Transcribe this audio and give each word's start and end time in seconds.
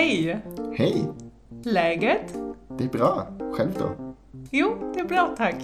Hej! 0.00 0.42
Hej! 0.72 1.08
Läget? 1.64 2.34
Det 2.78 2.84
är 2.84 2.88
bra. 2.88 3.26
Själv 3.52 3.74
då? 3.78 4.14
Jo, 4.50 4.92
det 4.94 5.00
är 5.00 5.04
bra 5.04 5.34
tack. 5.36 5.54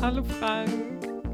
Hallo 0.00 0.24
Frank 0.24 0.70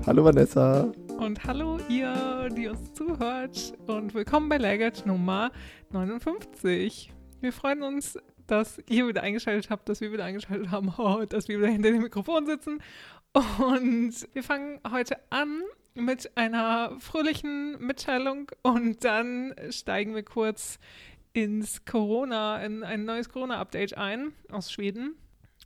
Hallo 0.07 0.23
Vanessa! 0.23 0.93
und 1.19 1.45
hallo 1.45 1.79
ihr, 1.89 2.51
die 2.51 2.69
uns 2.69 2.93
zuhört 2.93 3.73
und 3.87 4.15
willkommen 4.15 4.51
bei 4.51 4.59
Läget 4.59 5.07
Nummer 5.07 5.51
59. 5.93 7.11
Wir 7.41 7.53
freuen 7.53 7.83
uns, 7.83 8.19
dass 8.47 8.83
ihr 8.87 9.09
wieder 9.09 9.23
eingeschaltet 9.23 9.71
habt, 9.71 9.89
dass 9.89 10.03
wir 10.03 10.13
wieder 10.13 10.25
eingeschaltet 10.25 10.71
haben, 10.71 10.93
dass 11.31 11.49
wir 11.49 11.59
wieder 11.59 11.69
hinter 11.69 11.91
dem 11.91 12.03
Mikrofon 12.03 12.45
sitzen. 12.45 12.83
Und 13.33 14.29
wir 14.35 14.43
fangen 14.43 14.79
heute 14.91 15.17
an 15.31 15.63
mit 15.99 16.37
einer 16.37 16.99
fröhlichen 17.01 17.79
Mitteilung 17.81 18.51
und 18.63 19.05
dann 19.05 19.55
steigen 19.71 20.15
wir 20.15 20.23
kurz 20.23 20.79
ins 21.33 21.85
Corona, 21.85 22.63
in 22.65 22.83
ein 22.83 23.05
neues 23.05 23.29
Corona-Update 23.29 23.97
ein 23.97 24.33
aus 24.51 24.73
Schweden. 24.73 25.15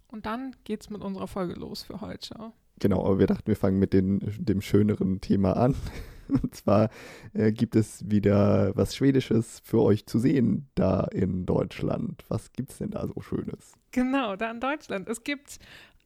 Und 0.09 0.27
dann 0.27 0.55
geht's 0.65 0.91
mit 0.91 1.02
unserer 1.02 1.27
Folge 1.27 1.55
los 1.55 1.83
für 1.83 2.01
heute. 2.01 2.52
Genau, 2.79 3.05
aber 3.05 3.19
wir 3.19 3.27
dachten, 3.27 3.47
wir 3.47 3.57
fangen 3.57 3.79
mit 3.79 3.93
den, 3.93 4.21
dem 4.38 4.60
schöneren 4.60 5.21
Thema 5.21 5.57
an. 5.57 5.74
Und 6.29 6.55
zwar 6.55 6.91
äh, 7.35 7.52
gibt 7.52 7.77
es 7.77 8.10
wieder 8.10 8.74
was 8.77 8.96
Schwedisches 8.96 9.60
für 9.65 9.80
euch 9.80 10.07
zu 10.07 10.19
sehen 10.19 10.69
da 10.74 11.05
in 11.05 11.46
Deutschland. 11.46 12.24
Was 12.29 12.52
gibt 12.52 12.71
es 12.71 12.79
denn 12.79 12.91
da 12.91 13.07
so 13.07 13.21
Schönes? 13.21 13.74
Genau, 13.91 14.37
da 14.37 14.51
in 14.51 14.60
Deutschland. 14.60 15.09
Es 15.09 15.24
gibt 15.24 15.59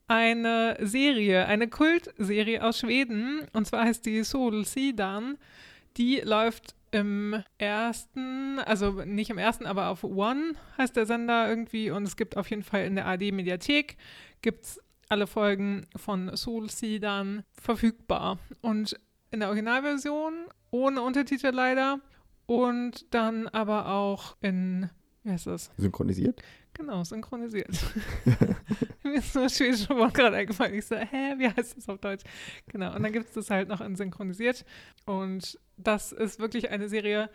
eine 0.07 0.77
Serie, 0.81 1.45
eine 1.47 1.67
Kultserie 1.67 2.63
aus 2.63 2.79
Schweden. 2.79 3.41
Und 3.53 3.67
zwar 3.67 3.85
heißt 3.85 4.05
die 4.05 4.23
Solsidan. 4.23 5.37
Die 5.97 6.21
läuft 6.21 6.75
im 6.91 7.43
ersten, 7.57 8.59
also 8.59 9.03
nicht 9.03 9.29
im 9.29 9.37
ersten, 9.37 9.65
aber 9.65 9.89
auf 9.89 10.03
One 10.03 10.53
heißt 10.77 10.95
der 10.95 11.05
Sender 11.05 11.49
irgendwie. 11.49 11.91
Und 11.91 12.03
es 12.03 12.15
gibt 12.15 12.37
auf 12.37 12.49
jeden 12.49 12.63
Fall 12.63 12.85
in 12.85 12.95
der 12.95 13.07
AD-Mediathek 13.07 13.97
gibt 14.41 14.65
es 14.65 14.81
alle 15.09 15.27
Folgen 15.27 15.85
von 15.95 16.35
Solsidan 16.35 17.43
verfügbar. 17.51 18.39
Und 18.61 18.99
in 19.31 19.39
der 19.39 19.49
Originalversion 19.49 20.33
ohne 20.71 21.01
Untertitel 21.01 21.49
leider. 21.49 21.99
Und 22.45 23.13
dann 23.13 23.47
aber 23.49 23.89
auch 23.89 24.37
in, 24.41 24.89
wie 25.23 25.31
heißt 25.31 25.47
das? 25.47 25.71
Synchronisiert? 25.77 26.41
Genau, 26.77 27.03
synchronisiert. 27.03 27.75
Mir 29.03 29.15
ist 29.15 29.33
nur 29.33 29.45
das 29.45 29.57
schwedische 29.57 29.89
Wort 29.95 30.13
gerade 30.13 30.37
eingefallen. 30.37 30.75
Ich 30.75 30.85
so, 30.85 30.95
hä, 30.95 31.33
wie 31.37 31.47
heißt 31.47 31.77
das 31.77 31.89
auf 31.89 31.99
Deutsch? 31.99 32.23
Genau, 32.67 32.95
und 32.95 33.01
dann 33.01 33.11
gibt 33.11 33.27
es 33.27 33.33
das 33.33 33.49
halt 33.49 33.67
noch 33.67 33.81
in 33.81 33.95
synchronisiert. 33.95 34.63
Und 35.05 35.59
das 35.77 36.11
ist 36.11 36.39
wirklich 36.39 36.69
eine 36.69 36.87
Serie. 36.87 37.29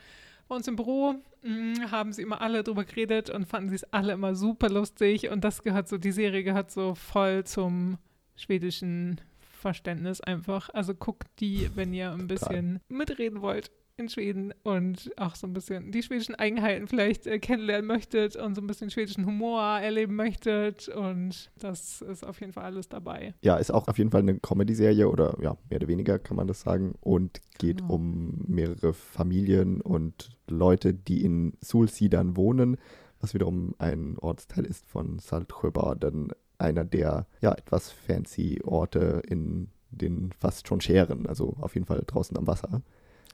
Bei 0.49 0.55
uns 0.55 0.69
im 0.69 0.77
Büro 0.77 1.17
mh, 1.43 1.91
haben 1.91 2.12
sie 2.12 2.23
immer 2.23 2.41
alle 2.41 2.62
drüber 2.62 2.84
geredet 2.84 3.31
und 3.31 3.47
fanden 3.47 3.71
sie 3.71 3.77
es 3.77 3.84
alle 3.93 4.12
immer 4.12 4.34
super 4.37 4.69
lustig. 4.69 5.29
Und 5.29 5.43
das 5.43 5.62
gehört 5.62 5.89
so, 5.89 5.99
die 5.99 6.12
Serie 6.12 6.45
gehört 6.45 6.71
so 6.71 6.95
voll 6.95 7.45
zum 7.45 7.99
schwedischen 8.37 9.21
Verständnis 9.61 10.21
einfach. 10.21 10.71
Also 10.73 10.95
guckt 10.95 11.29
die, 11.41 11.69
wenn 11.75 11.93
ihr 11.93 12.12
ein 12.12 12.29
bisschen 12.29 12.81
mitreden 12.89 13.41
wollt 13.43 13.71
in 13.97 14.09
Schweden 14.09 14.55
und 14.62 15.11
auch 15.17 15.35
so 15.35 15.47
ein 15.47 15.53
bisschen 15.53 15.93
die 15.93 16.03
schwedischen 16.03 16.35
Eigenheiten 16.35 16.89
vielleicht 16.89 17.27
äh, 17.27 17.39
kennenlernen 17.39 17.87
möchtet 17.87 18.37
und 18.37 18.55
so 18.55 18.61
ein 18.61 18.67
bisschen 18.67 18.91
schwedischen 18.91 19.27
Humor 19.27 19.62
erleben 19.79 20.17
möchtet. 20.17 20.89
Und 20.89 21.51
das 21.59 22.01
ist 22.03 22.25
auf 22.27 22.41
jeden 22.41 22.53
Fall 22.53 22.65
alles 22.65 22.89
dabei. 22.89 23.34
Ja, 23.43 23.57
ist 23.57 23.71
auch 23.71 23.89
auf 23.89 23.99
jeden 23.99 24.11
Fall 24.11 24.23
eine 24.23 24.39
Comedy-Serie 24.39 25.09
oder 25.09 25.37
ja, 25.43 25.57
mehr 25.69 25.79
oder 25.79 25.89
weniger 25.89 26.19
kann 26.19 26.37
man 26.37 26.47
das 26.47 26.62
sagen. 26.62 26.95
Und 27.01 27.41
geht 27.59 27.79
Genau. 27.79 27.95
um 27.95 28.45
mehrere 28.49 28.93
Familien 28.93 29.81
und 29.81 30.31
Leute, 30.49 30.95
die 30.95 31.25
in 31.25 31.55
Sulsidan 31.61 32.37
wohnen, 32.37 32.77
was 33.21 33.34
wiederum 33.34 33.75
ein 33.79 34.17
Ortsteil 34.19 34.65
ist 34.65 34.87
von 34.89 35.19
Saltsjöbaden, 35.19 36.33
einer 36.59 36.84
der 36.84 37.27
ja 37.41 37.53
etwas 37.53 37.91
fancy 37.91 38.61
Orte 38.65 39.22
in 39.28 39.69
den 39.91 40.33
fast 40.33 40.66
schon 40.66 40.81
Schären, 40.81 41.27
also 41.27 41.55
auf 41.61 41.75
jeden 41.75 41.87
Fall 41.87 42.03
draußen 42.06 42.37
am 42.37 42.47
Wasser. 42.47 42.83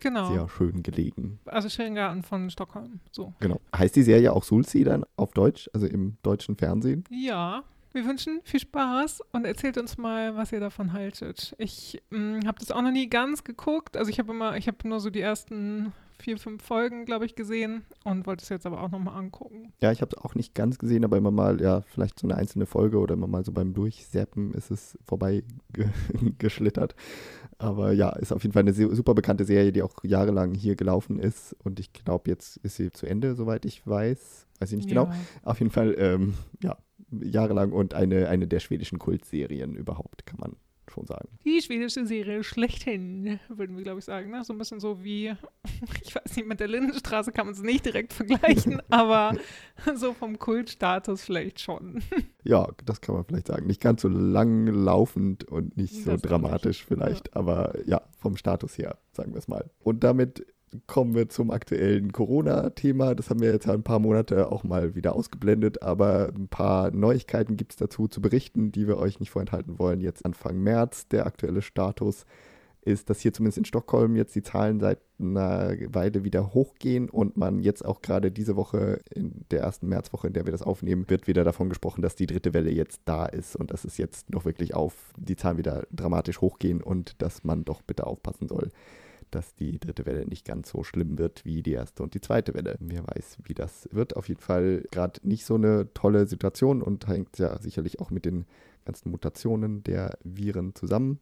Genau. 0.01 0.33
Sehr 0.33 0.49
schön 0.49 0.83
gelegen. 0.83 1.39
Also 1.47 1.69
Schörengarten 1.69 2.23
von 2.23 2.51
Stockholm. 2.51 3.01
So. 3.11 3.35
Genau. 3.41 3.61
Heißt 3.77 3.97
die 3.97 4.03
Serie 4.03 4.33
auch 4.33 4.45
Sulsidan 4.45 5.05
auf 5.17 5.33
Deutsch, 5.33 5.69
also 5.73 5.87
im 5.87 6.17
deutschen 6.23 6.57
Fernsehen? 6.57 7.05
Ja, 7.11 7.65
wir 7.93 8.05
wünschen 8.05 8.41
viel 8.45 8.61
Spaß 8.61 9.23
und 9.33 9.45
erzählt 9.45 9.79
uns 9.79 9.97
mal, 9.97 10.37
was 10.37 10.53
ihr 10.53 10.61
davon 10.61 10.93
haltet. 10.93 11.55
Ich 11.59 12.03
habe 12.13 12.59
das 12.59 12.71
auch 12.71 12.83
noch 12.83 12.93
nie 12.93 13.09
ganz 13.09 13.45
geguckt. 13.45 13.97
Also 13.97 14.11
ich 14.11 14.19
habe 14.19 14.33
immer, 14.33 14.57
ich 14.57 14.69
habe 14.69 14.87
nur 14.87 15.01
so 15.01 15.11
die 15.11 15.21
ersten 15.21 15.93
vier, 16.21 16.39
fünf 16.39 16.63
Folgen, 16.63 17.05
glaube 17.05 17.25
ich, 17.27 17.35
gesehen 17.35 17.85
und 18.05 18.27
wollte 18.27 18.43
es 18.43 18.49
jetzt 18.49 18.67
aber 18.67 18.83
auch 18.83 18.91
nochmal 18.91 19.17
angucken. 19.17 19.73
Ja, 19.81 19.93
ich 19.93 20.03
habe 20.03 20.15
es 20.17 20.23
auch 20.23 20.35
nicht 20.35 20.55
ganz 20.55 20.79
gesehen, 20.79 21.05
aber 21.05 21.17
immer 21.17 21.31
mal, 21.31 21.61
ja, 21.61 21.83
vielleicht 21.83 22.19
so 22.19 22.27
eine 22.27 22.37
einzelne 22.37 22.67
Folge 22.67 22.99
oder 22.99 23.15
immer 23.15 23.27
mal 23.27 23.45
so 23.45 23.53
beim 23.53 23.73
Durchseppen 23.73 24.53
ist 24.53 24.71
es 24.71 24.99
vorbei 25.07 25.45
ge 25.73 25.89
geschlittert. 26.39 26.95
Aber 27.59 27.93
ja, 27.93 28.11
ist 28.11 28.33
auf 28.33 28.43
jeden 28.43 28.53
Fall 28.53 28.63
eine 28.63 28.73
super 28.73 29.15
bekannte 29.15 29.45
Serie, 29.45 29.73
die 29.73 29.83
auch 29.83 29.93
jahrelang 30.05 30.55
hier 30.55 30.77
gelaufen 30.77 31.19
ist. 31.19 31.57
Und 31.65 31.81
ich 31.81 31.93
glaube, 31.93 32.31
jetzt 32.31 32.57
ist 32.59 32.77
sie 32.77 32.93
zu 32.93 33.07
Ende, 33.07 33.35
soweit 33.35 33.65
ich 33.65 33.85
weiß. 33.85 34.47
Weiß 34.61 34.73
ich 34.73 34.77
nicht 34.77 34.89
genau. 34.89 35.07
Ja. 35.07 35.15
Auf 35.43 35.59
jeden 35.59 35.73
Fall, 35.73 35.95
ähm, 35.99 36.35
ja, 36.63 36.77
jahrelang 37.11 37.73
und 37.73 37.95
eine, 37.95 38.29
eine 38.29 38.47
der 38.47 38.61
schwedischen 38.61 38.99
Kultserien 38.99 39.75
überhaupt, 39.75 40.25
kann 40.27 40.39
man 40.39 40.57
schon 40.91 41.07
sagen. 41.07 41.29
Die 41.45 41.61
schwedische 41.61 42.07
Serie 42.07 42.45
schlechthin, 42.45 43.41
würden 43.49 43.77
wir, 43.77 43.85
glaube 43.85 43.99
ich, 43.99 44.05
sagen. 44.05 44.31
Ne? 44.31 44.45
So 44.45 44.53
ein 44.53 44.59
bisschen 44.59 44.81
so 44.81 45.03
wie, 45.03 45.35
ich 46.03 46.15
weiß 46.15 46.37
nicht, 46.37 46.49
mit 46.49 46.61
der 46.61 46.69
Lindenstraße 46.69 47.33
kann 47.33 47.47
man 47.47 47.55
es 47.55 47.63
nicht 47.63 47.87
direkt 47.87 48.13
vergleichen, 48.13 48.83
aber 48.91 49.35
so 49.95 50.13
vom 50.13 50.39
Kultstatus 50.39 51.23
vielleicht 51.23 51.61
schon. 51.61 52.03
Ja, 52.45 52.67
das 52.87 53.03
kann 53.03 53.15
man 53.15 53.25
vielleicht 53.25 53.49
sagen. 53.49 53.67
Nicht 53.67 53.83
ganz 53.83 54.01
so 54.01 54.09
lang 54.09 54.69
laufend 54.69 55.45
und 55.45 55.77
nicht 55.77 55.93
so 55.93 56.13
Das 56.13 56.25
auch 56.25 56.27
dramatisch 56.27 56.83
vielleicht, 56.87 57.37
aber 57.37 57.75
ja, 57.87 58.01
vom 58.17 58.39
Status 58.39 58.79
her, 58.79 58.97
sagen 59.13 59.33
wir 59.35 59.39
es 59.39 59.49
mal. 59.49 59.69
Und 59.81 60.03
damit 60.03 60.47
kommen 60.87 61.15
wir 61.15 61.29
zum 61.29 61.51
aktuellen 61.51 62.13
Corona-Thema. 62.13 63.15
Das 63.15 63.31
haben 63.31 63.41
wir 63.41 63.53
jetzt 63.53 63.69
ein 63.69 63.83
paar 63.83 63.99
Monate 63.99 64.51
auch 64.51 64.65
mal 64.65 64.95
wieder 64.95 65.15
ausgeblendet, 65.15 65.83
aber 65.83 66.33
ein 66.35 66.49
paar 66.49 66.91
Neuigkeiten 66.91 67.57
gibt 67.57 67.73
es 67.73 67.77
dazu 67.77 68.09
zu 68.09 68.21
berichten, 68.21 68.73
die 68.73 68.87
wir 68.87 68.99
euch 68.99 69.21
nicht 69.21 69.31
vorenthalten 69.31 69.79
wollen. 69.79 70.01
Jetzt 70.01 70.25
Anfang 70.25 70.59
März, 70.59 71.09
der 71.09 71.27
aktuelle 71.27 71.63
Status 71.63 72.25
ist, 72.89 73.11
dass 73.11 73.21
hier 73.21 73.33
zumindest 73.33 73.59
in 73.59 73.65
Stockholm 73.65 74.17
jetzt 74.17 74.35
die 74.35 74.43
Zahlen 74.43 74.81
seit 74.81 74.99
einer 75.21 75.75
Weile 75.89 76.25
wieder 76.25 76.55
hochgehen 76.55 77.11
und 77.11 77.37
man 77.37 77.61
jetzt 77.61 77.85
auch 77.85 78.03
gerade 78.03 78.31
diese 78.31 78.57
Woche, 78.57 79.01
in 79.15 79.45
der 79.51 79.61
ersten 79.61 79.89
Märzwoche, 79.89 80.29
in 80.29 80.33
der 80.33 80.47
wir 80.47 80.53
das 80.53 80.63
aufnehmen, 80.63 81.05
wird 81.09 81.27
wieder 81.27 81.45
davon 81.45 81.69
gesprochen, 81.69 82.03
dass 82.03 82.17
die 82.17 82.27
dritte 82.27 82.55
Welle 82.55 82.71
jetzt 82.71 83.03
da 83.05 83.27
ist 83.27 83.57
und 83.57 83.73
dass 83.73 83.85
es 83.85 83.99
jetzt 83.99 84.31
noch 84.31 84.45
wirklich 84.45 84.75
auf 84.75 84.95
die 85.17 85.37
Zahlen 85.37 85.59
wieder 85.59 85.87
dramatisch 85.93 86.41
hochgehen 86.41 86.83
und 86.83 87.21
dass 87.21 87.45
man 87.45 87.65
doch 87.65 87.83
bitte 87.83 88.07
aufpassen 88.07 88.49
soll, 88.49 88.71
dass 89.31 89.55
die 89.55 89.79
dritte 89.79 90.07
Welle 90.07 90.27
nicht 90.27 90.45
ganz 90.45 90.71
so 90.71 90.83
schlimm 90.83 91.19
wird 91.19 91.45
wie 91.45 91.63
die 91.63 91.73
erste 91.73 92.03
und 92.03 92.15
die 92.15 92.21
zweite 92.21 92.55
Welle. 92.55 92.77
Wer 92.81 93.07
weiß, 93.07 93.39
wie 93.45 93.55
das 93.55 93.89
wird. 93.93 94.17
Auf 94.17 94.29
jeden 94.29 94.41
Fall 94.41 94.85
gerade 94.91 95.21
nicht 95.27 95.45
so 95.45 95.55
eine 95.55 95.93
tolle 95.95 96.27
Situation 96.27 96.83
und 96.83 97.07
hängt 97.07 97.39
ja 97.39 97.61
sicherlich 97.61 98.01
auch 98.01 98.11
mit 98.11 98.25
den 98.25 98.47
ganzen 98.85 99.11
Mutationen 99.11 99.83
der 99.83 100.19
Viren 100.25 100.75
zusammen. 100.75 101.21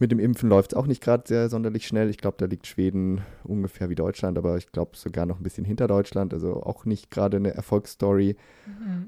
Mit 0.00 0.12
dem 0.12 0.20
Impfen 0.20 0.48
läuft 0.48 0.72
es 0.72 0.76
auch 0.76 0.86
nicht 0.86 1.02
gerade 1.02 1.24
sehr 1.26 1.48
sonderlich 1.48 1.86
schnell. 1.86 2.08
Ich 2.08 2.18
glaube, 2.18 2.36
da 2.38 2.46
liegt 2.46 2.66
Schweden 2.66 3.22
ungefähr 3.42 3.90
wie 3.90 3.96
Deutschland, 3.96 4.38
aber 4.38 4.56
ich 4.56 4.70
glaube 4.70 4.96
sogar 4.96 5.26
noch 5.26 5.40
ein 5.40 5.42
bisschen 5.42 5.64
hinter 5.64 5.88
Deutschland. 5.88 6.32
Also 6.32 6.62
auch 6.62 6.84
nicht 6.84 7.10
gerade 7.10 7.38
eine 7.38 7.52
Erfolgsstory. 7.54 8.36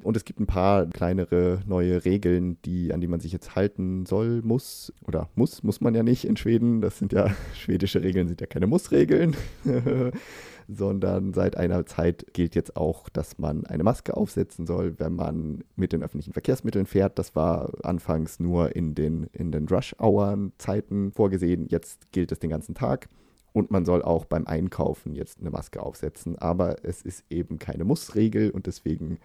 Und 0.02 0.16
es 0.16 0.24
gibt 0.24 0.40
ein 0.40 0.46
paar 0.46 0.86
kleinere 0.86 1.60
neue 1.66 2.04
Regeln, 2.04 2.58
die, 2.64 2.92
an 2.92 3.00
die 3.00 3.06
man 3.06 3.20
sich 3.20 3.32
jetzt 3.32 3.54
halten 3.54 4.04
soll, 4.06 4.42
muss. 4.42 4.92
Oder 5.06 5.28
muss, 5.36 5.62
muss 5.62 5.80
man 5.80 5.94
ja 5.94 6.02
nicht 6.02 6.24
in 6.24 6.36
Schweden. 6.36 6.80
Das 6.80 6.98
sind 6.98 7.12
ja, 7.12 7.30
schwedische 7.54 8.02
Regeln 8.02 8.26
sind 8.26 8.40
ja 8.40 8.46
keine 8.46 8.66
Muss-Regeln. 8.66 9.36
sondern 10.74 11.32
seit 11.32 11.56
einer 11.56 11.84
Zeit 11.86 12.26
gilt 12.32 12.54
jetzt 12.54 12.76
auch, 12.76 13.08
dass 13.08 13.38
man 13.38 13.66
eine 13.66 13.82
Maske 13.84 14.16
aufsetzen 14.16 14.66
soll, 14.66 14.98
wenn 14.98 15.14
man 15.14 15.64
mit 15.76 15.92
den 15.92 16.02
öffentlichen 16.02 16.32
Verkehrsmitteln 16.32 16.86
fährt. 16.86 17.18
Das 17.18 17.34
war 17.34 17.72
anfangs 17.82 18.40
nur 18.40 18.74
in 18.76 18.94
den, 18.94 19.24
in 19.32 19.52
den 19.52 19.66
Rush-Hour-Zeiten 19.68 21.12
vorgesehen. 21.12 21.66
Jetzt 21.68 22.12
gilt 22.12 22.32
es 22.32 22.38
den 22.38 22.50
ganzen 22.50 22.74
Tag. 22.74 23.08
Und 23.52 23.70
man 23.72 23.84
soll 23.84 24.02
auch 24.02 24.26
beim 24.26 24.46
Einkaufen 24.46 25.14
jetzt 25.14 25.40
eine 25.40 25.50
Maske 25.50 25.82
aufsetzen. 25.82 26.38
Aber 26.38 26.84
es 26.84 27.02
ist 27.02 27.24
eben 27.30 27.58
keine 27.58 27.84
Muss-Regel 27.84 28.50
und 28.50 28.66
deswegen 28.66 29.18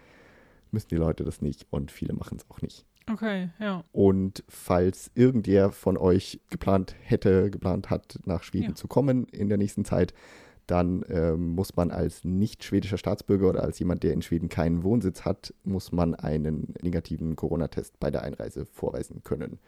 müssen 0.72 0.88
die 0.90 0.96
Leute 0.96 1.24
das 1.24 1.42
nicht 1.42 1.68
und 1.70 1.92
viele 1.92 2.14
machen 2.14 2.38
es 2.40 2.50
auch 2.50 2.62
nicht. 2.62 2.86
Okay, 3.12 3.50
ja. 3.60 3.84
Und 3.92 4.44
falls 4.50 5.12
irgendwer 5.14 5.72
von 5.72 5.96
euch 5.96 6.40
geplant 6.50 6.96
hätte, 7.02 7.52
geplant 7.52 7.92
hat, 7.92 8.18
nach 8.26 8.42
Schweden 8.42 8.70
Ja. 8.70 8.76
zu 8.76 8.88
kommen 8.88 9.26
in 9.26 9.48
der 9.48 9.60
nächsten 9.60 9.86
Zeit, 9.86 10.12
dann 10.68 11.06
ähm, 11.10 11.50
muss 11.56 11.76
man 11.76 11.92
als 11.92 12.24
nicht 12.24 12.64
schwedischer 12.64 12.98
Staatsbürger 12.98 13.50
oder 13.50 13.64
als 13.64 13.80
jemand, 13.80 14.04
der 14.04 14.14
in 14.14 14.22
Schweden 14.22 14.50
keinen 14.50 14.84
Wohnsitz 14.84 15.24
hat, 15.24 15.54
muss 15.64 15.92
man 15.92 16.16
einen 16.16 16.74
negativen 16.82 17.36
Corona-Test 17.36 18.00
bei 18.00 18.10
der 18.10 18.24
Einreise 18.24 18.66
vorweisen 18.66 19.24
können. 19.24 19.60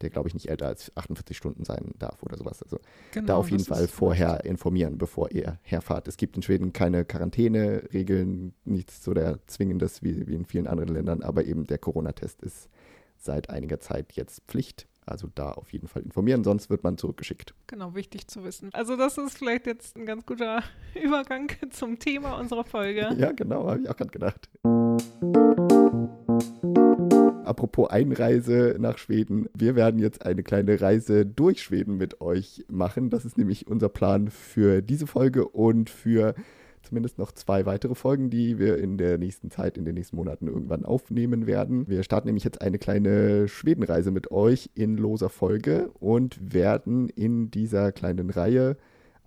der 0.00 0.10
glaube 0.10 0.28
ich 0.28 0.34
nicht 0.34 0.48
älter 0.48 0.66
als 0.66 0.96
48 0.96 1.36
Stunden 1.36 1.64
sein 1.64 1.92
darf 1.98 2.22
oder 2.22 2.36
sowas. 2.36 2.62
Also 2.62 2.78
genau, 3.12 3.26
da 3.26 3.36
auf 3.36 3.50
jeden 3.50 3.64
Fall 3.64 3.86
vorher 3.86 4.34
richtig. 4.34 4.50
informieren, 4.50 4.98
bevor 4.98 5.30
ihr 5.30 5.58
herfahrt. 5.62 6.08
Es 6.08 6.16
gibt 6.16 6.36
in 6.36 6.42
Schweden 6.42 6.72
keine 6.72 7.04
Quarantäneregeln, 7.04 8.54
nichts 8.64 9.04
so 9.04 9.12
der 9.14 9.38
Zwingendes 9.46 10.02
wie, 10.02 10.26
wie 10.26 10.34
in 10.34 10.46
vielen 10.46 10.66
anderen 10.66 10.94
Ländern, 10.94 11.22
aber 11.22 11.44
eben 11.44 11.66
der 11.66 11.78
Corona-Test 11.78 12.42
ist 12.42 12.70
seit 13.18 13.50
einiger 13.50 13.78
Zeit 13.78 14.14
jetzt 14.14 14.42
Pflicht. 14.48 14.88
Also 15.10 15.28
da 15.34 15.52
auf 15.52 15.72
jeden 15.72 15.88
Fall 15.88 16.02
informieren, 16.02 16.44
sonst 16.44 16.70
wird 16.70 16.84
man 16.84 16.96
zurückgeschickt. 16.96 17.54
Genau, 17.66 17.94
wichtig 17.94 18.28
zu 18.28 18.44
wissen. 18.44 18.70
Also 18.72 18.96
das 18.96 19.18
ist 19.18 19.36
vielleicht 19.38 19.66
jetzt 19.66 19.96
ein 19.96 20.06
ganz 20.06 20.24
guter 20.24 20.62
Übergang 21.02 21.50
zum 21.70 21.98
Thema 21.98 22.38
unserer 22.38 22.64
Folge. 22.64 23.14
Ja, 23.18 23.32
genau, 23.32 23.68
habe 23.68 23.80
ich 23.80 23.88
auch 23.88 23.96
gerade 23.96 24.10
gedacht. 24.10 24.48
Apropos 27.44 27.90
Einreise 27.90 28.76
nach 28.78 28.96
Schweden. 28.98 29.48
Wir 29.54 29.74
werden 29.74 29.98
jetzt 29.98 30.24
eine 30.24 30.44
kleine 30.44 30.80
Reise 30.80 31.26
durch 31.26 31.62
Schweden 31.62 31.96
mit 31.96 32.20
euch 32.20 32.64
machen. 32.68 33.10
Das 33.10 33.24
ist 33.24 33.36
nämlich 33.36 33.66
unser 33.66 33.88
Plan 33.88 34.30
für 34.30 34.82
diese 34.82 35.08
Folge 35.08 35.48
und 35.48 35.90
für 35.90 36.34
zumindest 36.90 37.18
noch 37.18 37.30
zwei 37.32 37.66
weitere 37.66 37.94
Folgen, 37.94 38.30
die 38.30 38.58
wir 38.58 38.78
in 38.78 38.98
der 38.98 39.16
nächsten 39.16 39.50
Zeit, 39.50 39.78
in 39.78 39.84
den 39.84 39.94
nächsten 39.94 40.16
Monaten 40.16 40.48
irgendwann 40.48 40.84
aufnehmen 40.84 41.46
werden. 41.46 41.88
Wir 41.88 42.02
starten 42.02 42.26
nämlich 42.26 42.42
jetzt 42.42 42.60
eine 42.60 42.78
kleine 42.78 43.46
Schwedenreise 43.46 44.10
mit 44.10 44.32
euch 44.32 44.70
in 44.74 44.96
loser 44.96 45.28
Folge 45.28 45.90
und 46.00 46.52
werden 46.52 47.08
in 47.08 47.50
dieser 47.50 47.92
kleinen 47.92 48.28
Reihe 48.30 48.76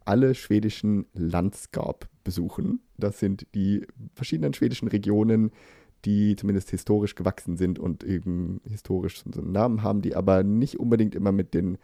alle 0.04 0.36
schwedischen 0.36 1.06
Landskap 1.14 2.10
besuchen. 2.26 2.82
Das 2.98 3.20
sind 3.20 3.48
die 3.56 3.88
verschiedenen 4.14 4.54
schwedischen 4.54 4.90
Regionen, 4.90 5.52
die 6.04 6.36
zumindest 6.36 6.70
historisch 6.70 7.16
gewachsen 7.16 7.56
sind 7.56 7.80
und 7.80 8.04
eben 8.04 8.60
historisch 8.70 9.24
so 9.24 9.42
einen 9.42 9.54
Namen 9.54 9.84
haben, 9.84 10.02
die 10.02 10.18
aber 10.18 10.44
nicht 10.44 10.82
unbedingt 10.82 11.16
immer 11.16 11.32
mit 11.32 11.54
den 11.54 11.78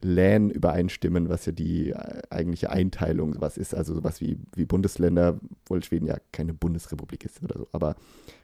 Länen 0.00 0.50
übereinstimmen, 0.50 1.28
was 1.28 1.46
ja 1.46 1.52
die 1.52 1.90
äh, 1.90 2.22
eigentliche 2.30 2.70
Einteilung 2.70 3.34
sowas 3.34 3.58
ist. 3.58 3.74
Also 3.74 3.94
sowas 3.94 4.20
wie, 4.20 4.38
wie 4.54 4.64
Bundesländer, 4.64 5.38
obwohl 5.62 5.82
Schweden 5.82 6.06
ja 6.06 6.16
keine 6.32 6.54
Bundesrepublik 6.54 7.24
ist 7.24 7.42
oder 7.42 7.58
so. 7.58 7.68
Aber 7.72 7.96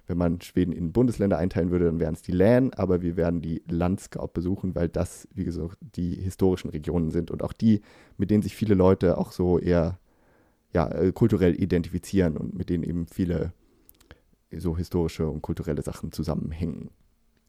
wenn 0.06 0.18
man 0.18 0.40
Schweden 0.40 0.72
in 0.72 0.92
Bundesländer 0.92 1.38
einteilen 1.38 1.70
würde, 1.70 1.86
dann 1.86 1.98
wären 1.98 2.14
es 2.14 2.22
die 2.22 2.32
Län, 2.32 2.72
aber 2.74 3.02
wir 3.02 3.16
werden 3.16 3.40
die 3.40 3.62
Landskap 3.68 4.32
besuchen, 4.32 4.74
weil 4.74 4.88
das, 4.88 5.28
wie 5.34 5.44
gesagt, 5.44 5.78
die 5.80 6.14
historischen 6.14 6.70
Regionen 6.70 7.10
sind 7.10 7.30
und 7.30 7.42
auch 7.42 7.52
die, 7.52 7.80
mit 8.16 8.30
denen 8.30 8.42
sich 8.42 8.54
viele 8.54 8.74
Leute 8.74 9.18
auch 9.18 9.32
so 9.32 9.58
eher 9.58 9.98
ja, 10.72 10.88
äh, 10.90 11.12
kulturell 11.12 11.60
identifizieren 11.60 12.36
und 12.36 12.56
mit 12.56 12.68
denen 12.68 12.84
eben 12.84 13.06
viele 13.06 13.52
so 14.56 14.76
historische 14.76 15.28
und 15.28 15.42
kulturelle 15.42 15.82
Sachen 15.82 16.12
zusammenhängen. 16.12 16.90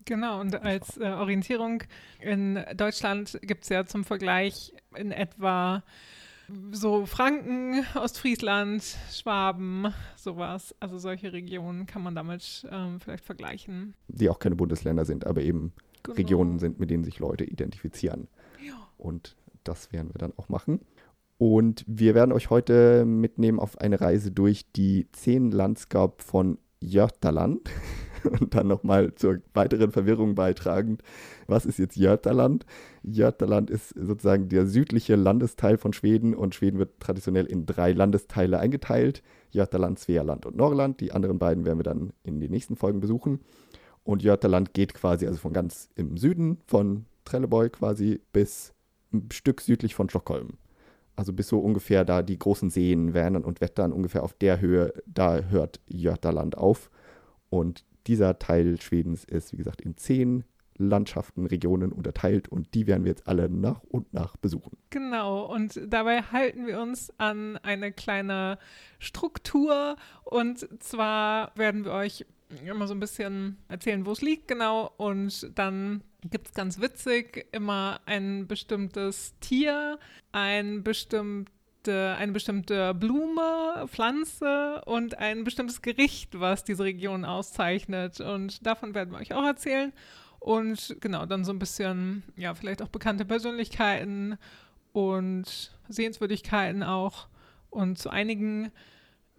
Genau, 0.07 0.39
und 0.41 0.55
als 0.63 0.97
äh, 0.97 1.03
Orientierung 1.03 1.83
in 2.19 2.63
Deutschland 2.75 3.37
gibt 3.43 3.63
es 3.63 3.69
ja 3.69 3.85
zum 3.85 4.03
Vergleich 4.03 4.73
in 4.95 5.11
etwa 5.11 5.83
so 6.71 7.05
Franken, 7.05 7.85
Ostfriesland, 7.95 8.83
Schwaben, 9.11 9.93
sowas. 10.15 10.73
Also 10.79 10.97
solche 10.97 11.33
Regionen 11.33 11.85
kann 11.85 12.01
man 12.01 12.15
damit 12.15 12.65
ähm, 12.71 12.99
vielleicht 12.99 13.25
vergleichen. 13.25 13.93
Die 14.07 14.29
auch 14.29 14.39
keine 14.39 14.55
Bundesländer 14.55 15.03
sind, 15.03 15.27
aber 15.27 15.41
eben 15.41 15.73
Genau. 16.07 16.15
Regionen 16.15 16.59
sind, 16.59 16.79
mit 16.79 16.89
denen 16.89 17.03
sich 17.03 17.19
Leute 17.19 17.43
identifizieren. 17.43 18.27
Ja. 18.65 18.73
Und 18.97 19.35
das 19.63 19.91
werden 19.91 20.09
wir 20.13 20.19
dann 20.19 20.33
auch 20.37 20.49
machen. 20.49 20.81
Und 21.37 21.83
wir 21.87 22.15
werden 22.15 22.31
euch 22.31 22.49
heute 22.49 23.05
mitnehmen 23.05 23.59
auf 23.59 23.79
eine 23.79 24.01
Reise 24.01 24.31
durch 24.31 24.71
die 24.71 25.07
zehn 25.11 25.51
Landskap 25.51 26.21
von 26.21 26.57
Götaland. 26.81 27.69
Und 28.39 28.55
dann 28.55 28.67
nochmal 28.67 29.13
zur 29.15 29.39
weiteren 29.53 29.91
Verwirrung 29.91 30.35
beitragend. 30.35 31.01
Was 31.47 31.65
ist 31.65 31.79
jetzt 31.79 31.97
Götaland? 31.97 32.65
Götaland 33.03 33.69
ist 33.69 33.89
sozusagen 33.89 34.49
der 34.49 34.65
südliche 34.65 35.15
Landesteil 35.15 35.77
von 35.77 35.93
Schweden 35.93 36.33
und 36.35 36.55
Schweden 36.55 36.79
wird 36.79 36.99
traditionell 36.99 37.45
in 37.45 37.65
drei 37.65 37.93
Landesteile 37.93 38.59
eingeteilt. 38.59 39.23
Götaland, 39.53 39.99
Svealand 39.99 40.45
und 40.45 40.57
Norrland. 40.57 40.99
Die 40.99 41.11
anderen 41.11 41.39
beiden 41.39 41.65
werden 41.65 41.79
wir 41.79 41.83
dann 41.83 42.13
in 42.23 42.39
den 42.39 42.51
nächsten 42.51 42.75
Folgen 42.75 42.99
besuchen. 42.99 43.39
Und 44.03 44.23
Götaland 44.23 44.73
geht 44.73 44.93
quasi 44.93 45.27
also 45.27 45.37
von 45.39 45.53
ganz 45.53 45.89
im 45.95 46.17
Süden 46.17 46.57
von 46.65 47.05
Trelleborg 47.25 47.73
quasi 47.73 48.21
bis 48.31 48.73
ein 49.11 49.29
Stück 49.31 49.61
südlich 49.61 49.95
von 49.95 50.09
Stockholm. 50.09 50.57
Also 51.17 51.33
bis 51.33 51.47
so 51.47 51.59
ungefähr 51.59 52.05
da 52.05 52.21
die 52.21 52.37
großen 52.37 52.69
Seen, 52.69 53.13
Vänern 53.13 53.43
und 53.43 53.59
Wettern, 53.59 53.91
ungefähr 53.91 54.23
auf 54.23 54.33
der 54.33 54.61
Höhe, 54.61 54.93
da 55.07 55.39
hört 55.39 55.81
Götaland 55.89 56.57
auf. 56.57 56.91
Und 57.49 57.85
dieser 58.07 58.39
Teil 58.39 58.79
Schwedens 58.81 59.23
ist, 59.23 59.53
wie 59.53 59.57
gesagt, 59.57 59.81
in 59.81 59.97
zehn 59.97 60.43
Landschaften, 60.77 61.47
Regionen 61.47 61.91
unterteilt 61.91 62.47
und 62.49 62.73
die 62.73 62.87
werden 62.87 63.03
wir 63.03 63.11
jetzt 63.11 63.27
alle 63.27 63.49
nach 63.49 63.81
und 63.83 64.13
nach 64.13 64.37
besuchen. 64.37 64.77
Genau, 64.91 65.45
und 65.51 65.79
dabei 65.87 66.21
halten 66.21 66.67
wir 66.67 66.79
uns 66.79 67.11
an 67.17 67.57
eine 67.57 67.91
kleine 67.91 68.59
Struktur 68.99 69.95
und 70.23 70.67
zwar 70.81 71.51
werden 71.55 71.83
wir 71.83 71.93
euch 71.93 72.25
immer 72.65 72.87
so 72.87 72.93
ein 72.93 72.99
bisschen 72.99 73.57
erzählen, 73.67 74.05
wo 74.05 74.11
es 74.11 74.21
liegt, 74.21 74.47
genau, 74.47 74.91
und 74.97 75.51
dann 75.57 76.03
gibt 76.29 76.47
es 76.47 76.53
ganz 76.53 76.79
witzig 76.79 77.47
immer 77.51 77.99
ein 78.05 78.47
bestimmtes 78.47 79.35
Tier, 79.39 79.99
ein 80.31 80.83
bestimmtes 80.83 81.56
eine 81.87 82.31
bestimmte 82.31 82.93
Blume, 82.93 83.85
Pflanze 83.87 84.81
und 84.85 85.17
ein 85.17 85.43
bestimmtes 85.43 85.81
Gericht, 85.81 86.39
was 86.39 86.63
diese 86.63 86.83
Region 86.83 87.25
auszeichnet. 87.25 88.19
Und 88.21 88.65
davon 88.65 88.93
werden 88.95 89.11
wir 89.13 89.19
euch 89.19 89.33
auch 89.33 89.45
erzählen. 89.45 89.93
Und 90.39 90.97
genau, 91.01 91.25
dann 91.25 91.43
so 91.43 91.51
ein 91.51 91.59
bisschen, 91.59 92.23
ja, 92.35 92.53
vielleicht 92.55 92.81
auch 92.81 92.89
bekannte 92.89 93.25
Persönlichkeiten 93.25 94.37
und 94.93 95.77
Sehenswürdigkeiten 95.89 96.83
auch. 96.83 97.27
Und 97.69 97.97
zu 97.97 98.09
einigen 98.09 98.71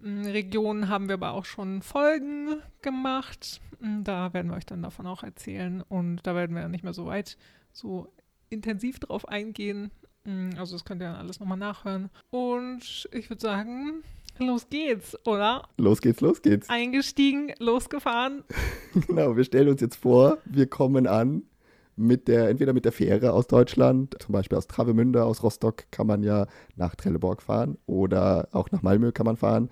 mh, 0.00 0.30
Regionen 0.30 0.88
haben 0.88 1.08
wir 1.08 1.14
aber 1.14 1.32
auch 1.32 1.44
schon 1.44 1.82
Folgen 1.82 2.62
gemacht. 2.82 3.60
Mm, 3.80 4.02
Da 4.04 4.32
werden 4.34 4.50
wir 4.50 4.56
euch 4.56 4.66
dann 4.66 4.82
davon 4.82 5.06
auch 5.06 5.22
erzählen. 5.22 5.82
Und 5.82 6.26
da 6.26 6.34
werden 6.34 6.54
wir 6.56 6.68
nicht 6.68 6.84
mehr 6.84 6.92
so 6.94 7.06
weit, 7.06 7.36
so 7.72 8.12
intensiv 8.50 8.98
drauf 8.98 9.28
eingehen. 9.28 9.90
Mm, 10.28 10.50
Also 10.58 10.74
das 10.74 10.84
könnt 10.84 11.00
ihr 11.02 11.08
dann 11.08 11.16
alles 11.16 11.40
nochmal 11.40 11.58
nachhören. 11.58 12.10
Und 12.30 13.08
ich 13.12 13.30
würde 13.30 13.40
sagen, 13.40 14.02
los 14.38 14.68
geht's, 14.68 15.16
oder? 15.26 15.62
Los 15.78 16.00
geht's, 16.00 16.20
los 16.20 16.42
geht's. 16.42 16.68
Eingestiegen, 16.68 17.52
losgefahren. 17.58 18.44
Genau, 19.06 19.36
wir 19.36 19.44
stellen 19.44 19.68
uns 19.68 19.80
jetzt 19.80 19.96
vor, 19.96 20.38
wir 20.44 20.66
kommen 20.66 21.06
an 21.06 21.42
mit 21.96 22.26
der, 22.28 22.48
entweder 22.48 22.72
mit 22.72 22.84
der 22.84 22.92
Fähre 22.92 23.32
aus 23.32 23.46
Deutschland, 23.46 24.16
zum 24.20 24.32
Beispiel 24.32 24.56
aus 24.58 24.66
Travemünde, 24.66 25.24
aus 25.24 25.42
Rostock 25.42 25.84
kann 25.90 26.06
man 26.06 26.22
ja 26.22 26.46
nach 26.76 26.94
Trelleborg 26.94 27.42
fahren 27.42 27.76
oder 27.86 28.48
auch 28.52 28.70
nach 28.70 28.82
Malmö 28.82 29.12
kann 29.12 29.26
man 29.26 29.36
fahren. 29.36 29.70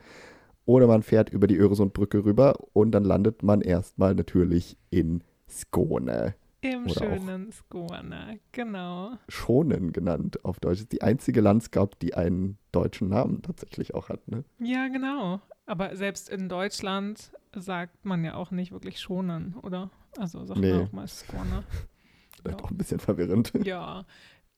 Oder 0.65 0.87
man 0.89 1.03
fährt 1.05 1.31
über 1.31 1.47
die 1.47 1.57
Öresundbrücke 1.57 2.25
rüber 2.25 2.55
und 2.73 2.91
dann 2.91 3.05
landet 3.05 3.43
man 3.45 3.61
erstmal 3.61 4.15
natürlich 4.17 4.77
in 4.91 5.23
Skåne. 5.49 6.35
Im 6.73 6.85
Oder 6.85 6.95
schönen 6.95 7.53
Skåne, 7.53 8.41
genau. 8.53 9.13
Schonen 9.29 9.93
genannt 9.93 10.45
auf 10.45 10.59
Deutsch. 10.61 10.81
ist 10.81 10.93
die 10.93 11.03
einzige 11.03 11.41
Landschaft, 11.41 12.01
die 12.03 12.15
einen 12.15 12.59
deutschen 12.73 13.09
Namen 13.09 13.43
tatsächlich 13.43 13.95
auch 13.95 14.09
hat. 14.09 14.27
Ne? 14.29 14.45
Ja, 14.59 14.89
genau. 14.89 15.41
Aber 15.67 15.97
selbst 15.97 16.29
in 16.29 16.49
Deutschland 16.49 17.33
sagt 17.55 18.05
man 18.05 18.25
ja 18.25 18.35
auch 18.35 18.51
nicht 18.51 18.73
wirklich 18.73 19.01
schonen, 19.01 19.55
oder? 19.63 19.91
Also 20.19 20.45
sagt 20.45 20.61
Nee. 20.61 20.73
man 20.73 20.87
auch 20.87 20.93
mal 20.93 21.09
Skåne. 21.09 21.65
Vielleicht 22.43 22.61
Ja. 22.61 22.65
auch 22.65 22.71
ein 22.71 22.79
bisschen 22.79 23.01
verwirrend. 23.01 23.53
Ja, 23.65 24.05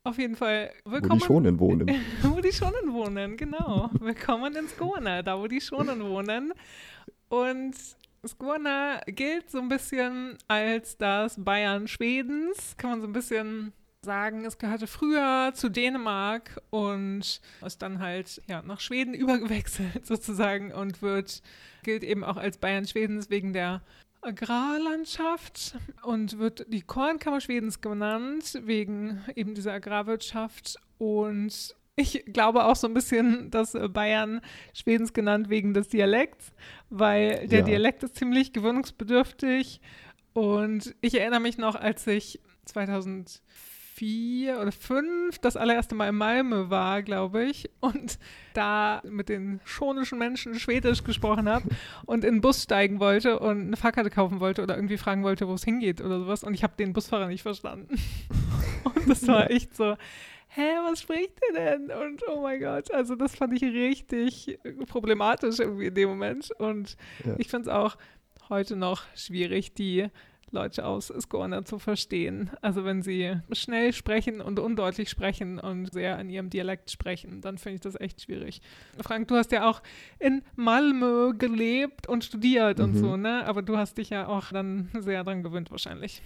auf 0.05 0.19
jeden 0.19 0.37
Fall 0.37 0.71
Wo 0.85 0.93
willkommen. 0.93 1.19
die 1.19 1.25
Schonen 1.25 1.59
wohnen. 1.61 1.89
wo 2.23 2.41
die 2.41 2.53
Schonen 2.53 2.93
wohnen, 2.93 3.37
genau. 3.37 3.91
Willkommen 4.01 4.55
in 4.57 4.69
Skåne, 4.69 5.23
da 5.25 5.39
wo 5.39 5.47
die 5.47 5.61
Schonen 5.61 6.03
wohnen. 6.03 6.53
Und 7.29 7.75
Skåne 8.27 9.01
gilt 9.07 9.51
so 9.51 9.59
ein 9.59 9.69
bisschen 9.69 10.37
als 10.49 10.97
das 10.97 11.43
Bayern 11.43 11.87
Schwedens, 11.89 12.77
kann 12.77 12.91
man 12.91 13.01
so 13.01 13.07
ein 13.07 13.13
bisschen 13.13 13.73
sagen. 14.03 14.45
Es 14.45 14.59
gehörte 14.59 14.87
früher 14.87 15.53
zu 15.55 15.69
Dänemark 15.69 16.61
und 16.71 17.41
ist 17.65 17.83
dann 17.83 17.99
halt 18.01 18.43
ja, 18.47 18.63
nach 18.63 18.81
Schweden 18.81 19.15
übergewechselt 19.15 20.07
sozusagen 20.07 20.73
und 20.73 21.03
wird, 21.03 21.43
gilt 21.83 22.05
eben 22.05 22.25
auch 22.25 22.37
als 22.37 22.59
Bayern 22.59 22.87
Schwedens 22.87 23.31
wegen 23.31 23.53
der 23.53 23.83
Agrarlandschaft 24.21 25.77
und 26.03 26.39
wird 26.39 26.67
die 26.73 26.83
Kornkammer 26.83 27.41
Schwedens 27.41 27.81
genannt, 27.81 28.59
wegen 28.65 29.25
eben 29.37 29.55
dieser 29.55 29.75
Agrarwirtschaft. 29.75 30.77
Und 30.99 31.77
ich 31.99 32.25
glaube 32.33 32.65
auch 32.65 32.77
so 32.77 32.87
ein 32.87 32.95
bisschen, 32.95 33.51
dass 33.51 33.75
äh, 33.75 33.89
Bayern 33.89 34.41
Schwedens 34.73 35.13
genannt 35.13 35.51
wegen 35.51 35.75
des 35.75 35.89
Dialekts, 35.89 36.53
weil 36.91 37.49
der 37.49 37.61
Ja. 37.61 37.65
Dialekt 37.65 38.03
ist 38.03 38.17
ziemlich 38.17 38.53
gewöhnungsbedürftig. 38.53 39.81
Und 40.33 40.95
ich 41.01 41.19
erinnere 41.19 41.41
mich 41.41 41.59
noch, 41.59 41.75
als 41.75 42.07
ich 42.07 42.41
vier 43.99 44.61
oder 44.61 44.71
fünf 44.71 45.41
das 45.41 45.57
allererste 45.57 45.97
Mal 45.97 46.11
in 46.11 46.15
Malmö 46.15 46.71
war, 46.71 47.03
glaube 47.03 47.45
ich, 47.45 47.69
und 47.81 48.19
da 48.55 49.03
mit 49.05 49.29
den 49.29 49.61
schonischen 49.65 50.19
Menschen 50.19 50.55
Schwedisch 50.55 51.03
gesprochen 51.03 51.49
habe 51.49 51.65
und 52.07 52.23
in 52.23 52.37
den 52.37 52.41
Bus 52.41 52.63
steigen 52.63 53.01
wollte 53.01 53.41
und 53.41 53.61
eine 53.67 53.77
Fahrkarte 53.77 54.11
kaufen 54.11 54.39
wollte 54.39 54.63
oder 54.63 54.77
irgendwie 54.77 54.99
fragen 54.99 55.25
wollte, 55.25 55.49
wo 55.49 55.55
es 55.55 55.65
hingeht 55.65 56.01
oder 56.01 56.21
sowas. 56.21 56.45
Und 56.45 56.55
ich 56.55 56.63
habe 56.63 56.75
den 56.79 56.93
Busfahrer 56.93 57.27
nicht 57.27 57.43
verstanden. 57.43 57.97
und 58.85 59.09
das 59.11 59.27
war 59.27 59.51
echt 59.51 59.75
so, 59.75 59.97
hä, 60.59 60.77
was 60.91 61.01
spricht 61.01 61.39
der 61.55 61.79
denn? 61.79 61.91
Und 61.91 62.23
oh 62.29 62.43
mein 62.43 62.61
Gott, 62.61 62.93
also 62.93 63.15
das 63.15 63.37
fand 63.37 63.55
ich 63.55 63.63
richtig 63.63 64.59
problematisch 64.89 65.61
irgendwie 65.61 65.87
in 65.87 65.95
dem 65.95 66.09
Moment. 66.09 66.51
Und 66.59 66.97
ja. 67.25 67.35
ich 67.39 67.49
finde 67.49 67.71
es 67.71 67.77
auch 67.77 67.97
heute 68.49 68.77
noch 68.77 69.05
schwierig, 69.15 69.75
die 69.75 70.09
Leute 70.51 70.87
aus 70.87 71.13
Skåne 71.21 71.65
zu 71.65 71.79
verstehen. 71.79 72.51
Also 72.63 72.85
wenn 72.85 73.03
sie 73.03 73.37
schnell 73.53 73.93
sprechen 73.93 74.41
und 74.41 74.59
undeutlich 74.59 75.11
sprechen 75.11 75.59
und 75.59 75.93
sehr 75.93 76.19
in 76.19 76.31
ihrem 76.31 76.51
Dialekt 76.51 76.91
sprechen, 76.91 77.41
dann 77.41 77.59
finde 77.59 77.77
ich 77.77 77.81
das 77.83 78.01
echt 78.01 78.23
schwierig. 78.23 78.61
Frank, 79.01 79.29
du 79.29 79.37
hast 79.37 79.53
ja 79.53 79.69
auch 79.69 79.83
in 80.19 80.43
Malmö 80.57 81.35
gelebt 81.35 82.09
und 82.09 82.25
studiert 82.25 82.79
mhm. 82.79 82.85
und 82.85 82.95
so, 82.95 83.17
ne? 83.17 83.47
Aber 83.47 83.63
du 83.63 83.77
hast 83.77 83.99
dich 83.99 84.11
ja 84.11 84.27
auch 84.27 84.51
dann 84.51 84.89
sehr 84.99 85.23
dran 85.23 85.43
gewöhnt 85.43 85.71
wahrscheinlich. 85.71 86.23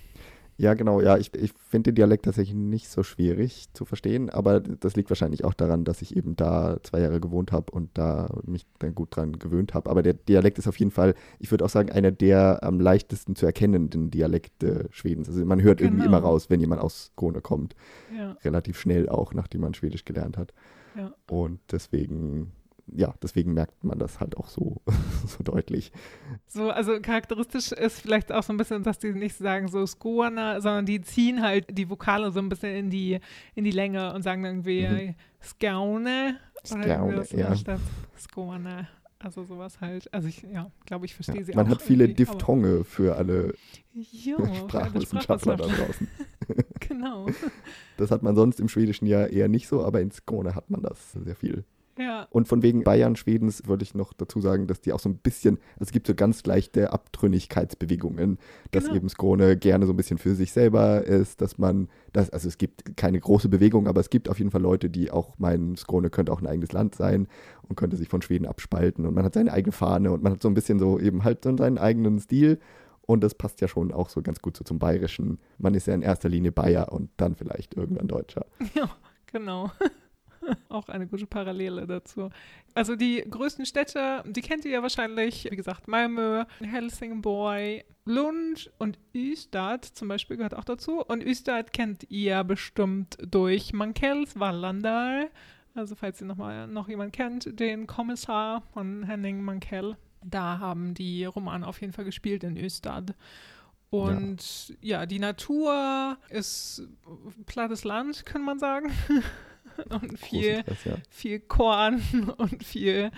Ja, 0.56 0.74
genau. 0.74 1.00
Ja, 1.00 1.16
ich, 1.16 1.34
ich 1.34 1.52
finde 1.52 1.90
den 1.90 1.96
Dialekt 1.96 2.24
tatsächlich 2.24 2.54
nicht 2.54 2.88
so 2.88 3.02
schwierig 3.02 3.68
zu 3.72 3.84
verstehen, 3.84 4.30
aber 4.30 4.60
das 4.60 4.96
liegt 4.96 5.10
wahrscheinlich 5.10 5.44
auch 5.44 5.54
daran, 5.54 5.84
dass 5.84 6.02
ich 6.02 6.16
eben 6.16 6.36
da 6.36 6.78
zwei 6.82 7.00
Jahre 7.00 7.20
gewohnt 7.20 7.52
habe 7.52 7.72
und 7.72 7.90
da 7.94 8.28
mich 8.44 8.66
dann 8.78 8.94
gut 8.94 9.16
dran 9.16 9.38
gewöhnt 9.38 9.74
habe. 9.74 9.90
Aber 9.90 10.02
der 10.02 10.14
Dialekt 10.14 10.58
ist 10.58 10.68
auf 10.68 10.78
jeden 10.78 10.90
Fall, 10.90 11.14
ich 11.38 11.50
würde 11.50 11.64
auch 11.64 11.70
sagen, 11.70 11.90
einer 11.90 12.12
der 12.12 12.62
am 12.62 12.80
leichtesten 12.80 13.34
zu 13.34 13.46
erkennenden 13.46 14.10
Dialekte 14.10 14.88
Schwedens. 14.90 15.28
Also 15.28 15.44
man 15.44 15.62
hört 15.62 15.78
genau. 15.78 15.90
irgendwie 15.90 16.06
immer 16.06 16.18
raus, 16.18 16.50
wenn 16.50 16.60
jemand 16.60 16.82
aus 16.82 17.12
Krone 17.16 17.40
kommt. 17.40 17.74
Ja. 18.16 18.32
Relativ 18.44 18.78
schnell 18.78 19.08
auch, 19.08 19.34
nachdem 19.34 19.62
man 19.62 19.74
Schwedisch 19.74 20.04
gelernt 20.04 20.36
hat. 20.36 20.52
Ja. 20.96 21.12
Und 21.30 21.60
deswegen 21.70 22.52
ja, 22.86 23.14
deswegen 23.22 23.54
merkt 23.54 23.84
man 23.84 23.98
das 23.98 24.20
halt 24.20 24.36
auch 24.36 24.48
so, 24.48 24.80
so 25.26 25.42
deutlich. 25.42 25.92
So, 26.46 26.70
also 26.70 27.00
charakteristisch 27.00 27.72
ist 27.72 28.00
vielleicht 28.00 28.32
auch 28.32 28.42
so 28.42 28.52
ein 28.52 28.56
bisschen, 28.56 28.82
dass 28.82 28.98
die 28.98 29.12
nicht 29.12 29.36
sagen 29.36 29.68
so 29.68 29.86
Skoana, 29.86 30.60
sondern 30.60 30.86
die 30.86 31.00
ziehen 31.00 31.42
halt 31.42 31.66
die 31.70 31.88
Vokale 31.88 32.30
so 32.30 32.40
ein 32.40 32.48
bisschen 32.48 32.74
in 32.74 32.90
die, 32.90 33.20
in 33.54 33.64
die 33.64 33.70
Länge 33.70 34.12
und 34.14 34.22
sagen 34.22 34.44
irgendwie 34.44 34.86
mhm. 34.86 35.14
Skaune 35.42 36.36
oder 36.70 37.24
ja. 37.36 37.54
Skoana. 38.18 38.88
Also 39.18 39.44
sowas 39.44 39.80
halt. 39.80 40.12
Also 40.12 40.26
ich, 40.26 40.42
ja, 40.42 40.70
glaube 40.84 41.06
ich, 41.06 41.14
verstehe 41.14 41.36
ja, 41.36 41.44
sie 41.44 41.52
man 41.52 41.66
auch. 41.66 41.68
Man 41.68 41.78
hat 41.78 41.82
viele 41.82 42.08
Diphthonge 42.08 42.82
für 42.82 43.14
alle 43.14 43.54
jo, 43.92 44.36
Sprachwissenschaftler 44.54 45.56
da 45.56 45.66
draußen. 45.66 46.08
genau. 46.80 47.26
Das 47.98 48.10
hat 48.10 48.22
man 48.22 48.34
sonst 48.34 48.58
im 48.58 48.68
Schwedischen 48.68 49.06
ja 49.06 49.26
eher 49.26 49.48
nicht 49.48 49.68
so, 49.68 49.84
aber 49.84 50.00
in 50.00 50.10
Skåne 50.10 50.56
hat 50.56 50.70
man 50.70 50.82
das 50.82 51.12
sehr 51.12 51.36
viel. 51.36 51.64
Ja. 51.98 52.26
Und 52.30 52.48
von 52.48 52.62
wegen 52.62 52.84
Bayern, 52.84 53.16
Schwedens 53.16 53.66
würde 53.66 53.82
ich 53.82 53.94
noch 53.94 54.12
dazu 54.14 54.40
sagen, 54.40 54.66
dass 54.66 54.80
die 54.80 54.92
auch 54.92 54.98
so 54.98 55.08
ein 55.08 55.16
bisschen, 55.16 55.56
also 55.74 55.82
es 55.82 55.92
gibt 55.92 56.06
so 56.06 56.14
ganz 56.14 56.44
leichte 56.46 56.92
Abtrünnigkeitsbewegungen, 56.92 58.38
dass 58.70 58.84
genau. 58.84 58.96
eben 58.96 59.08
Skrone 59.08 59.56
gerne 59.56 59.86
so 59.86 59.92
ein 59.92 59.96
bisschen 59.96 60.18
für 60.18 60.34
sich 60.34 60.52
selber 60.52 61.04
ist, 61.04 61.40
dass 61.42 61.58
man, 61.58 61.88
das, 62.12 62.30
also 62.30 62.48
es 62.48 62.56
gibt 62.56 62.96
keine 62.96 63.20
große 63.20 63.48
Bewegung, 63.48 63.88
aber 63.88 64.00
es 64.00 64.08
gibt 64.08 64.28
auf 64.28 64.38
jeden 64.38 64.50
Fall 64.50 64.62
Leute, 64.62 64.88
die 64.88 65.10
auch 65.10 65.38
meinen, 65.38 65.76
Skrone 65.76 66.08
könnte 66.08 66.32
auch 66.32 66.40
ein 66.40 66.46
eigenes 66.46 66.72
Land 66.72 66.94
sein 66.94 67.28
und 67.68 67.76
könnte 67.76 67.96
sich 67.96 68.08
von 68.08 68.22
Schweden 68.22 68.46
abspalten 68.46 69.04
und 69.04 69.14
man 69.14 69.24
hat 69.24 69.34
seine 69.34 69.52
eigene 69.52 69.72
Fahne 69.72 70.12
und 70.12 70.22
man 70.22 70.32
hat 70.32 70.42
so 70.42 70.48
ein 70.48 70.54
bisschen 70.54 70.78
so 70.78 70.98
eben 70.98 71.24
halt 71.24 71.44
so 71.44 71.54
seinen 71.56 71.78
eigenen 71.78 72.18
Stil 72.20 72.58
und 73.02 73.22
das 73.22 73.34
passt 73.34 73.60
ja 73.60 73.68
schon 73.68 73.92
auch 73.92 74.08
so 74.08 74.22
ganz 74.22 74.40
gut 74.40 74.56
so 74.56 74.64
zum 74.64 74.78
Bayerischen. 74.78 75.38
Man 75.58 75.74
ist 75.74 75.86
ja 75.86 75.94
in 75.94 76.02
erster 76.02 76.28
Linie 76.28 76.52
Bayer 76.52 76.92
und 76.92 77.10
dann 77.16 77.34
vielleicht 77.34 77.74
irgendwann 77.74 78.08
Deutscher. 78.08 78.46
Ja, 78.74 78.88
genau. 79.30 79.70
Auch 80.68 80.88
eine 80.88 81.06
gute 81.06 81.26
Parallele 81.26 81.86
dazu. 81.86 82.30
Also 82.74 82.96
die 82.96 83.24
größten 83.28 83.66
Städte, 83.66 84.22
die 84.26 84.40
kennt 84.40 84.64
ihr 84.64 84.72
ja 84.72 84.82
wahrscheinlich. 84.82 85.48
Wie 85.50 85.56
gesagt, 85.56 85.88
Malmö, 85.88 86.44
Helsingborg, 86.60 87.84
Lund 88.04 88.70
und 88.78 88.98
Ystad 89.14 89.84
zum 89.84 90.08
Beispiel 90.08 90.36
gehört 90.36 90.54
auch 90.54 90.64
dazu. 90.64 91.00
Und 91.00 91.24
Ystad 91.24 91.72
kennt 91.72 92.10
ihr 92.10 92.42
bestimmt 92.44 93.16
durch 93.20 93.72
Mankels 93.72 94.38
Wallander. 94.38 95.28
Also 95.74 95.94
falls 95.94 96.20
ihr 96.20 96.26
noch 96.26 96.36
mal 96.36 96.66
noch 96.66 96.88
jemand 96.88 97.12
kennt, 97.12 97.58
den 97.58 97.86
Kommissar 97.86 98.62
von 98.72 99.04
Henning 99.04 99.42
Mankell. 99.42 99.96
Da 100.24 100.58
haben 100.58 100.94
die 100.94 101.24
Romane 101.24 101.66
auf 101.66 101.80
jeden 101.80 101.92
Fall 101.92 102.04
gespielt 102.04 102.44
in 102.44 102.56
Ystad. 102.56 103.14
Und 103.90 104.70
ja. 104.80 105.00
ja, 105.00 105.06
die 105.06 105.18
Natur 105.18 106.16
ist 106.30 106.82
plattes 107.44 107.84
Land, 107.84 108.24
kann 108.26 108.42
man 108.42 108.58
sagen. 108.58 108.90
und 109.90 110.18
viel, 110.18 110.64
ja. 110.84 110.96
viel 111.10 111.40
Korn 111.40 112.02
und 112.36 112.64
viel 112.64 113.10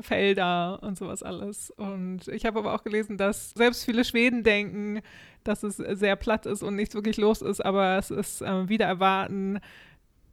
Felder 0.00 0.82
und 0.82 0.96
sowas 0.96 1.22
alles. 1.22 1.70
Und 1.70 2.28
ich 2.28 2.46
habe 2.46 2.58
aber 2.58 2.74
auch 2.74 2.82
gelesen, 2.82 3.18
dass 3.18 3.50
selbst 3.50 3.84
viele 3.84 4.04
Schweden 4.04 4.42
denken, 4.42 5.00
dass 5.44 5.62
es 5.62 5.76
sehr 5.76 6.16
platt 6.16 6.46
ist 6.46 6.62
und 6.62 6.76
nichts 6.76 6.94
wirklich 6.94 7.16
los 7.16 7.42
ist, 7.42 7.64
aber 7.64 7.98
es 7.98 8.10
ist 8.10 8.42
äh, 8.42 8.68
wieder 8.68 8.86
erwarten, 8.86 9.60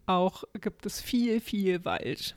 auch 0.06 0.44
gibt 0.60 0.86
es 0.86 1.02
viel, 1.02 1.40
viel 1.40 1.84
Wald. 1.86 2.36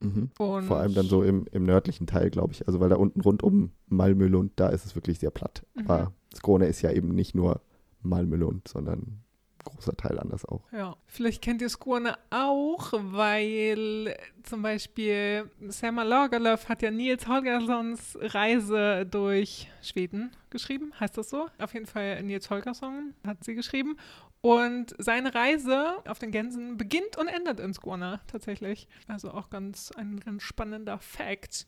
Mhm. 0.00 0.30
Vor 0.34 0.76
allem 0.76 0.94
dann 0.94 1.06
so 1.06 1.22
im, 1.22 1.46
im 1.52 1.64
nördlichen 1.64 2.06
Teil, 2.06 2.30
glaube 2.30 2.52
ich. 2.52 2.66
Also 2.66 2.80
weil 2.80 2.88
da 2.88 2.96
unten 2.96 3.20
rund 3.20 3.42
um 3.42 3.70
Malmö-Lund, 3.88 4.52
da 4.56 4.68
ist 4.68 4.84
es 4.84 4.94
wirklich 4.94 5.18
sehr 5.18 5.30
platt. 5.30 5.64
Mhm. 5.74 5.84
Aber 5.88 6.12
Skåne 6.34 6.66
ist 6.66 6.82
ja 6.82 6.90
eben 6.90 7.14
nicht 7.14 7.34
nur 7.34 7.60
Malmö-Lund, 8.02 8.66
sondern 8.68 9.21
großer 9.64 9.96
Teil 9.96 10.18
anders 10.18 10.44
auch. 10.44 10.62
Ja, 10.72 10.96
vielleicht 11.06 11.42
kennt 11.42 11.62
ihr 11.62 11.68
Skåne 11.68 12.18
auch, 12.30 12.92
weil 12.92 14.16
zum 14.42 14.62
Beispiel 14.62 15.50
Selma 15.68 16.02
Lagerlöf 16.02 16.68
hat 16.68 16.82
ja 16.82 16.90
Nils 16.90 17.26
Holgerssons 17.26 18.18
Reise 18.20 19.06
durch 19.06 19.68
Schweden 19.82 20.32
geschrieben, 20.50 20.92
heißt 20.98 21.16
das 21.18 21.30
so? 21.30 21.48
Auf 21.58 21.74
jeden 21.74 21.86
Fall 21.86 22.22
Nils 22.22 22.50
Holgersson 22.50 23.14
hat 23.26 23.42
sie 23.44 23.54
geschrieben. 23.54 23.96
Und 24.40 24.96
seine 24.98 25.34
Reise 25.36 25.98
auf 26.08 26.18
den 26.18 26.32
Gänsen 26.32 26.76
beginnt 26.76 27.16
und 27.16 27.28
endet 27.28 27.60
in 27.60 27.72
Skåne 27.74 28.20
tatsächlich. 28.26 28.88
Also 29.06 29.30
auch 29.30 29.50
ganz 29.50 29.92
ein 29.92 30.18
ganz 30.18 30.42
spannender 30.42 30.98
Fact. 30.98 31.66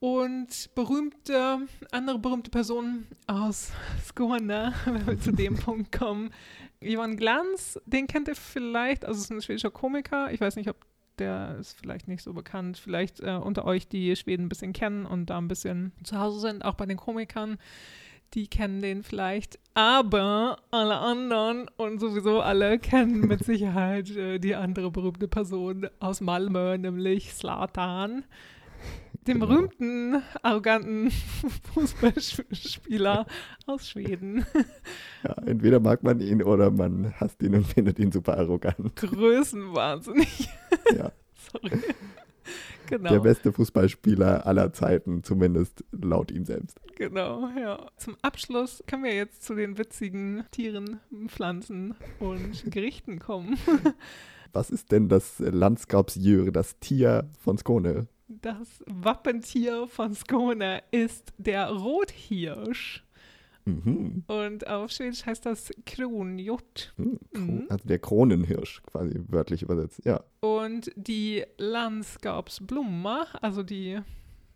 Und 0.00 0.74
berühmte, 0.74 1.58
andere 1.92 2.18
berühmte 2.18 2.50
Personen 2.50 3.06
aus 3.26 3.70
Skåne, 4.04 4.72
wenn 4.86 5.06
wir 5.06 5.20
zu 5.20 5.32
dem 5.32 5.56
Punkt 5.56 5.92
kommen. 5.92 6.30
Johann 6.80 7.18
Glanz, 7.18 7.78
den 7.84 8.06
kennt 8.06 8.26
ihr 8.28 8.34
vielleicht, 8.34 9.04
also 9.04 9.20
ist 9.20 9.30
ein 9.30 9.42
schwedischer 9.42 9.70
Komiker. 9.70 10.32
Ich 10.32 10.40
weiß 10.40 10.56
nicht, 10.56 10.70
ob 10.70 10.76
der 11.18 11.58
ist 11.60 11.78
vielleicht 11.78 12.08
nicht 12.08 12.22
so 12.22 12.32
bekannt. 12.32 12.78
Vielleicht 12.78 13.20
äh, 13.20 13.34
unter 13.34 13.66
euch, 13.66 13.86
die 13.88 14.16
Schweden 14.16 14.46
ein 14.46 14.48
bisschen 14.48 14.72
kennen 14.72 15.04
und 15.04 15.28
da 15.28 15.36
ein 15.36 15.48
bisschen 15.48 15.92
zu 16.02 16.18
Hause 16.18 16.40
sind, 16.40 16.64
auch 16.64 16.74
bei 16.74 16.86
den 16.86 16.96
Komikern. 16.96 17.58
Die 18.32 18.46
kennen 18.46 18.80
den 18.80 19.02
vielleicht. 19.02 19.58
Aber 19.74 20.56
alle 20.70 20.96
anderen 20.96 21.68
und 21.76 21.98
sowieso 21.98 22.40
alle 22.40 22.78
kennen 22.78 23.26
mit 23.26 23.44
Sicherheit 23.44 24.08
äh, 24.16 24.38
die 24.38 24.54
andere 24.54 24.90
berühmte 24.90 25.28
Person 25.28 25.88
aus 25.98 26.22
Malmö, 26.22 26.78
nämlich 26.78 27.34
Slatan 27.34 28.24
dem 29.30 29.40
genau. 29.40 29.46
berühmten, 29.46 30.22
arroganten 30.42 31.10
Fußballspieler 31.74 33.26
aus 33.66 33.88
Schweden. 33.88 34.44
Ja, 35.22 35.34
entweder 35.44 35.80
mag 35.80 36.02
man 36.02 36.18
ihn 36.20 36.42
oder 36.42 36.70
man 36.70 37.12
hasst 37.20 37.42
ihn 37.42 37.54
und 37.54 37.66
findet 37.66 37.98
ihn 37.98 38.10
super 38.10 38.38
arrogant. 38.38 38.96
Größenwahnsinnig. 38.96 40.48
Ja. 40.96 41.12
Sorry. 41.52 41.78
Genau. 42.86 43.10
Der 43.10 43.20
beste 43.20 43.52
Fußballspieler 43.52 44.46
aller 44.46 44.72
Zeiten, 44.72 45.22
zumindest 45.22 45.84
laut 45.92 46.30
ihm 46.30 46.46
selbst. 46.46 46.80
Genau, 46.96 47.50
ja. 47.50 47.86
Zum 47.98 48.16
Abschluss 48.22 48.82
können 48.86 49.04
wir 49.04 49.14
jetzt 49.14 49.44
zu 49.44 49.54
den 49.54 49.76
witzigen 49.76 50.44
Tieren, 50.50 51.00
Pflanzen 51.26 51.94
und 52.18 52.70
Gerichten 52.70 53.18
kommen. 53.18 53.58
Was 54.52 54.70
ist 54.70 54.90
denn 54.90 55.08
das 55.08 55.38
Landskapsjöre, 55.38 56.50
das 56.50 56.78
Tier 56.80 57.30
von 57.38 57.58
Skåne? 57.58 58.08
Das 58.30 58.84
Wappentier 58.86 59.88
von 59.88 60.14
Skåne 60.14 60.84
ist 60.92 61.32
der 61.36 61.68
Rothirsch. 61.68 63.04
Mhm. 63.64 64.22
Und 64.28 64.68
auf 64.68 64.92
Schwedisch 64.92 65.26
heißt 65.26 65.44
das 65.46 65.70
Kronhjort. 65.84 66.94
Mhm. 66.96 67.18
mhm. 67.32 67.66
Also 67.68 67.88
der 67.88 67.98
Kronenhirsch, 67.98 68.82
quasi 68.84 69.20
wörtlich 69.26 69.62
übersetzt, 69.62 70.02
ja. 70.04 70.22
Und 70.38 70.92
die 70.94 71.44
Landskapsblume, 71.58 73.26
also 73.42 73.64
die 73.64 73.98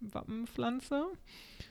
Wappenpflanze, 0.01 1.07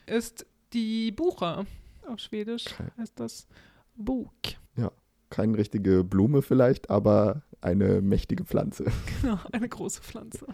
ist 0.05 0.45
die 0.73 1.11
Buche. 1.13 1.65
Auf 2.05 2.19
Schwedisch 2.19 2.65
okay. 2.67 2.91
heißt 2.97 3.17
das 3.17 3.47
Buk. 3.95 4.33
Ja, 4.75 4.91
keine 5.29 5.57
richtige 5.57 6.03
Blume 6.03 6.41
vielleicht, 6.41 6.89
aber 6.89 7.43
eine 7.63 8.01
mächtige 8.01 8.43
Pflanze. 8.43 8.85
Genau, 9.21 9.39
eine 9.51 9.69
große 9.69 10.01
Pflanze. 10.01 10.45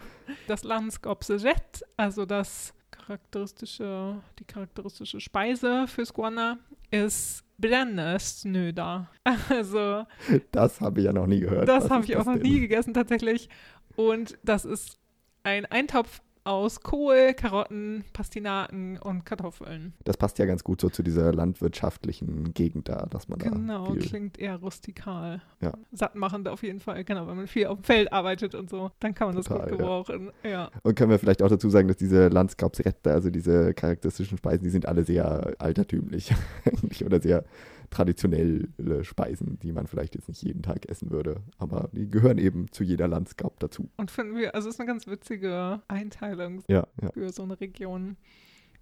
Das 0.46 0.62
Landskapsrätt, 0.62 1.84
also 1.96 2.24
das 2.24 2.72
charakteristische, 2.90 4.20
die 4.38 4.44
charakteristische 4.44 5.20
Speise 5.20 5.86
für 5.88 6.06
Squanna, 6.06 6.58
ist 6.90 7.44
Brennesnöder. 7.58 9.10
Also. 9.48 10.04
Das 10.52 10.80
habe 10.80 11.00
ich 11.00 11.06
ja 11.06 11.12
noch 11.12 11.26
nie 11.26 11.40
gehört. 11.40 11.68
Das 11.68 11.90
habe 11.90 12.04
ich 12.04 12.16
auch 12.16 12.24
noch 12.24 12.36
nie 12.36 12.60
gegessen, 12.60 12.94
tatsächlich. 12.94 13.48
Und 13.96 14.38
das 14.42 14.64
ist 14.64 14.98
ein 15.42 15.66
Eintopf 15.66 16.20
aus 16.44 16.80
Kohl, 16.80 17.34
Karotten, 17.34 18.04
Pastinaken 18.12 18.98
und 18.98 19.24
Kartoffeln. 19.24 19.94
Das 20.04 20.16
passt 20.16 20.38
ja 20.38 20.46
ganz 20.46 20.64
gut 20.64 20.80
so 20.80 20.88
zu 20.88 21.02
dieser 21.02 21.32
landwirtschaftlichen 21.32 22.54
Gegend 22.54 22.88
da, 22.88 23.06
dass 23.06 23.28
man 23.28 23.38
genau, 23.38 23.84
da. 23.84 23.92
Genau, 23.92 24.06
klingt 24.06 24.38
eher 24.38 24.56
rustikal. 24.56 25.42
Ja. 25.60 25.74
Sattmachend 25.92 26.48
auf 26.48 26.62
jeden 26.62 26.80
Fall. 26.80 27.04
Genau, 27.04 27.26
wenn 27.26 27.36
man 27.36 27.46
viel 27.46 27.66
auf 27.66 27.78
dem 27.78 27.84
Feld 27.84 28.12
arbeitet 28.12 28.54
und 28.54 28.70
so, 28.70 28.90
dann 29.00 29.14
kann 29.14 29.28
man 29.28 29.36
Total, 29.36 29.58
das 29.58 29.68
gut 29.68 29.78
gebrauchen. 29.78 30.30
Ja. 30.42 30.50
ja. 30.50 30.70
Und 30.82 30.94
können 30.96 31.10
wir 31.10 31.18
vielleicht 31.18 31.42
auch 31.42 31.48
dazu 31.48 31.68
sagen, 31.68 31.88
dass 31.88 31.96
diese 31.96 32.28
Landskapsrette, 32.28 33.12
also 33.12 33.30
diese 33.30 33.74
charakteristischen 33.74 34.38
Speisen, 34.38 34.64
die 34.64 34.70
sind 34.70 34.86
alle 34.86 35.04
sehr 35.04 35.54
altertümlich 35.58 36.34
eigentlich 36.64 37.04
oder 37.04 37.20
sehr 37.20 37.44
traditionelle 37.90 39.04
Speisen, 39.04 39.58
die 39.58 39.72
man 39.72 39.86
vielleicht 39.86 40.14
jetzt 40.14 40.28
nicht 40.28 40.42
jeden 40.42 40.62
Tag 40.62 40.88
essen 40.88 41.10
würde. 41.10 41.42
Aber 41.58 41.88
die 41.92 42.08
gehören 42.08 42.38
eben 42.38 42.70
zu 42.70 42.84
jeder 42.84 43.08
Landscape 43.08 43.54
dazu. 43.58 43.90
Und 43.96 44.10
finden 44.10 44.36
wir, 44.36 44.54
also 44.54 44.68
es 44.68 44.76
ist 44.76 44.80
eine 44.80 44.86
ganz 44.86 45.06
witzige 45.06 45.82
Einteilung 45.88 46.62
ja, 46.68 46.86
ja. 47.02 47.10
für 47.12 47.30
so 47.30 47.42
eine 47.42 47.60
Region 47.60 48.16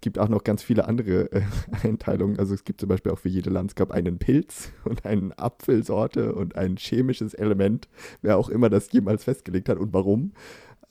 gibt 0.01 0.17
auch 0.17 0.29
noch 0.29 0.43
ganz 0.43 0.63
viele 0.63 0.87
andere 0.87 1.31
äh, 1.31 1.41
Einteilungen. 1.83 2.39
Also 2.39 2.53
es 2.53 2.63
gibt 2.63 2.79
zum 2.79 2.89
Beispiel 2.89 3.11
auch 3.11 3.19
für 3.19 3.29
jede 3.29 3.49
Landscape 3.49 3.93
einen 3.93 4.17
Pilz 4.17 4.71
und 4.85 5.05
eine 5.05 5.37
Apfelsorte 5.37 6.33
und 6.33 6.55
ein 6.55 6.77
chemisches 6.77 7.33
Element, 7.33 7.87
wer 8.21 8.37
auch 8.37 8.49
immer 8.49 8.69
das 8.69 8.91
jemals 8.91 9.23
festgelegt 9.23 9.69
hat 9.69 9.77
und 9.77 9.93
warum. 9.93 10.33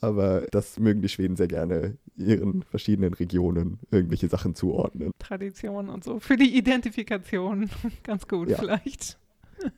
Aber 0.00 0.43
das 0.50 0.78
mögen 0.78 1.02
die 1.02 1.09
Schweden 1.09 1.37
sehr 1.37 1.49
gerne, 1.49 1.97
ihren 2.17 2.62
verschiedenen 2.62 3.14
Regionen 3.14 3.78
irgendwelche 3.90 4.28
Sachen 4.28 4.55
zuordnen. 4.55 5.12
Tradition 5.19 5.88
und 5.88 6.05
so. 6.05 6.21
Für 6.21 6.37
die 6.37 6.57
Identifikation 6.57 7.69
ganz 8.02 8.28
gut 8.28 8.50
ja. 8.50 8.59
vielleicht. 8.59 9.19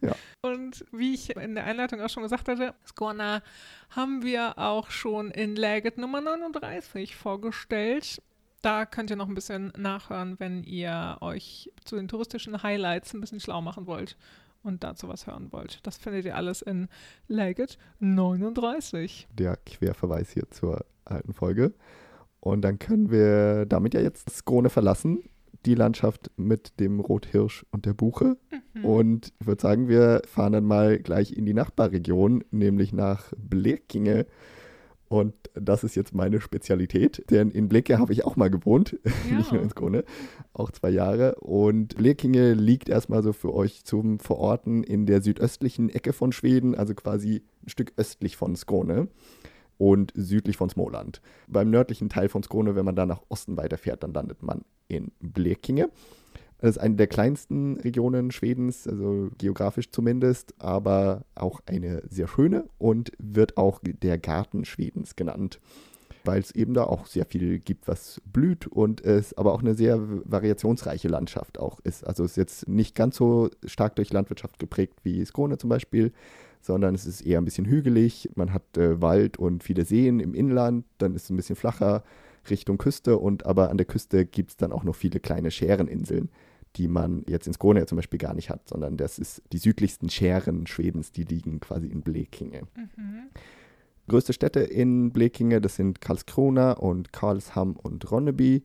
Ja. 0.02 0.14
Und 0.42 0.84
wie 0.92 1.14
ich 1.14 1.34
in 1.34 1.54
der 1.54 1.64
Einleitung 1.64 2.02
auch 2.02 2.10
schon 2.10 2.22
gesagt 2.22 2.48
hatte, 2.50 2.74
Skorna 2.86 3.42
haben 3.88 4.22
wir 4.22 4.58
auch 4.58 4.90
schon 4.90 5.30
in 5.30 5.56
Läget 5.56 5.96
Nummer 5.96 6.20
39 6.20 7.16
vorgestellt. 7.16 8.20
Da 8.60 8.84
könnt 8.84 9.08
ihr 9.08 9.16
noch 9.16 9.26
ein 9.26 9.34
bisschen 9.34 9.72
nachhören, 9.78 10.38
wenn 10.38 10.64
ihr 10.64 11.16
euch 11.22 11.72
zu 11.82 11.96
den 11.96 12.08
touristischen 12.08 12.62
Highlights 12.62 13.14
ein 13.14 13.22
bisschen 13.22 13.40
schlau 13.40 13.62
machen 13.62 13.86
wollt 13.86 14.18
und 14.62 14.84
dazu 14.84 15.08
was 15.08 15.26
hören 15.26 15.52
wollt. 15.52 15.80
Das 15.86 15.96
findet 15.96 16.24
ihr 16.24 16.36
alles 16.36 16.62
in 16.62 16.88
Legit 17.28 17.78
39. 17.98 19.28
Der 19.32 19.56
Querverweis 19.56 20.30
hier 20.30 20.50
zur 20.50 20.84
alten 21.04 21.32
Folge. 21.32 21.74
Und 22.40 22.62
dann 22.62 22.78
können 22.78 23.10
wir 23.10 23.66
damit 23.66 23.94
ja 23.94 24.00
jetzt 24.00 24.30
Skone 24.30 24.70
verlassen, 24.70 25.22
die 25.66 25.74
Landschaft 25.74 26.30
mit 26.36 26.80
dem 26.80 27.00
Rothirsch 27.00 27.66
und 27.70 27.84
der 27.84 27.92
Buche. 27.92 28.38
Mhm. 28.74 28.84
Und 28.84 29.32
ich 29.40 29.46
würde 29.46 29.60
sagen, 29.60 29.88
wir 29.88 30.22
fahren 30.26 30.52
dann 30.52 30.64
mal 30.64 30.98
gleich 30.98 31.32
in 31.32 31.44
die 31.44 31.54
Nachbarregion, 31.54 32.44
nämlich 32.50 32.92
nach 32.92 33.32
Blekinge. 33.36 34.26
Und 35.10 35.34
das 35.54 35.82
ist 35.82 35.96
jetzt 35.96 36.14
meine 36.14 36.40
Spezialität, 36.40 37.24
denn 37.30 37.50
in 37.50 37.68
Bleke 37.68 37.98
habe 37.98 38.12
ich 38.12 38.24
auch 38.24 38.36
mal 38.36 38.48
gewohnt, 38.48 38.96
ja. 39.28 39.36
nicht 39.38 39.50
nur 39.50 39.60
in 39.60 39.68
Skone, 39.68 40.04
auch 40.52 40.70
zwei 40.70 40.90
Jahre. 40.90 41.34
Und 41.40 41.96
Blekinge 41.96 42.54
liegt 42.54 42.88
erstmal 42.88 43.24
so 43.24 43.32
für 43.32 43.52
euch 43.52 43.84
zum 43.84 44.20
Verorten 44.20 44.84
in 44.84 45.06
der 45.06 45.20
südöstlichen 45.20 45.90
Ecke 45.90 46.12
von 46.12 46.30
Schweden, 46.30 46.76
also 46.76 46.94
quasi 46.94 47.42
ein 47.64 47.70
Stück 47.70 47.92
östlich 47.96 48.36
von 48.36 48.54
Skone 48.54 49.08
und 49.78 50.12
südlich 50.14 50.56
von 50.56 50.70
Småland. 50.70 51.20
Beim 51.48 51.70
nördlichen 51.70 52.08
Teil 52.08 52.28
von 52.28 52.44
Skone, 52.44 52.76
wenn 52.76 52.84
man 52.84 52.94
da 52.94 53.04
nach 53.04 53.22
Osten 53.28 53.56
weiterfährt, 53.56 54.04
dann 54.04 54.12
landet 54.12 54.44
man 54.44 54.60
in 54.86 55.10
Blekinge. 55.18 55.90
Das 56.60 56.76
ist 56.76 56.78
eine 56.78 56.96
der 56.96 57.06
kleinsten 57.06 57.78
Regionen 57.78 58.30
Schwedens, 58.30 58.86
also 58.86 59.30
geografisch 59.38 59.90
zumindest, 59.90 60.54
aber 60.58 61.24
auch 61.34 61.60
eine 61.64 62.02
sehr 62.08 62.28
schöne 62.28 62.66
und 62.76 63.12
wird 63.18 63.56
auch 63.56 63.80
der 63.82 64.18
Garten 64.18 64.66
Schwedens 64.66 65.16
genannt, 65.16 65.58
weil 66.22 66.40
es 66.40 66.50
eben 66.50 66.74
da 66.74 66.84
auch 66.84 67.06
sehr 67.06 67.24
viel 67.24 67.60
gibt, 67.60 67.88
was 67.88 68.20
blüht 68.30 68.66
und 68.66 69.02
es 69.02 69.32
aber 69.38 69.54
auch 69.54 69.60
eine 69.60 69.74
sehr 69.74 69.98
variationsreiche 70.30 71.08
Landschaft 71.08 71.58
auch 71.58 71.80
ist. 71.80 72.06
Also 72.06 72.24
es 72.24 72.32
ist 72.32 72.36
jetzt 72.36 72.68
nicht 72.68 72.94
ganz 72.94 73.16
so 73.16 73.48
stark 73.64 73.96
durch 73.96 74.12
Landwirtschaft 74.12 74.58
geprägt 74.58 74.98
wie 75.02 75.24
Skåne 75.24 75.56
zum 75.56 75.70
Beispiel, 75.70 76.12
sondern 76.60 76.94
es 76.94 77.06
ist 77.06 77.22
eher 77.22 77.40
ein 77.40 77.46
bisschen 77.46 77.64
hügelig. 77.64 78.28
Man 78.34 78.52
hat 78.52 78.76
äh, 78.76 79.00
Wald 79.00 79.38
und 79.38 79.64
viele 79.64 79.86
Seen 79.86 80.20
im 80.20 80.34
Inland, 80.34 80.84
dann 80.98 81.14
ist 81.14 81.24
es 81.24 81.30
ein 81.30 81.36
bisschen 81.36 81.56
flacher 81.56 82.04
Richtung 82.50 82.76
Küste 82.76 83.16
und 83.16 83.46
aber 83.46 83.70
an 83.70 83.78
der 83.78 83.86
Küste 83.86 84.26
gibt 84.26 84.50
es 84.50 84.56
dann 84.58 84.72
auch 84.72 84.84
noch 84.84 84.94
viele 84.94 85.20
kleine 85.20 85.50
Schäreninseln 85.50 86.28
die 86.76 86.88
man 86.88 87.24
jetzt 87.26 87.46
in 87.46 87.52
Skåne 87.52 87.86
zum 87.86 87.96
Beispiel 87.96 88.18
gar 88.18 88.34
nicht 88.34 88.50
hat, 88.50 88.68
sondern 88.68 88.96
das 88.96 89.18
ist 89.18 89.42
die 89.52 89.58
südlichsten 89.58 90.08
Schären 90.08 90.66
Schwedens, 90.66 91.12
die 91.12 91.24
liegen 91.24 91.60
quasi 91.60 91.88
in 91.88 92.02
Blekinge. 92.02 92.62
Mhm. 92.76 93.30
Größte 94.08 94.32
Städte 94.32 94.60
in 94.60 95.12
Blekinge, 95.12 95.60
das 95.60 95.76
sind 95.76 96.00
Karlskrona 96.00 96.72
und 96.72 97.12
Karlsham 97.12 97.76
und 97.76 98.10
Ronneby. 98.10 98.62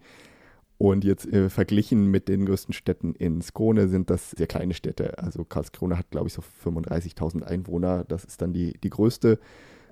Und 0.77 1.05
jetzt 1.05 1.25
äh, 1.31 1.49
verglichen 1.49 2.07
mit 2.11 2.27
den 2.27 2.45
größten 2.45 2.73
Städten 2.73 3.15
in 3.15 3.41
Skåne 3.41 3.87
sind 3.87 4.09
das 4.09 4.31
sehr 4.31 4.47
kleine 4.47 4.73
Städte. 4.73 5.17
Also 5.19 5.45
Karlskrona 5.45 5.97
hat, 5.97 6.11
glaube 6.11 6.27
ich, 6.27 6.33
so 6.33 6.43
35.000 6.65 7.43
Einwohner. 7.43 8.03
Das 8.03 8.25
ist 8.25 8.41
dann 8.41 8.51
die, 8.51 8.73
die 8.83 8.89
größte. 8.89 9.39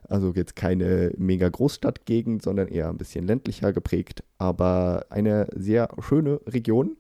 Also 0.10 0.34
jetzt 0.36 0.58
keine 0.58 1.14
mega 1.18 1.48
Großstadtgegend, 1.48 2.42
sondern 2.42 2.68
eher 2.68 2.90
ein 2.90 2.98
bisschen 2.98 3.26
ländlicher 3.26 3.72
geprägt. 3.72 4.24
Aber 4.38 5.06
eine 5.10 5.48
sehr 5.56 5.88
schöne 6.02 6.42
Region 6.48 6.98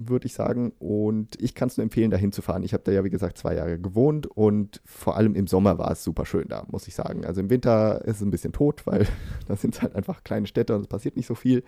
würde 0.00 0.26
ich 0.26 0.34
sagen. 0.34 0.72
Und 0.78 1.40
ich 1.40 1.54
kann 1.54 1.68
es 1.68 1.76
nur 1.76 1.84
empfehlen, 1.84 2.10
dahin 2.10 2.32
zu 2.32 2.42
fahren. 2.42 2.62
Ich 2.62 2.72
habe 2.72 2.82
da 2.84 2.92
ja, 2.92 3.04
wie 3.04 3.10
gesagt, 3.10 3.38
zwei 3.38 3.54
Jahre 3.54 3.78
gewohnt 3.78 4.26
und 4.26 4.80
vor 4.84 5.16
allem 5.16 5.34
im 5.34 5.46
Sommer 5.46 5.78
war 5.78 5.90
es 5.90 6.02
super 6.02 6.24
schön 6.24 6.48
da, 6.48 6.66
muss 6.70 6.88
ich 6.88 6.94
sagen. 6.94 7.24
Also 7.24 7.40
im 7.40 7.50
Winter 7.50 8.04
ist 8.04 8.16
es 8.16 8.22
ein 8.22 8.30
bisschen 8.30 8.52
tot, 8.52 8.86
weil 8.86 9.06
da 9.48 9.56
sind 9.56 9.74
es 9.74 9.82
halt 9.82 9.94
einfach 9.94 10.24
kleine 10.24 10.46
Städte 10.46 10.74
und 10.74 10.82
es 10.82 10.88
passiert 10.88 11.16
nicht 11.16 11.26
so 11.26 11.34
viel. 11.34 11.62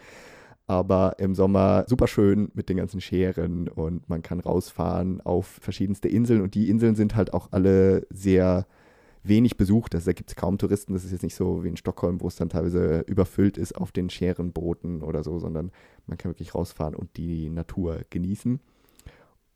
Aber 0.67 1.17
im 1.19 1.35
Sommer 1.35 1.85
super 1.89 2.07
schön 2.07 2.51
mit 2.55 2.69
den 2.69 2.77
ganzen 2.77 3.01
Scheren 3.01 3.69
und 3.69 4.09
man 4.09 4.23
kann 4.23 4.41
rausfahren 4.41 5.21
auf 5.21 5.47
verschiedenste 5.61 6.09
Inseln 6.09 6.41
und 6.41 6.55
die 6.55 6.71
Inseln 6.71 6.95
sind 6.95 7.17
halt 7.17 7.35
auch 7.35 7.49
alle 7.51 8.07
sehr 8.11 8.67
wenig 9.23 9.57
besucht. 9.57 9.95
Also 9.95 10.07
da 10.07 10.13
gibt 10.13 10.31
es 10.31 10.37
kaum 10.37 10.59
Touristen. 10.59 10.93
Das 10.93 11.05
ist 11.05 11.13
jetzt 11.13 11.23
nicht 11.23 11.35
so 11.35 11.65
wie 11.65 11.69
in 11.69 11.77
Stockholm, 11.77 12.21
wo 12.21 12.29
es 12.29 12.37
dann 12.37 12.49
teilweise 12.49 13.01
überfüllt 13.07 13.57
ist 13.57 13.77
auf 13.77 13.93
den 13.93 14.11
Scherenbooten 14.11 15.03
oder 15.03 15.23
so, 15.23 15.39
sondern 15.39 15.71
man 16.07 16.19
kann 16.19 16.31
wirklich 16.31 16.55
rausfahren 16.55 16.95
und 16.95 17.17
die 17.17 17.49
Natur 17.49 18.01
genießen. 18.11 18.61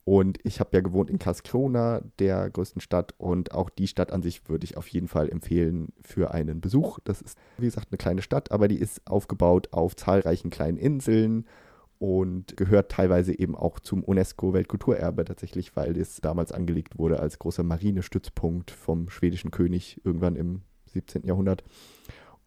Und 0.04 0.38
ich 0.44 0.60
habe 0.60 0.70
ja 0.72 0.80
gewohnt 0.82 1.10
in 1.10 1.18
Karlskrona, 1.18 2.00
der 2.20 2.48
größten 2.48 2.80
Stadt. 2.80 3.14
Und 3.18 3.50
auch 3.50 3.68
die 3.68 3.88
Stadt 3.88 4.12
an 4.12 4.22
sich 4.22 4.48
würde 4.48 4.64
ich 4.64 4.76
auf 4.76 4.86
jeden 4.86 5.08
Fall 5.08 5.28
empfehlen 5.28 5.88
für 6.00 6.30
einen 6.30 6.60
Besuch. 6.60 7.00
Das 7.02 7.20
ist, 7.20 7.36
wie 7.58 7.64
gesagt, 7.64 7.88
eine 7.90 7.98
kleine 7.98 8.22
Stadt, 8.22 8.52
aber 8.52 8.68
die 8.68 8.78
ist 8.78 9.04
aufgebaut 9.04 9.72
auf 9.72 9.96
zahlreichen 9.96 10.50
kleinen 10.50 10.78
Inseln 10.78 11.44
und 11.98 12.56
gehört 12.56 12.92
teilweise 12.92 13.38
eben 13.38 13.54
auch 13.54 13.80
zum 13.80 14.02
UNESCO-Weltkulturerbe 14.02 15.24
tatsächlich, 15.24 15.76
weil 15.76 15.96
es 15.96 16.20
damals 16.20 16.52
angelegt 16.52 16.98
wurde 16.98 17.20
als 17.20 17.38
großer 17.38 17.62
Marinestützpunkt 17.62 18.70
vom 18.70 19.08
schwedischen 19.08 19.50
König 19.50 20.00
irgendwann 20.04 20.36
im 20.36 20.62
17. 20.86 21.26
Jahrhundert 21.26 21.64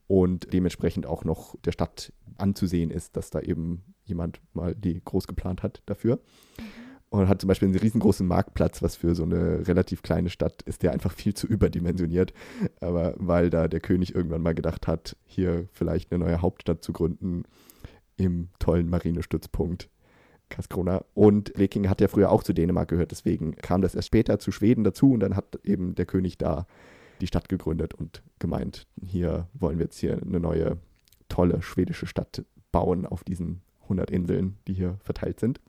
und 0.07 0.51
dementsprechend 0.53 1.05
auch 1.05 1.23
noch 1.23 1.55
der 1.63 1.71
Stadt 1.71 2.11
anzusehen 2.37 2.89
ist, 2.89 3.15
dass 3.15 3.29
da 3.29 3.41
eben 3.41 3.83
jemand 4.03 4.41
mal 4.53 4.73
die 4.73 5.01
groß 5.03 5.27
geplant 5.27 5.61
hat 5.63 5.83
dafür. 5.85 6.15
Mhm. 6.57 6.63
Und 7.11 7.27
hat 7.27 7.41
zum 7.41 7.47
Beispiel 7.47 7.67
einen 7.67 7.77
riesengroßen 7.77 8.27
Marktplatz, 8.27 8.83
was 8.83 8.95
für 8.95 9.15
so 9.15 9.23
eine 9.23 9.67
relativ 9.67 10.03
kleine 10.03 10.29
Stadt 10.29 10.61
ist, 10.63 10.83
der 10.83 10.91
einfach 10.91 11.11
viel 11.11 11.33
zu 11.33 11.47
überdimensioniert. 11.47 12.33
Aber 12.81 13.15
weil 13.17 13.49
da 13.49 13.67
der 13.67 13.79
König 13.79 14.13
irgendwann 14.13 14.43
mal 14.43 14.53
gedacht 14.53 14.85
hat, 14.85 15.17
hier 15.25 15.67
vielleicht 15.71 16.11
eine 16.11 16.23
neue 16.23 16.43
Hauptstadt 16.43 16.83
zu 16.83 16.93
gründen, 16.93 17.45
im 18.19 18.49
tollen 18.59 18.89
Marinestützpunkt 18.89 19.89
Karlskrona. 20.49 21.05
Und 21.13 21.53
Blekinge 21.53 21.89
hat 21.89 22.01
ja 22.01 22.07
früher 22.07 22.31
auch 22.31 22.43
zu 22.43 22.53
Dänemark 22.53 22.89
gehört, 22.89 23.11
deswegen 23.11 23.55
kam 23.55 23.81
das 23.81 23.95
erst 23.95 24.07
später 24.07 24.39
zu 24.39 24.51
Schweden 24.51 24.83
dazu 24.83 25.13
und 25.13 25.21
dann 25.21 25.35
hat 25.35 25.59
eben 25.63 25.95
der 25.95 26.05
König 26.05 26.37
da 26.37 26.67
die 27.21 27.27
Stadt 27.27 27.49
gegründet 27.49 27.93
und 27.93 28.23
gemeint, 28.39 28.87
hier 29.05 29.47
wollen 29.53 29.77
wir 29.77 29.85
jetzt 29.85 29.99
hier 29.99 30.21
eine 30.21 30.39
neue, 30.39 30.77
tolle 31.27 31.61
schwedische 31.61 32.07
Stadt 32.07 32.43
bauen 32.71 33.05
auf 33.05 33.23
diesen 33.23 33.61
100 33.83 34.09
Inseln, 34.11 34.57
die 34.67 34.73
hier 34.73 34.97
verteilt 35.03 35.39
sind. 35.39 35.59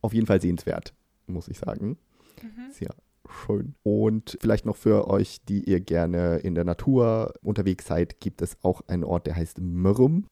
Auf 0.00 0.12
jeden 0.12 0.26
Fall 0.26 0.40
sehenswert, 0.40 0.94
muss 1.26 1.48
ich 1.48 1.58
sagen. 1.58 1.98
Mhm. 2.42 2.70
Sehr 2.70 2.90
schön. 3.30 3.74
Und 3.82 4.38
vielleicht 4.40 4.66
noch 4.66 4.76
für 4.76 5.08
euch, 5.08 5.44
die 5.44 5.64
ihr 5.64 5.80
gerne 5.80 6.36
in 6.38 6.54
der 6.54 6.64
Natur 6.64 7.34
unterwegs 7.42 7.86
seid, 7.86 8.20
gibt 8.20 8.42
es 8.42 8.56
auch 8.62 8.82
einen 8.88 9.04
Ort, 9.04 9.26
der 9.26 9.36
heißt 9.36 9.60
Mörrum. 9.60 10.26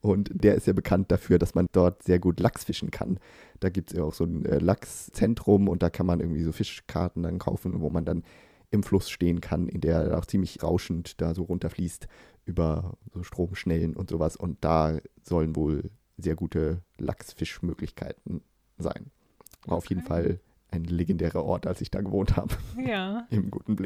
Und 0.00 0.30
der 0.32 0.54
ist 0.54 0.66
ja 0.66 0.72
bekannt 0.72 1.10
dafür, 1.10 1.38
dass 1.38 1.54
man 1.54 1.66
dort 1.72 2.02
sehr 2.02 2.18
gut 2.18 2.40
Lachs 2.40 2.64
fischen 2.64 2.90
kann. 2.90 3.18
Da 3.60 3.68
gibt 3.68 3.90
es 3.90 3.96
ja 3.96 4.04
auch 4.04 4.14
so 4.14 4.24
ein 4.24 4.44
äh, 4.46 4.58
Lachszentrum 4.58 5.68
und 5.68 5.82
da 5.82 5.90
kann 5.90 6.06
man 6.06 6.20
irgendwie 6.20 6.42
so 6.42 6.52
Fischkarten 6.52 7.22
dann 7.22 7.38
kaufen, 7.38 7.80
wo 7.80 7.90
man 7.90 8.04
dann 8.04 8.22
im 8.70 8.82
Fluss 8.82 9.10
stehen 9.10 9.40
kann, 9.40 9.68
in 9.68 9.80
der 9.80 10.18
auch 10.18 10.26
ziemlich 10.26 10.62
rauschend 10.62 11.20
da 11.20 11.34
so 11.34 11.44
runterfließt 11.44 12.06
über 12.44 12.98
so 13.12 13.22
Stromschnellen 13.22 13.96
und 13.96 14.10
sowas. 14.10 14.36
Und 14.36 14.58
da 14.62 14.98
sollen 15.22 15.56
wohl 15.56 15.90
sehr 16.16 16.34
gute 16.34 16.82
Lachsfischmöglichkeiten 16.98 18.42
sein. 18.76 19.10
War 19.66 19.76
auf 19.76 19.86
jeden. 19.86 20.02
Fall 20.02 20.40
ein 20.70 20.84
legendärer 20.84 21.44
Ort, 21.44 21.66
als 21.66 21.80
ich 21.80 21.90
da 21.90 22.00
gewohnt 22.00 22.36
habe, 22.36 22.54
Ja, 22.84 23.26
im 23.30 23.50
guten 23.50 23.76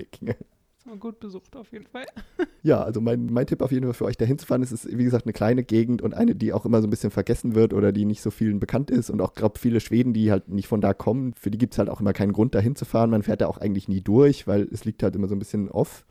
ist 0.83 0.87
mal 0.88 0.99
gut 0.99 1.21
besucht 1.21 1.55
auf 1.55 1.71
jeden 1.73 1.87
Fall. 1.87 2.07
Ja, 2.64 2.85
also 2.85 3.01
mein, 3.01 3.27
mein 3.27 3.49
Tipp 3.49 3.61
auf 3.61 3.73
jeden 3.73 3.87
Fall 3.87 3.95
für 3.95 4.05
euch 4.05 4.16
dahin 4.16 4.38
zu 4.38 4.47
fahren, 4.47 4.62
es 4.62 4.71
ist, 4.71 4.97
wie 4.97 5.03
gesagt, 5.03 5.27
eine 5.27 5.33
kleine 5.33 5.64
Gegend 5.64 6.01
und 6.01 6.14
eine, 6.14 6.37
die 6.37 6.53
auch 6.53 6.64
immer 6.64 6.81
so 6.81 6.87
ein 6.87 6.90
bisschen 6.90 7.11
vergessen 7.11 7.57
wird 7.57 7.75
oder 7.75 7.90
die 7.90 8.05
nicht 8.05 8.23
so 8.23 8.31
vielen 8.31 8.61
bekannt 8.61 8.88
ist. 8.88 9.11
Und 9.11 9.21
auch 9.21 9.35
gerade 9.35 9.59
viele 9.59 9.81
Schweden, 9.81 10.12
die 10.12 10.31
halt 10.31 10.49
nicht 10.49 10.68
von 10.68 10.81
da 10.81 10.95
kommen, 10.95 11.35
für 11.35 11.51
die 11.51 11.59
gibt 11.59 11.75
es 11.75 11.79
halt 11.79 11.90
auch 11.90 12.01
immer 12.01 12.12
keinen 12.12 12.33
Grund, 12.33 12.55
dahin 12.55 12.77
zu 12.77 12.85
fahren. 12.85 13.11
Man 13.11 13.25
fährt 13.25 13.40
da 13.40 13.49
auch 13.49 13.59
eigentlich 13.59 13.88
nie 13.88 14.01
durch, 14.01 14.47
weil 14.47 14.68
es 14.71 14.85
liegt 14.85 15.03
halt 15.03 15.16
immer 15.16 15.27
so 15.27 15.35
ein 15.35 15.40
bisschen 15.40 15.73
off. 15.73 16.07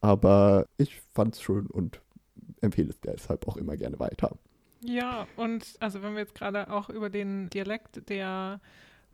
Aber 0.00 0.64
ich 0.78 1.02
fand 1.12 1.34
es 1.34 1.42
schön 1.42 1.66
und 1.66 2.00
empfehle 2.62 2.88
es 2.88 3.00
deshalb 3.02 3.46
auch 3.46 3.58
immer 3.58 3.76
gerne 3.76 3.98
weiter. 3.98 4.38
Ja, 4.80 5.26
und 5.36 5.76
also 5.80 6.02
wenn 6.02 6.14
wir 6.14 6.20
jetzt 6.20 6.34
gerade 6.34 6.70
auch 6.72 6.88
über 6.88 7.10
den 7.10 7.50
Dialekt 7.50 8.08
der 8.08 8.58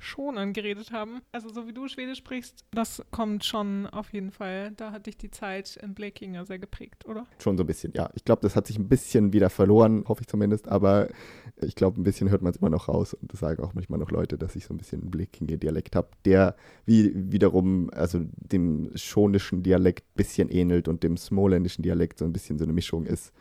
Schonen 0.04 0.52
geredet 0.52 0.92
haben, 0.92 1.22
also 1.32 1.48
so 1.48 1.66
wie 1.66 1.72
du 1.72 1.88
Schwedisch 1.88 2.18
sprichst, 2.18 2.64
das 2.70 3.02
kommt 3.10 3.44
schon 3.44 3.86
auf 3.86 4.12
jeden 4.12 4.30
Fall. 4.30 4.72
Da 4.76 4.92
hat 4.92 5.06
dich 5.06 5.16
die 5.16 5.30
Zeit 5.30 5.76
in 5.76 5.94
Blekinge 5.94 6.44
sehr 6.44 6.58
geprägt, 6.58 7.06
oder? 7.06 7.26
Schon 7.38 7.56
so 7.56 7.64
ein 7.64 7.66
bisschen, 7.66 7.92
ja. 7.94 8.10
Ich 8.14 8.24
glaube, 8.24 8.42
das 8.42 8.56
hat 8.56 8.66
sich 8.66 8.78
ein 8.78 8.88
bisschen 8.88 9.32
wieder 9.32 9.50
verloren, 9.50 10.04
hoffe 10.06 10.22
ich 10.22 10.28
zumindest, 10.28 10.68
aber 10.68 11.08
ich 11.56 11.74
glaube, 11.74 12.00
ein 12.00 12.04
bisschen 12.04 12.30
hört 12.30 12.42
man 12.42 12.52
es 12.52 12.58
immer 12.58 12.70
noch 12.70 12.88
raus 12.88 13.14
und 13.14 13.32
das 13.32 13.40
sagen 13.40 13.62
auch 13.62 13.74
manchmal 13.74 13.98
noch 13.98 14.10
Leute, 14.10 14.38
dass 14.38 14.56
ich 14.56 14.66
so 14.66 14.74
ein 14.74 14.78
bisschen 14.78 15.02
einen 15.02 15.10
Blekinge-Dialekt 15.10 15.96
habe, 15.96 16.08
der 16.24 16.56
wie 16.84 17.12
wiederum, 17.14 17.90
also 17.92 18.20
dem 18.36 18.90
schonischen 18.94 19.62
Dialekt 19.62 20.06
ein 20.10 20.16
bisschen 20.16 20.48
ähnelt 20.50 20.88
und 20.88 21.02
dem 21.02 21.16
smoländischen 21.16 21.82
Dialekt 21.82 22.18
so 22.18 22.24
ein 22.24 22.32
bisschen 22.32 22.58
so 22.58 22.64
eine 22.64 22.72
Mischung 22.72 23.06
ist. 23.06 23.32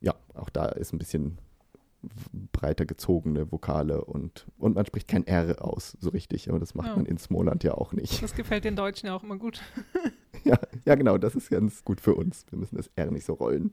Ja, 0.00 0.14
auch 0.34 0.50
da 0.50 0.66
ist 0.66 0.92
ein 0.92 0.98
bisschen 0.98 1.38
breiter 2.52 2.86
gezogene 2.86 3.50
Vokale 3.52 4.04
und, 4.04 4.46
und 4.58 4.74
man 4.74 4.86
spricht 4.86 5.08
kein 5.08 5.26
R 5.26 5.62
aus, 5.64 5.96
so 6.00 6.10
richtig, 6.10 6.48
aber 6.48 6.58
das 6.58 6.74
macht 6.74 6.88
Ja. 6.88 6.96
man 6.96 7.06
in 7.06 7.18
Smoland 7.18 7.62
ja 7.64 7.74
auch 7.74 7.92
nicht. 7.92 8.22
Das 8.22 8.34
gefällt 8.34 8.64
den 8.64 8.76
Deutschen 8.76 9.06
ja 9.06 9.14
auch 9.14 9.22
immer 9.22 9.36
gut. 9.36 9.60
Ja, 10.42 10.58
ja, 10.86 10.94
genau, 10.94 11.18
das 11.18 11.34
ist 11.34 11.50
ganz 11.50 11.84
gut 11.84 12.00
für 12.00 12.14
uns. 12.14 12.46
Wir 12.48 12.58
müssen 12.58 12.76
das 12.76 12.88
R 12.96 13.10
nicht 13.10 13.26
so 13.26 13.34
rollen. 13.34 13.72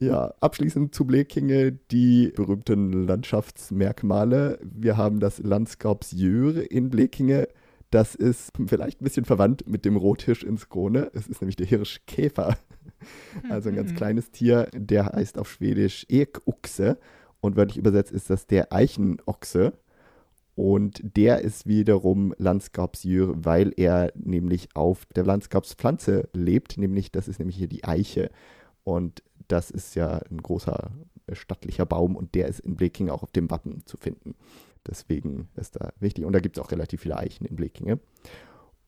Ja. 0.00 0.06
Ja, 0.08 0.34
abschließend 0.40 0.92
zu 0.92 1.04
Blekinge 1.04 1.70
die 1.70 2.32
berühmten 2.34 3.06
Landschaftsmerkmale. 3.06 4.58
Wir 4.64 4.96
haben 4.96 5.20
das 5.20 5.38
Landskapsjöre 5.38 6.62
in 6.62 6.90
Blekinge. 6.90 7.46
Das 7.90 8.16
ist 8.16 8.50
vielleicht 8.66 9.00
ein 9.00 9.04
bisschen 9.04 9.24
verwandt 9.26 9.68
mit 9.68 9.84
dem 9.84 9.96
Rothirsch 9.96 10.42
ins 10.42 10.68
Krone. 10.68 11.08
Es 11.14 11.28
ist 11.28 11.40
nämlich 11.40 11.56
der 11.56 11.66
Hirschkäfer. 11.66 12.56
Also 13.48 13.68
ein 13.68 13.74
ganz 13.76 13.90
Mhm. 13.92 13.96
kleines 13.96 14.30
Tier, 14.30 14.68
der 14.74 15.06
heißt 15.06 15.36
auf 15.38 15.50
Schwedisch 15.50 16.06
Ekochse 16.08 16.98
und 17.42 17.56
wörtlich 17.56 17.76
übersetzt 17.76 18.12
ist 18.12 18.30
das 18.30 18.46
der 18.46 18.72
Eichenochse. 18.72 19.74
Und 20.54 21.00
der 21.16 21.40
ist 21.40 21.66
wiederum 21.66 22.34
Landskapsjür, 22.38 23.34
weil 23.44 23.72
er 23.76 24.12
nämlich 24.14 24.76
auf 24.76 25.06
der 25.06 25.24
Landskapspflanze 25.24 26.28
lebt, 26.34 26.78
nämlich 26.78 27.10
das 27.10 27.26
ist 27.26 27.38
nämlich 27.38 27.56
hier 27.56 27.68
die 27.68 27.84
Eiche. 27.84 28.30
Und 28.84 29.22
das 29.48 29.70
ist 29.70 29.94
ja 29.94 30.20
ein 30.30 30.38
großer 30.38 30.92
äh, 31.26 31.34
stattlicher 31.34 31.86
Baum 31.86 32.16
und 32.16 32.34
der 32.34 32.48
ist 32.48 32.60
in 32.60 32.76
Blekinge 32.76 33.12
auch 33.12 33.22
auf 33.22 33.32
dem 33.32 33.50
Wappen 33.50 33.84
zu 33.86 33.96
finden. 33.96 34.34
Deswegen 34.86 35.48
ist 35.56 35.76
da 35.76 35.92
wichtig. 36.00 36.24
Und 36.24 36.32
da 36.32 36.40
gibt 36.40 36.56
es 36.56 36.62
auch 36.62 36.70
relativ 36.70 37.02
viele 37.02 37.16
Eichen 37.16 37.46
in 37.46 37.56
Blekinge. 37.56 37.98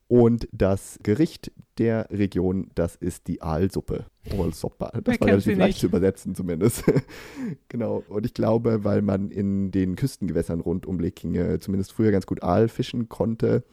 Und 0.07 0.47
das 0.51 0.99
Gericht 1.01 1.51
der 1.79 2.07
Region, 2.11 2.69
das 2.75 2.95
ist 2.95 3.27
die 3.27 3.41
Aalsuppe. 3.41 4.05
Aalsoppa. 4.31 4.91
Das 5.03 5.19
war 5.19 5.27
relativ 5.27 5.57
leicht 5.57 5.79
zu 5.79 5.87
übersetzen 5.87 6.35
zumindest. 6.35 6.83
genau. 7.69 8.03
Und 8.07 8.25
ich 8.25 8.33
glaube, 8.33 8.83
weil 8.83 9.01
man 9.01 9.31
in 9.31 9.71
den 9.71 9.95
Küstengewässern 9.95 10.59
rund 10.59 10.85
um 10.85 10.97
Blekinge 10.97 11.59
zumindest 11.59 11.93
früher 11.93 12.11
ganz 12.11 12.27
gut 12.27 12.43
Aal 12.43 12.67
fischen 12.67 13.09
konnte, 13.09 13.63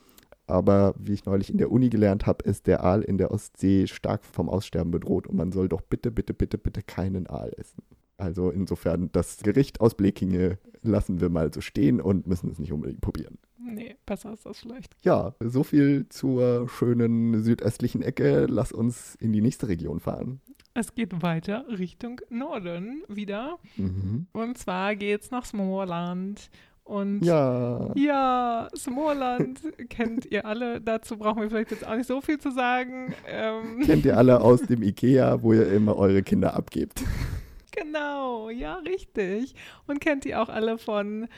aber 0.46 0.94
wie 0.98 1.12
ich 1.12 1.24
neulich 1.24 1.50
in 1.50 1.58
der 1.58 1.70
Uni 1.70 1.88
gelernt 1.88 2.26
habe, 2.26 2.44
ist 2.44 2.66
der 2.66 2.82
Aal 2.82 3.02
in 3.02 3.18
der 3.18 3.30
Ostsee 3.30 3.86
stark 3.86 4.24
vom 4.24 4.48
Aussterben 4.48 4.90
bedroht 4.90 5.26
und 5.26 5.36
man 5.36 5.52
soll 5.52 5.68
doch 5.68 5.82
bitte, 5.82 6.10
bitte, 6.10 6.34
bitte, 6.34 6.58
bitte 6.58 6.82
keinen 6.82 7.26
Aal 7.26 7.52
essen. 7.56 7.82
Also 8.16 8.50
insofern, 8.50 9.10
das 9.12 9.38
Gericht 9.38 9.80
aus 9.80 9.94
Blekinge 9.94 10.58
lassen 10.82 11.20
wir 11.20 11.28
mal 11.28 11.52
so 11.52 11.60
stehen 11.60 12.00
und 12.00 12.26
müssen 12.26 12.50
es 12.50 12.58
nicht 12.58 12.72
unbedingt 12.72 13.00
probieren. 13.00 13.38
Nee, 13.64 13.96
besser 14.06 14.32
ist 14.32 14.46
das 14.46 14.58
vielleicht. 14.58 14.94
Ja, 15.02 15.34
so 15.40 15.62
viel 15.62 16.08
zur 16.08 16.68
schönen 16.68 17.42
südöstlichen 17.42 18.02
Ecke. 18.02 18.46
Lass 18.48 18.72
uns 18.72 19.14
in 19.16 19.32
die 19.32 19.40
nächste 19.40 19.68
Region 19.68 20.00
fahren. 20.00 20.40
Es 20.74 20.94
geht 20.94 21.22
weiter 21.22 21.66
Richtung 21.68 22.20
Norden 22.30 23.02
wieder. 23.08 23.58
Mhm. 23.76 24.26
Und 24.32 24.58
zwar 24.58 24.96
geht's 24.96 25.30
nach 25.30 25.44
Småland. 25.44 26.50
Und 26.84 27.24
Ja, 27.24 27.92
Ja, 27.94 28.68
Småland 28.76 29.60
kennt 29.90 30.26
ihr 30.26 30.46
alle. 30.46 30.80
Dazu 30.80 31.16
brauchen 31.16 31.42
wir 31.42 31.50
vielleicht 31.50 31.70
jetzt 31.70 31.86
auch 31.86 31.96
nicht 31.96 32.08
so 32.08 32.20
viel 32.20 32.38
zu 32.38 32.50
sagen. 32.50 33.14
Ähm, 33.26 33.82
kennt 33.84 34.04
ihr 34.04 34.16
alle 34.16 34.40
aus 34.40 34.62
dem 34.62 34.82
Ikea, 34.82 35.42
wo 35.42 35.52
ihr 35.52 35.70
immer 35.72 35.96
eure 35.96 36.22
Kinder 36.22 36.54
abgebt. 36.54 37.02
genau, 37.72 38.50
ja, 38.50 38.76
richtig. 38.76 39.54
Und 39.86 40.00
kennt 40.00 40.24
ihr 40.24 40.40
auch 40.40 40.48
alle 40.48 40.78
von 40.78 41.28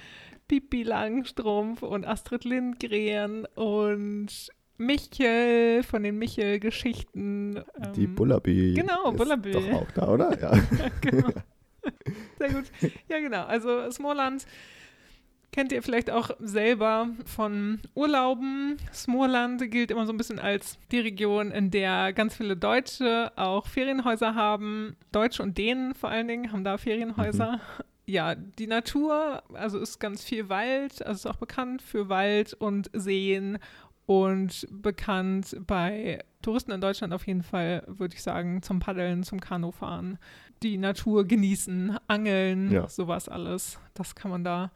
Pippi 0.49 0.83
Langstrumpf 0.83 1.83
und 1.83 2.07
Astrid 2.07 2.45
Lindgren 2.45 3.47
und 3.55 4.29
Michel 4.77 5.83
von 5.83 6.03
den 6.03 6.19
Michel-Geschichten. 6.19 7.63
Die 7.95 8.05
Ähm, 8.05 8.15
Bullaby. 8.15 8.75
genau, 8.75 9.11
ist 9.11 9.17
Bullaby. 9.17 9.53
Doch 9.53 9.73
auch 9.73 9.91
da, 9.93 10.09
oder? 10.09 10.41
Ja. 10.41 10.53
genau. 11.01 11.29
Sehr 12.39 12.51
gut. 12.53 12.65
Ja, 13.09 13.21
genau. 13.21 13.45
Also 13.45 13.91
Småland 13.91 14.47
kennt 15.53 15.71
ihr 15.71 15.83
vielleicht 15.83 16.11
auch 16.11 16.31
selber 16.41 17.09
von 17.25 17.79
Urlauben. 17.95 18.77
Småland 18.93 19.71
gilt 19.71 19.93
immer 19.93 20.05
so 20.07 20.13
ein 20.13 20.17
bisschen 20.17 20.41
als 20.41 20.79
die 20.91 20.99
Region, 20.99 21.53
in 21.53 21.71
der 21.71 22.13
ganz 22.13 22.35
viele 22.37 22.57
Deutsche 22.57 23.31
auch 23.37 23.67
Ferienhäuser 23.69 24.35
haben. 24.35 24.97
Deutsche 25.13 25.43
und 25.45 25.57
Dänen 25.57 25.95
vor 25.95 26.11
allen 26.11 26.27
Dingen 26.27 26.51
haben 26.51 26.65
da 26.65 26.77
Ferienhäuser. 26.79 27.61
Ja, 28.07 28.35
die 28.35 28.67
Natur, 28.67 29.43
also 29.55 29.79
ist 29.79 29.99
ganz 29.99 30.23
viel 30.23 30.49
Wald, 30.49 31.05
also 31.05 31.29
ist 31.29 31.35
auch 31.35 31.39
bekannt 31.39 31.81
für 31.81 32.09
Wald 32.09 32.53
und 32.55 32.91
Seen 32.93 33.59
und 34.07 34.67
bekannt 34.71 35.57
bei 35.67 36.23
Touristen 36.43 36.73
in 36.73 36.83
Deutschland 36.83 37.15
auf 37.15 37.27
jeden 37.27 37.43
Fall, 37.43 37.83
würde 37.87 38.15
ich 38.15 38.23
sagen, 38.23 38.63
zum 38.63 38.79
Paddeln, 38.79 39.23
zum 39.23 39.41
Kanufahren, 39.41 40.19
die 40.63 40.77
Natur 40.77 41.25
genießen, 41.25 41.97
angeln, 42.07 42.71
Ja. 42.71 42.87
sowas 42.89 43.29
alles. 43.31 43.79
Das 43.95 44.15
kann 44.15 44.31
man 44.31 44.45
da 44.45 44.71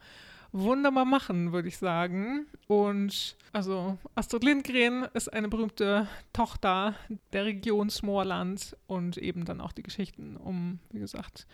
wunderbar 0.51 1.05
machen, 1.05 1.51
würde 1.51 1.67
ich 1.67 1.77
sagen. 1.77 2.47
Und 2.65 3.37
also 3.53 3.99
Astrid 4.15 4.43
Lindgren 4.43 5.07
ist 5.13 5.31
eine 5.31 5.47
berühmte 5.47 6.07
Tochter 6.33 6.95
der 7.33 7.45
Region 7.45 7.91
Småland 7.91 8.75
und 8.87 9.17
eben 9.19 9.45
dann 9.45 9.61
auch 9.61 9.71
die 9.71 9.83
Geschichten 9.83 10.35
um, 10.37 10.79
wie 10.91 10.99
gesagt, 10.99 11.45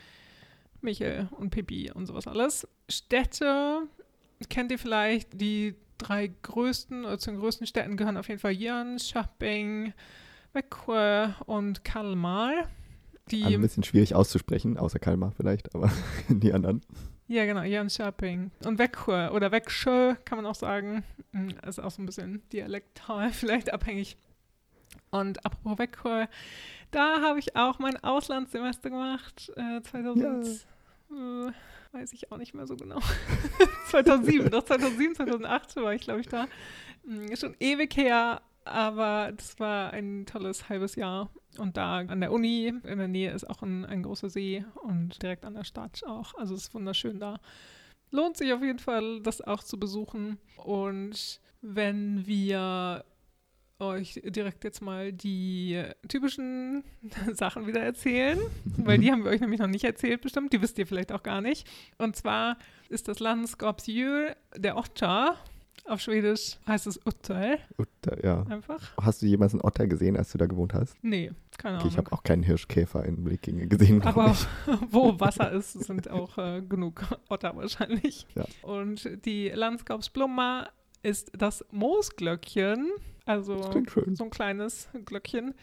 Michel 0.85 1.27
und 1.37 1.49
Pippi 1.49 1.91
und 1.91 2.05
sowas 2.05 2.27
alles. 2.27 2.67
Städte 2.89 3.81
kennt 4.49 4.71
ihr 4.71 4.79
vielleicht, 4.79 5.39
die 5.41 5.75
drei 5.97 6.27
größten 6.41 7.05
oder 7.05 7.17
zu 7.19 7.31
den 7.31 7.39
größten 7.39 7.67
Städten 7.67 7.97
gehören 7.97 8.17
auf 8.17 8.27
jeden 8.29 8.39
Fall 8.39 8.51
Jönköping, 8.51 9.93
Växjö 10.53 11.29
und 11.45 11.83
Kalmar. 11.83 12.51
Die, 13.31 13.43
Alle 13.43 13.55
ein 13.55 13.61
bisschen 13.61 13.83
schwierig 13.83 14.13
auszusprechen, 14.13 14.77
außer 14.77 14.99
Kalmar 14.99 15.31
vielleicht, 15.31 15.73
aber 15.73 15.91
die 16.29 16.53
anderen. 16.53 16.81
ja, 17.27 17.45
genau, 17.45 17.63
Jönköping. 17.63 18.51
Und 18.65 18.77
Växjö 18.77 19.29
oder 19.29 19.51
Växjö 19.51 20.15
kann 20.25 20.37
man 20.37 20.45
auch 20.45 20.55
sagen. 20.55 21.03
Hm, 21.31 21.49
Ist 21.67 21.79
auch 21.79 21.91
so 21.91 22.01
ein 22.01 22.05
bisschen 22.05 22.47
dialektal 22.49 23.29
vielleicht 23.33 23.73
abhängig. 23.73 24.17
Und 25.11 25.45
apropos 25.45 25.77
Växjö, 25.79 26.25
da 26.91 27.21
habe 27.21 27.39
ich 27.39 27.55
auch 27.55 27.79
mein 27.79 27.95
Auslandssemester 28.03 28.89
gemacht. 28.89 29.51
Äh, 29.55 29.81
2000, 29.81 30.67
äh, 31.11 31.51
weiß 31.93 32.13
ich 32.13 32.31
auch 32.31 32.37
nicht 32.37 32.53
mehr 32.53 32.67
so 32.67 32.75
genau. 32.75 32.99
2007, 33.89 34.49
doch 34.49 34.63
2007, 34.63 35.15
2008 35.15 35.75
war 35.77 35.93
ich, 35.93 36.01
glaube 36.01 36.21
ich, 36.21 36.27
da. 36.27 36.47
Hm, 37.05 37.35
Schon 37.35 37.55
ewig 37.59 37.95
her, 37.95 38.41
aber 38.65 39.31
das 39.35 39.59
war 39.59 39.91
ein 39.91 40.25
tolles 40.25 40.69
halbes 40.69 40.95
Jahr. 40.95 41.29
Und 41.57 41.77
da 41.77 41.99
an 41.99 42.19
der 42.19 42.31
Uni 42.33 42.67
in 42.67 42.97
der 42.97 43.07
Nähe 43.07 43.31
ist 43.31 43.49
auch 43.49 43.61
ein, 43.61 43.85
ein 43.85 44.03
großer 44.03 44.29
See 44.29 44.65
und 44.83 45.21
direkt 45.21 45.45
an 45.45 45.53
der 45.53 45.63
Stadt 45.63 46.03
auch. 46.05 46.33
Also 46.35 46.53
es 46.53 46.63
ist 46.63 46.73
wunderschön 46.73 47.19
da. 47.19 47.39
Lohnt 48.11 48.37
sich 48.37 48.51
auf 48.53 48.61
jeden 48.61 48.79
Fall, 48.79 49.21
das 49.21 49.41
auch 49.41 49.63
zu 49.63 49.79
besuchen. 49.79 50.37
Und 50.57 51.39
wenn 51.61 52.25
wir 52.27 53.05
euch 53.79 54.21
direkt 54.23 54.63
jetzt 54.63 54.81
mal 54.81 55.11
die 55.11 55.83
typischen 56.07 56.83
Sachen 57.33 57.67
wieder 57.67 57.81
erzählen, 57.81 58.39
weil 58.77 58.97
die 58.99 59.11
haben 59.11 59.23
wir 59.23 59.31
euch 59.31 59.41
nämlich 59.41 59.59
noch 59.59 59.67
nicht 59.67 59.83
erzählt 59.83 60.21
bestimmt, 60.21 60.53
die 60.53 60.61
wisst 60.61 60.77
ihr 60.79 60.87
vielleicht 60.87 61.11
auch 61.11 61.23
gar 61.23 61.41
nicht. 61.41 61.67
Und 61.97 62.15
zwar 62.15 62.57
ist 62.89 63.07
das 63.07 63.19
Landskapsdjur 63.19 64.35
der 64.55 64.77
Otter. 64.77 65.35
Auf 65.87 65.99
Schwedisch 66.01 66.57
heißt 66.65 66.87
es 66.87 66.99
Utter 67.05 67.57
Utter, 67.77 68.23
ja. 68.25 68.41
einfach. 68.49 68.93
Hast 68.99 69.21
du 69.21 69.27
jemals 69.27 69.53
einen 69.53 69.61
Otter 69.61 69.85
gesehen, 69.85 70.17
als 70.17 70.31
du 70.31 70.37
da 70.39 70.47
gewohnt 70.47 70.73
hast? 70.73 70.95
Nee, 71.03 71.31
keine 71.59 71.77
Okay, 71.77 71.87
ich 71.89 71.93
Ahnung. 71.93 72.05
habe 72.07 72.15
auch 72.15 72.23
keinen 72.23 72.41
Hirschkäfer 72.41 73.05
in 73.05 73.23
Blekinge 73.23 73.67
gesehen, 73.67 74.01
Aber 74.01 74.31
ich. 74.31 74.47
wo 74.89 75.19
Wasser 75.19 75.51
ist, 75.51 75.73
sind 75.73 76.09
auch 76.09 76.37
äh, 76.39 76.61
genug 76.67 77.03
Otter 77.29 77.55
wahrscheinlich. 77.55 78.25
Ja. 78.33 78.45
Und 78.63 79.07
die 79.25 79.49
Landskapsblomma 79.49 80.69
ist 81.03 81.31
das 81.37 81.63
Moosglöckchen. 81.71 82.89
Also 83.25 83.71
so 84.13 84.23
ein 84.23 84.29
kleines 84.29 84.89
Glöckchen. 85.05 85.53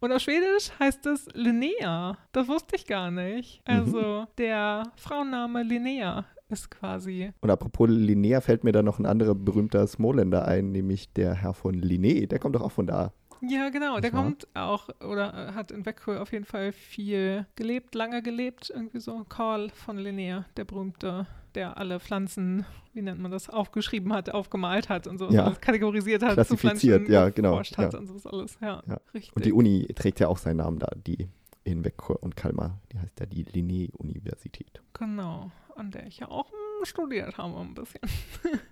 Und 0.00 0.12
auf 0.12 0.20
Schwedisch 0.20 0.72
heißt 0.80 1.06
es 1.06 1.28
Linnea. 1.32 2.18
Das 2.32 2.48
wusste 2.48 2.74
ich 2.74 2.86
gar 2.86 3.10
nicht. 3.10 3.62
Mhm. 3.68 3.74
Also 3.74 4.26
der 4.36 4.92
Frauenname 4.96 5.62
Linnea 5.62 6.24
ist 6.48 6.70
quasi. 6.70 7.32
Und 7.40 7.50
apropos 7.50 7.88
Linnea 7.88 8.40
fällt 8.40 8.64
mir 8.64 8.72
da 8.72 8.82
noch 8.82 8.98
ein 8.98 9.06
anderer 9.06 9.34
berühmter 9.34 9.86
Smoländer 9.86 10.46
ein, 10.46 10.72
nämlich 10.72 11.12
der 11.12 11.34
Herr 11.34 11.54
von 11.54 11.74
Linné. 11.74 12.26
Der 12.26 12.38
kommt 12.38 12.56
doch 12.56 12.62
auch 12.62 12.72
von 12.72 12.86
da. 12.86 13.12
Ja, 13.40 13.70
genau. 13.70 13.98
Der 13.98 14.12
kommt 14.12 14.46
auch 14.54 14.88
oder 15.00 15.50
äh, 15.50 15.52
hat 15.52 15.72
in 15.72 15.84
Växjö 15.84 16.18
auf 16.18 16.32
jeden 16.32 16.44
Fall 16.44 16.70
viel 16.70 17.46
gelebt, 17.56 17.94
lange 17.94 18.22
gelebt. 18.22 18.70
Irgendwie 18.72 19.00
so. 19.00 19.24
Karl 19.28 19.70
von 19.70 19.98
Linnea, 19.98 20.46
der 20.56 20.64
berühmte, 20.64 21.26
der 21.54 21.76
alle 21.78 22.00
Pflanzen, 22.00 22.64
wie 22.92 23.02
nennt 23.02 23.20
man 23.20 23.30
das, 23.30 23.48
aufgeschrieben 23.48 24.12
hat, 24.12 24.30
aufgemalt 24.30 24.88
hat 24.88 25.06
und 25.06 25.18
so. 25.18 25.30
Ja. 25.30 25.44
alles 25.44 25.60
kategorisiert 25.60 26.22
hat, 26.22 26.34
Klassifiziert, 26.34 27.08
ja, 27.08 27.28
genau, 27.30 27.58
hat 27.58 27.70
ja. 27.76 27.98
und 27.98 28.06
so 28.20 28.28
alles. 28.28 28.58
Ja, 28.60 28.82
Ja. 28.86 29.00
richtig. 29.14 29.36
Und 29.36 29.44
die 29.44 29.52
Uni 29.52 29.86
trägt 29.94 30.20
ja 30.20 30.28
auch 30.28 30.38
seinen 30.38 30.58
Namen 30.58 30.78
da, 30.78 30.88
die 30.96 31.28
in 31.64 31.84
Växjö 31.84 32.14
und 32.20 32.36
Kalmar. 32.36 32.80
Die 32.92 32.98
heißt 32.98 33.20
ja 33.20 33.26
die 33.26 33.44
Linné-Universität. 33.44 34.82
Genau, 34.94 35.50
an 35.76 35.90
der 35.90 36.06
ich 36.06 36.18
ja 36.18 36.28
auch 36.28 36.50
studiert 36.84 37.38
habe 37.38 37.60
ein 37.60 37.74
bisschen. 37.74 38.00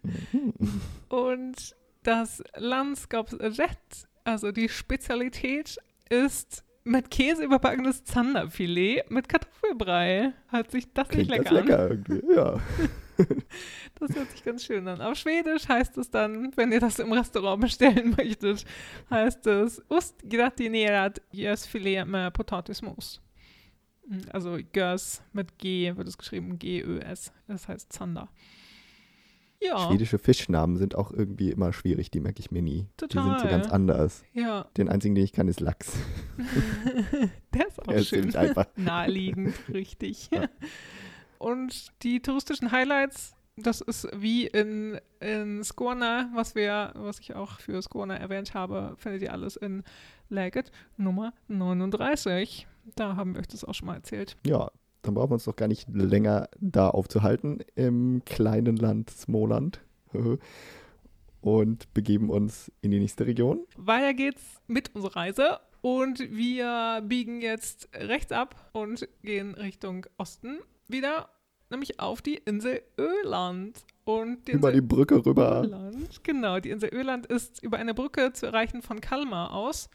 Mhm. 0.02 0.80
Und 1.08 1.76
das 2.02 2.42
Landskapsrätt, 2.56 4.08
also 4.24 4.52
die 4.52 4.68
Spezialität, 4.68 5.78
ist 6.08 6.64
mit 6.84 7.10
Käse 7.10 7.44
überbackenes 7.44 8.04
Zanderfilet 8.04 9.10
mit 9.10 9.28
Kartoffelbrei. 9.28 10.32
Hört 10.48 10.70
sich 10.70 10.92
das 10.92 11.08
Klingt 11.08 11.30
nicht 11.30 11.50
lecker, 11.50 11.58
an? 11.58 11.66
lecker 11.66 11.90
irgendwie. 11.90 12.34
Ja. 12.34 12.60
Das 13.96 14.16
hört 14.16 14.30
sich 14.30 14.42
ganz 14.42 14.64
schön 14.64 14.88
an. 14.88 15.02
Auf 15.02 15.18
Schwedisch 15.18 15.68
heißt 15.68 15.98
es 15.98 16.10
dann, 16.10 16.56
wenn 16.56 16.72
ihr 16.72 16.80
das 16.80 16.98
im 16.98 17.12
Restaurant 17.12 17.60
bestellen 17.60 18.14
möchtet, 18.16 18.64
heißt 19.10 19.46
es 19.46 19.82
Ost 19.90 20.22
gratinerat 20.26 21.20
gösfilet 21.30 22.06
med 22.06 22.32
potatismos. 22.32 23.20
Also 24.32 24.58
Gös 24.72 25.22
mit 25.34 25.58
G 25.58 25.94
wird 25.94 26.08
es 26.08 26.16
geschrieben, 26.16 26.58
G-Ö-S. 26.58 27.30
Das 27.46 27.68
heißt 27.68 27.92
Zander. 27.92 28.30
Ja, 29.62 29.78
Schwedische 29.88 30.18
Fischnamen 30.18 30.76
sind 30.78 30.94
auch 30.94 31.12
irgendwie 31.12 31.50
immer 31.50 31.72
schwierig, 31.72 32.10
die 32.10 32.20
merke 32.20 32.40
ich 32.40 32.50
mir 32.50 32.62
nie. 32.62 32.86
Die 33.00 33.00
sind 33.00 33.12
so 33.12 33.20
Total. 33.20 33.48
ganz 33.50 33.68
anders. 33.68 34.22
ja. 34.32 34.64
Den 34.76 34.88
einzigen, 34.88 35.14
den 35.14 35.24
ich 35.24 35.32
kann, 35.32 35.48
ist 35.48 35.60
Lachs. 35.60 35.92
Der 37.54 37.66
ist 37.68 37.78
auch 37.80 37.86
Der 37.86 37.96
ist 37.96 38.08
schön. 38.08 38.20
ziemlich 38.20 38.38
einfach. 38.38 38.66
Naheliegend, 38.76 39.54
richtig. 39.68 40.30
Ja. 40.32 40.48
Und 41.38 41.88
die 42.02 42.20
touristischen 42.20 42.72
Highlights, 42.72 43.34
das 43.56 43.80
ist 43.82 44.08
wie 44.14 44.46
in, 44.46 44.98
in 45.20 45.62
Skåne, 45.64 46.30
was 46.34 46.54
wir, 46.54 46.92
was 46.94 47.18
ich 47.20 47.34
auch 47.34 47.60
für 47.60 47.82
Skåne 47.82 48.18
erwähnt 48.18 48.54
habe, 48.54 48.94
findet 48.96 49.22
ihr 49.22 49.32
alles 49.32 49.56
in 49.56 49.82
Läget 50.30 50.70
Nummer 50.96 51.34
39. 51.48 52.66
Da 52.96 53.16
haben 53.16 53.34
wir 53.34 53.40
euch 53.40 53.48
das 53.48 53.64
auch 53.64 53.74
schon 53.74 53.86
mal 53.86 53.96
erzählt. 53.96 54.36
Ja, 54.46 54.70
dann 55.02 55.14
brauchen 55.14 55.30
wir 55.30 55.34
uns 55.34 55.44
doch 55.44 55.56
gar 55.56 55.68
nicht 55.68 55.88
länger 55.92 56.48
da 56.58 56.90
aufzuhalten 56.90 57.60
im 57.74 58.22
kleinen 58.24 58.76
Land 58.76 59.10
Smoland. 59.10 59.80
Und 61.42 61.94
begeben 61.94 62.28
uns 62.28 62.70
in 62.82 62.90
die 62.90 62.98
nächste 62.98 63.26
Region. 63.26 63.64
Weiter 63.78 64.12
geht's 64.12 64.60
mit 64.66 64.94
unserer 64.94 65.16
Reise 65.16 65.60
und 65.80 66.18
wir 66.18 67.02
biegen 67.06 67.40
jetzt 67.40 67.88
rechts 67.94 68.32
ab 68.32 68.70
und 68.72 69.08
gehen 69.22 69.54
Richtung 69.54 70.06
Osten 70.18 70.58
wieder, 70.88 71.30
nämlich 71.70 71.98
auf 71.98 72.20
die 72.20 72.34
Insel 72.34 72.82
Öland. 72.98 73.84
Und 74.04 74.48
die 74.48 74.52
Über 74.52 74.68
Insel 74.68 74.82
die 74.82 74.86
Brücke 74.86 75.24
rüber. 75.24 75.62
Öland, 75.64 76.22
genau, 76.24 76.60
die 76.60 76.68
Insel 76.68 76.90
Öland 76.92 77.24
ist 77.26 77.62
über 77.62 77.78
eine 77.78 77.94
Brücke 77.94 78.34
zu 78.34 78.44
erreichen 78.44 78.82
von 78.82 79.00
Kalmar 79.00 79.54
aus 79.54 79.88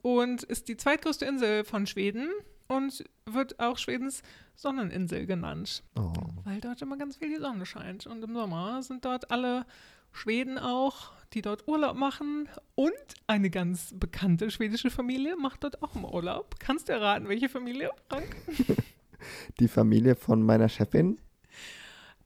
und 0.00 0.42
ist 0.44 0.68
die 0.68 0.78
zweitgrößte 0.78 1.26
Insel 1.26 1.64
von 1.64 1.86
Schweden 1.86 2.30
und 2.68 3.04
wird 3.26 3.58
auch 3.60 3.78
Schwedens 3.78 4.22
Sonneninsel 4.56 5.26
genannt 5.26 5.82
Oh. 5.98 6.12
weil 6.44 6.60
dort 6.60 6.80
immer 6.82 6.96
ganz 6.96 7.16
viel 7.16 7.28
die 7.28 7.40
Sonne 7.40 7.66
scheint. 7.66 8.06
Und 8.06 8.22
im 8.22 8.34
Sommer 8.34 8.82
sind 8.82 9.04
dort 9.04 9.30
alle 9.30 9.66
Schweden 10.12 10.58
auch, 10.58 11.12
die 11.32 11.42
dort 11.42 11.66
Urlaub 11.66 11.96
machen. 11.96 12.48
Und 12.76 12.92
eine 13.26 13.50
ganz 13.50 13.92
bekannte 13.98 14.50
schwedische 14.50 14.90
Familie 14.90 15.36
macht 15.36 15.64
dort 15.64 15.82
auch 15.82 15.96
immer 15.96 16.14
Urlaub. 16.14 16.54
Kannst 16.60 16.88
du 16.88 16.92
erraten, 16.92 17.28
welche 17.28 17.48
Familie, 17.48 17.90
Frank? 18.08 18.36
Die 19.58 19.68
Familie 19.68 20.14
von 20.16 20.42
meiner 20.42 20.68
Chefin, 20.68 21.18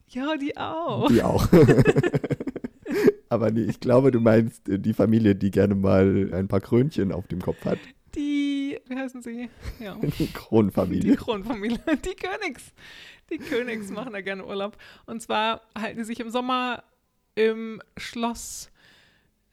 Ja, 0.09 0.37
die 0.37 0.57
auch. 0.57 1.09
die 1.09 1.23
auch. 1.23 1.47
Aber 3.29 3.51
nee, 3.51 3.63
ich 3.65 3.81
glaube, 3.81 4.11
du 4.11 4.21
meinst 4.21 4.69
äh, 4.69 4.79
die 4.79 4.95
Familie, 4.95 5.35
die 5.35 5.51
gerne 5.51 5.75
mal 5.75 6.31
ein 6.33 6.49
paar 6.49 6.61
Krönchen 6.61 7.13
auf 7.13 7.27
dem 7.29 7.41
Kopf 7.43 7.65
hat. 7.65 7.79
Die, 8.15 8.48
wie 8.89 8.97
heißen 8.97 9.23
sie? 9.23 9.49
Ja. 9.81 9.95
Die 9.97 10.09
Die 10.19 10.33
Kronfamilie. 10.33 11.17
Kronfamilie, 11.17 11.79
die 12.05 12.15
Königs. 12.17 12.73
Die 13.31 13.39
Königs 13.39 13.91
machen 13.91 14.13
da 14.13 14.21
gerne 14.21 14.45
Urlaub. 14.47 14.77
Und 15.07 15.21
zwar 15.23 15.61
halten 15.79 15.99
die 15.99 16.05
sich 16.05 16.21
im 16.21 16.31
Sommer 16.31 16.83
im 17.35 17.83
Schloss 17.97 18.71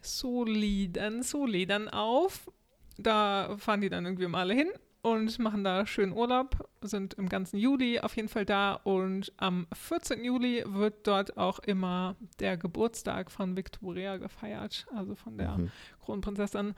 Soliden, 0.01 1.23
Soliden 1.23 1.89
auf. 1.89 2.51
Da 2.97 3.55
fahren 3.57 3.81
die 3.81 3.89
dann 3.89 4.05
irgendwie 4.05 4.27
mal 4.27 4.41
alle 4.41 4.53
hin 4.53 4.69
und 5.01 5.37
machen 5.39 5.63
da 5.63 5.85
schön 5.85 6.13
Urlaub, 6.13 6.67
sind 6.81 7.15
im 7.15 7.27
ganzen 7.29 7.57
Juli 7.57 7.99
auf 7.99 8.15
jeden 8.15 8.29
Fall 8.29 8.45
da 8.45 8.73
und 8.73 9.33
am 9.37 9.67
14. 9.73 10.23
Juli 10.23 10.63
wird 10.65 11.05
dort 11.05 11.37
auch 11.37 11.59
immer 11.59 12.15
der 12.39 12.57
Geburtstag 12.57 13.29
von 13.31 13.55
Victoria 13.57 14.17
gefeiert, 14.17 14.87
also 14.95 15.13
von 15.15 15.37
der 15.37 15.57
Mhm. 15.57 15.71
Kronprinzessin. 16.03 16.73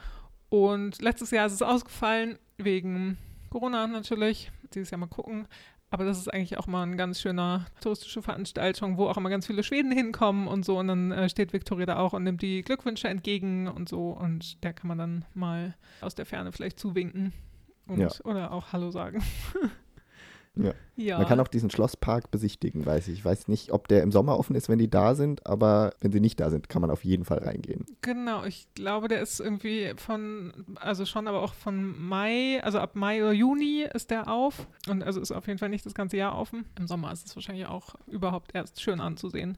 Und 0.49 1.01
letztes 1.01 1.31
Jahr 1.31 1.45
ist 1.47 1.53
es 1.53 1.61
ausgefallen, 1.61 2.37
wegen 2.57 3.17
Corona 3.49 3.87
natürlich. 3.87 4.51
Dieses 4.73 4.91
Jahr 4.91 4.99
mal 4.99 5.07
gucken. 5.07 5.47
Aber 5.89 6.03
das 6.03 6.17
ist 6.17 6.27
eigentlich 6.33 6.57
auch 6.57 6.67
mal 6.67 6.83
eine 6.83 6.97
ganz 6.97 7.21
schöner 7.21 7.65
touristische 7.79 8.21
Veranstaltung, 8.21 8.97
wo 8.97 9.07
auch 9.07 9.15
immer 9.15 9.29
ganz 9.29 9.47
viele 9.47 9.63
Schweden 9.63 9.91
hinkommen 9.91 10.47
und 10.47 10.65
so. 10.65 10.77
Und 10.79 10.87
dann 10.89 11.11
äh, 11.13 11.29
steht 11.29 11.53
Victoria 11.53 11.85
da 11.85 11.97
auch 11.97 12.11
und 12.13 12.23
nimmt 12.23 12.41
die 12.41 12.61
Glückwünsche 12.61 13.07
entgegen 13.07 13.67
und 13.69 13.87
so. 13.87 14.09
Und 14.09 14.61
der 14.65 14.73
kann 14.73 14.89
man 14.89 14.97
dann 14.97 15.25
mal 15.33 15.75
aus 16.01 16.13
der 16.15 16.25
Ferne 16.25 16.51
vielleicht 16.51 16.77
zuwinken 16.79 17.31
und, 17.87 17.99
Ja. 18.01 18.09
oder 18.25 18.51
auch 18.51 18.73
Hallo 18.73 18.91
sagen. 18.91 19.23
Ja. 20.65 20.73
ja. 20.95 21.17
Man 21.17 21.27
kann 21.27 21.39
auch 21.39 21.47
diesen 21.47 21.69
Schlosspark 21.69 22.31
besichtigen, 22.31 22.85
weiß 22.85 23.07
ich. 23.07 23.15
Ich 23.15 23.25
weiß 23.25 23.47
nicht, 23.47 23.71
ob 23.71 23.87
der 23.87 24.03
im 24.03 24.11
Sommer 24.11 24.37
offen 24.37 24.55
ist, 24.55 24.69
wenn 24.69 24.79
die 24.79 24.89
da 24.89 25.15
sind, 25.15 25.45
aber 25.45 25.93
wenn 25.99 26.11
sie 26.11 26.19
nicht 26.19 26.39
da 26.39 26.49
sind, 26.49 26.69
kann 26.69 26.81
man 26.81 26.91
auf 26.91 27.03
jeden 27.03 27.25
Fall 27.25 27.39
reingehen. 27.39 27.85
Genau, 28.01 28.43
ich 28.45 28.67
glaube, 28.75 29.07
der 29.07 29.21
ist 29.21 29.39
irgendwie 29.39 29.93
von, 29.97 30.53
also 30.75 31.05
schon, 31.05 31.27
aber 31.27 31.41
auch 31.41 31.53
von 31.53 31.99
Mai, 31.99 32.61
also 32.63 32.79
ab 32.79 32.95
Mai 32.95 33.21
oder 33.21 33.33
Juni 33.33 33.85
ist 33.93 34.11
der 34.11 34.27
auf. 34.27 34.67
Und 34.87 35.03
also 35.03 35.21
ist 35.21 35.31
auf 35.31 35.47
jeden 35.47 35.59
Fall 35.59 35.69
nicht 35.69 35.85
das 35.85 35.93
ganze 35.93 36.17
Jahr 36.17 36.37
offen. 36.37 36.65
Im 36.77 36.87
Sommer 36.87 37.11
ist 37.11 37.27
es 37.27 37.35
wahrscheinlich 37.35 37.67
auch 37.67 37.95
überhaupt 38.07 38.55
erst 38.55 38.81
schön 38.81 38.99
anzusehen. 38.99 39.57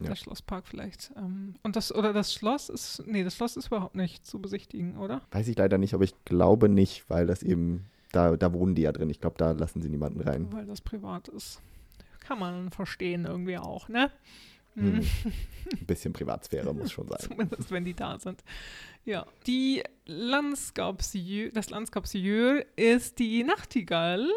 Ja. 0.00 0.08
Der 0.08 0.16
Schlosspark 0.16 0.66
vielleicht. 0.66 1.12
Ähm, 1.16 1.54
und 1.62 1.76
das, 1.76 1.94
oder 1.94 2.12
das 2.12 2.32
Schloss 2.32 2.68
ist, 2.68 3.02
nee, 3.06 3.24
das 3.24 3.36
Schloss 3.36 3.56
ist 3.56 3.68
überhaupt 3.68 3.94
nicht 3.94 4.26
zu 4.26 4.40
besichtigen, 4.40 4.96
oder? 4.98 5.22
Weiß 5.30 5.48
ich 5.48 5.56
leider 5.56 5.78
nicht, 5.78 5.94
aber 5.94 6.04
ich 6.04 6.14
glaube 6.24 6.68
nicht, 6.68 7.08
weil 7.08 7.26
das 7.26 7.42
eben, 7.42 7.86
da, 8.12 8.36
da 8.36 8.52
wohnen 8.52 8.74
die 8.74 8.82
ja 8.82 8.92
drin. 8.92 9.10
Ich 9.10 9.20
glaube, 9.20 9.36
da 9.38 9.52
lassen 9.52 9.82
sie 9.82 9.88
niemanden 9.88 10.20
rein. 10.20 10.52
Weil 10.52 10.66
das 10.66 10.80
privat 10.80 11.28
ist. 11.28 11.60
Kann 12.20 12.38
man 12.38 12.70
verstehen 12.70 13.24
irgendwie 13.24 13.58
auch, 13.58 13.88
ne? 13.88 14.10
Hm. 14.74 14.94
Mhm. 14.96 15.06
Ein 15.80 15.86
bisschen 15.86 16.12
Privatsphäre 16.12 16.72
muss 16.74 16.92
schon 16.92 17.08
sein. 17.08 17.18
Zumindest 17.30 17.70
wenn 17.70 17.84
die 17.84 17.94
da 17.94 18.18
sind. 18.18 18.42
Ja. 19.04 19.26
Die 19.46 19.82
Landskapsjö, 20.06 21.50
das 21.52 21.70
Landskapsjöl 21.70 22.64
ist 22.76 23.18
die 23.18 23.44
Nachtigall. 23.44 24.28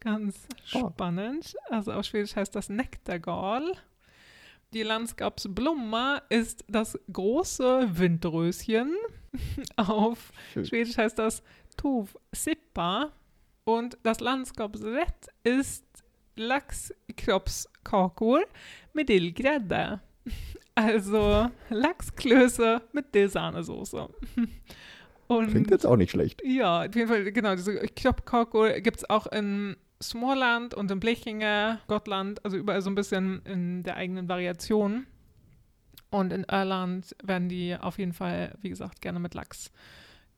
Ganz 0.00 0.36
Oh. 0.74 0.90
spannend. 0.90 1.54
Also 1.70 1.92
auf 1.92 2.04
Schwedisch 2.06 2.36
heißt 2.36 2.54
das 2.54 2.68
Nektargal. 2.68 3.72
Die 4.72 4.82
Landskapsblomma 4.82 6.22
ist 6.28 6.64
das 6.68 6.98
große 7.12 7.88
Windröschen. 7.98 8.94
auf 9.76 10.32
Schön. 10.52 10.64
Schwedisch 10.64 10.96
heißt 10.96 11.18
das 11.18 11.42
Tov 11.76 12.16
Sippa. 12.32 13.12
Und 13.64 13.96
das 14.02 14.20
Landskapsrätt 14.20 15.28
ist 15.42 15.84
Lachskroppskakor 16.36 18.42
med 18.92 19.08
dillgrädde. 19.08 20.00
Also 20.76 21.48
Lachsklöße 21.70 22.82
mit 22.92 23.14
Dillsahnesoße. 23.14 24.08
Und 25.28 25.50
Klingt 25.50 25.70
jetzt 25.70 25.86
auch 25.86 25.94
nicht 25.94 26.10
schlecht. 26.10 26.42
ja, 26.44 26.80
auf 26.80 26.96
jeden 26.96 27.06
Fall, 27.06 27.30
genau, 27.30 27.54
diese 27.54 27.76
Kroppkakor 27.76 28.70
gibt 28.80 28.96
es 28.96 29.08
auch 29.08 29.28
in 29.28 29.76
Småland 30.02 30.74
und 30.74 30.90
in 30.90 31.00
Blekinge, 31.00 31.78
Gottland, 31.86 32.44
also 32.44 32.56
überall 32.56 32.82
so 32.82 32.90
ein 32.90 32.94
bisschen 32.94 33.40
in 33.44 33.82
der 33.84 33.96
eigenen 33.96 34.28
Variation. 34.28 35.06
Und 36.10 36.32
in 36.32 36.44
Irland 36.44 37.16
werden 37.22 37.48
die 37.48 37.76
auf 37.76 37.98
jeden 37.98 38.12
Fall, 38.12 38.56
wie 38.60 38.68
gesagt, 38.68 39.00
gerne 39.00 39.18
mit 39.18 39.34
Lachs 39.34 39.72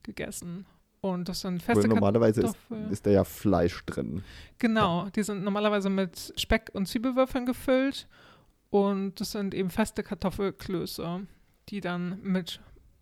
gegessen. 0.03 0.67
Und 1.13 1.29
das 1.29 1.41
sind 1.41 1.67
Weil 1.67 1.77
feste 1.77 1.89
normalerweise 1.89 2.43
ist, 2.43 2.57
ist 2.91 3.07
da 3.07 3.11
ja 3.11 3.25
Fleisch 3.25 3.85
drin. 3.87 4.23
Genau, 4.59 5.09
die 5.15 5.23
sind 5.23 5.45
normalerweise 5.45 5.89
mit 5.91 6.33
Speck 6.37 6.71
und 6.73 6.87
Zwiebelwürfeln 6.87 7.47
gefüllt 7.47 8.09
und 8.71 9.21
das 9.21 9.33
sind 9.33 9.55
eben 9.55 9.71
feste 9.71 10.03
Kartoffelklöße, 10.03 11.27
die 11.69 11.81
dann 11.81 12.21
mit 12.23 12.61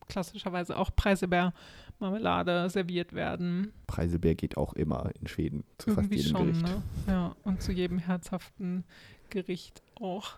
klassischerweise 0.09 0.77
auch 0.77 0.91
Preiselbeer-Marmelade 0.95 2.69
serviert 2.69 3.15
werden. 3.15 3.73
Preiselbeer 3.87 4.35
geht 4.35 4.57
auch 4.57 4.75
immer 4.75 5.11
in 5.21 5.27
Schweden 5.27 5.65
zu 5.79 5.91
Irgendwie 5.91 6.19
fast 6.19 6.27
jedem 6.27 6.37
schon, 6.37 6.47
Gericht. 6.47 6.63
ne? 6.63 6.83
Ja, 7.09 7.37
und 7.45 7.63
zu 7.63 7.73
jedem 7.73 7.99
herzhaften 7.99 8.85
Gericht 9.31 9.83
auch. 10.01 10.33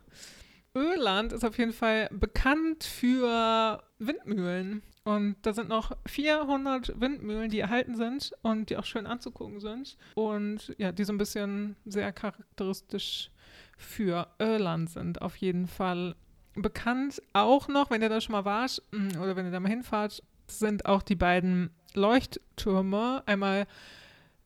Öland 0.74 1.32
ist 1.32 1.44
auf 1.44 1.58
jeden 1.58 1.72
Fall 1.72 2.08
bekannt 2.12 2.84
für 2.84 3.82
Windmühlen. 3.98 4.82
Und 5.06 5.36
da 5.42 5.52
sind 5.52 5.68
noch 5.68 5.92
400 6.06 7.00
Windmühlen, 7.00 7.48
die 7.48 7.60
erhalten 7.60 7.94
sind 7.94 8.32
und 8.42 8.70
die 8.70 8.76
auch 8.76 8.84
schön 8.84 9.06
anzugucken 9.06 9.60
sind. 9.60 9.96
Und 10.16 10.74
ja, 10.78 10.90
die 10.90 11.04
so 11.04 11.12
ein 11.12 11.18
bisschen 11.18 11.76
sehr 11.84 12.12
charakteristisch 12.12 13.30
für 13.78 14.26
Irland 14.40 14.90
sind. 14.90 15.22
Auf 15.22 15.36
jeden 15.36 15.68
Fall 15.68 16.16
bekannt 16.54 17.22
auch 17.34 17.68
noch, 17.68 17.88
wenn 17.90 18.02
ihr 18.02 18.08
da 18.08 18.20
schon 18.20 18.32
mal 18.32 18.44
wart 18.44 18.82
mm, 18.90 19.20
oder 19.20 19.36
wenn 19.36 19.46
ihr 19.46 19.52
da 19.52 19.60
mal 19.60 19.68
hinfahrt, 19.68 20.24
sind 20.48 20.86
auch 20.86 21.02
die 21.02 21.14
beiden 21.14 21.70
Leuchttürme. 21.94 23.22
Einmal 23.26 23.68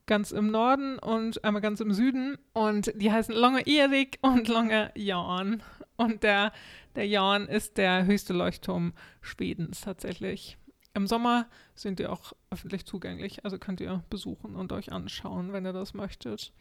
ganz 0.05 0.31
im 0.31 0.51
Norden 0.51 0.99
und 0.99 1.43
einmal 1.43 1.63
ganz 1.63 1.79
im 1.79 1.91
Süden. 1.91 2.37
Und 2.53 2.93
die 3.01 3.11
heißen 3.11 3.33
Longe 3.33 3.65
Erik 3.65 4.19
und 4.21 4.47
Longe 4.47 4.91
Jan. 4.93 5.63
Und 6.01 6.23
der, 6.23 6.51
der 6.95 7.07
Jan 7.07 7.47
ist 7.47 7.77
der 7.77 8.05
höchste 8.05 8.33
Leuchtturm 8.33 8.93
Schwedens 9.21 9.81
tatsächlich. 9.81 10.57
Im 10.93 11.07
Sommer 11.07 11.47
sind 11.73 11.99
die 11.99 12.07
auch 12.07 12.33
öffentlich 12.49 12.85
zugänglich, 12.85 13.45
also 13.45 13.57
könnt 13.57 13.79
ihr 13.79 14.03
besuchen 14.09 14.55
und 14.55 14.73
euch 14.73 14.91
anschauen, 14.91 15.53
wenn 15.53 15.65
ihr 15.65 15.73
das 15.73 15.93
möchtet. 15.93 16.51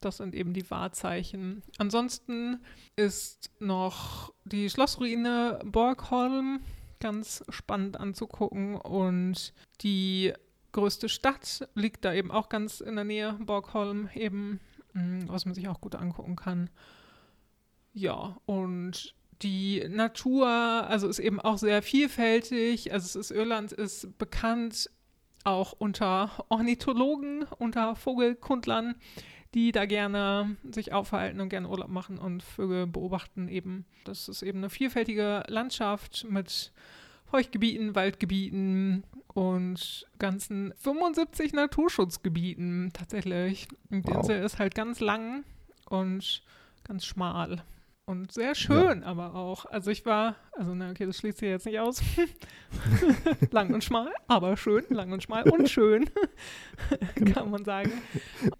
Das 0.00 0.16
sind 0.16 0.34
eben 0.34 0.52
die 0.52 0.68
Wahrzeichen. 0.68 1.62
Ansonsten 1.78 2.60
ist 2.96 3.50
noch 3.60 4.32
die 4.44 4.68
Schlossruine 4.68 5.60
Borgholm 5.64 6.60
ganz 6.98 7.44
spannend 7.50 8.00
anzugucken 8.00 8.74
und 8.76 9.54
die 9.80 10.32
größte 10.72 11.08
Stadt 11.08 11.68
liegt 11.74 12.04
da 12.04 12.12
eben 12.12 12.32
auch 12.32 12.48
ganz 12.48 12.80
in 12.80 12.96
der 12.96 13.04
Nähe, 13.04 13.34
Borgholm 13.34 14.08
eben, 14.14 14.60
mm, 14.94 15.28
was 15.28 15.44
man 15.44 15.54
sich 15.54 15.68
auch 15.68 15.80
gut 15.80 15.94
angucken 15.94 16.34
kann. 16.34 16.70
Ja, 17.94 18.36
und 18.46 19.14
die 19.42 19.84
Natur, 19.88 20.46
also 20.46 21.08
ist 21.08 21.18
eben 21.18 21.40
auch 21.40 21.58
sehr 21.58 21.82
vielfältig. 21.82 22.92
Also 22.92 23.06
es 23.06 23.16
ist 23.16 23.36
Irland 23.36 23.72
ist 23.72 24.16
bekannt 24.18 24.90
auch 25.44 25.72
unter 25.72 26.44
Ornithologen, 26.48 27.44
unter 27.58 27.96
Vogelkundlern, 27.96 28.94
die 29.54 29.72
da 29.72 29.86
gerne 29.86 30.56
sich 30.70 30.92
aufhalten 30.92 31.40
und 31.40 31.48
gerne 31.48 31.68
Urlaub 31.68 31.88
machen 31.88 32.18
und 32.18 32.42
Vögel 32.42 32.86
beobachten 32.86 33.48
eben. 33.48 33.84
Das 34.04 34.28
ist 34.28 34.42
eben 34.42 34.58
eine 34.58 34.70
vielfältige 34.70 35.42
Landschaft 35.48 36.24
mit 36.28 36.72
Feuchtgebieten, 37.26 37.94
Waldgebieten 37.94 39.04
und 39.34 40.06
ganzen 40.18 40.72
75 40.76 41.52
Naturschutzgebieten 41.52 42.90
tatsächlich. 42.92 43.68
Und 43.90 44.06
die 44.06 44.12
Wow. 44.12 44.20
Insel 44.20 44.42
ist 44.44 44.58
halt 44.58 44.74
ganz 44.74 45.00
lang 45.00 45.44
und 45.88 46.42
ganz 46.84 47.04
schmal. 47.04 47.62
Und 48.12 48.30
sehr 48.30 48.54
schön 48.54 49.04
aber 49.04 49.34
auch. 49.34 49.64
Also 49.64 49.90
ich 49.90 50.04
war, 50.04 50.36
also 50.52 50.74
na 50.74 50.90
okay, 50.90 51.06
das 51.06 51.16
schließt 51.16 51.38
sich 51.38 51.48
jetzt 51.48 51.64
nicht 51.64 51.80
aus. 51.80 52.02
lang 53.50 53.72
und 53.72 53.82
schmal, 53.82 54.12
aber 54.28 54.58
schön, 54.58 54.84
lang 54.90 55.12
und 55.12 55.22
schmal 55.22 55.48
und 55.48 55.70
schön, 55.70 56.10
kann 57.32 57.50
man 57.50 57.64
sagen. 57.64 57.90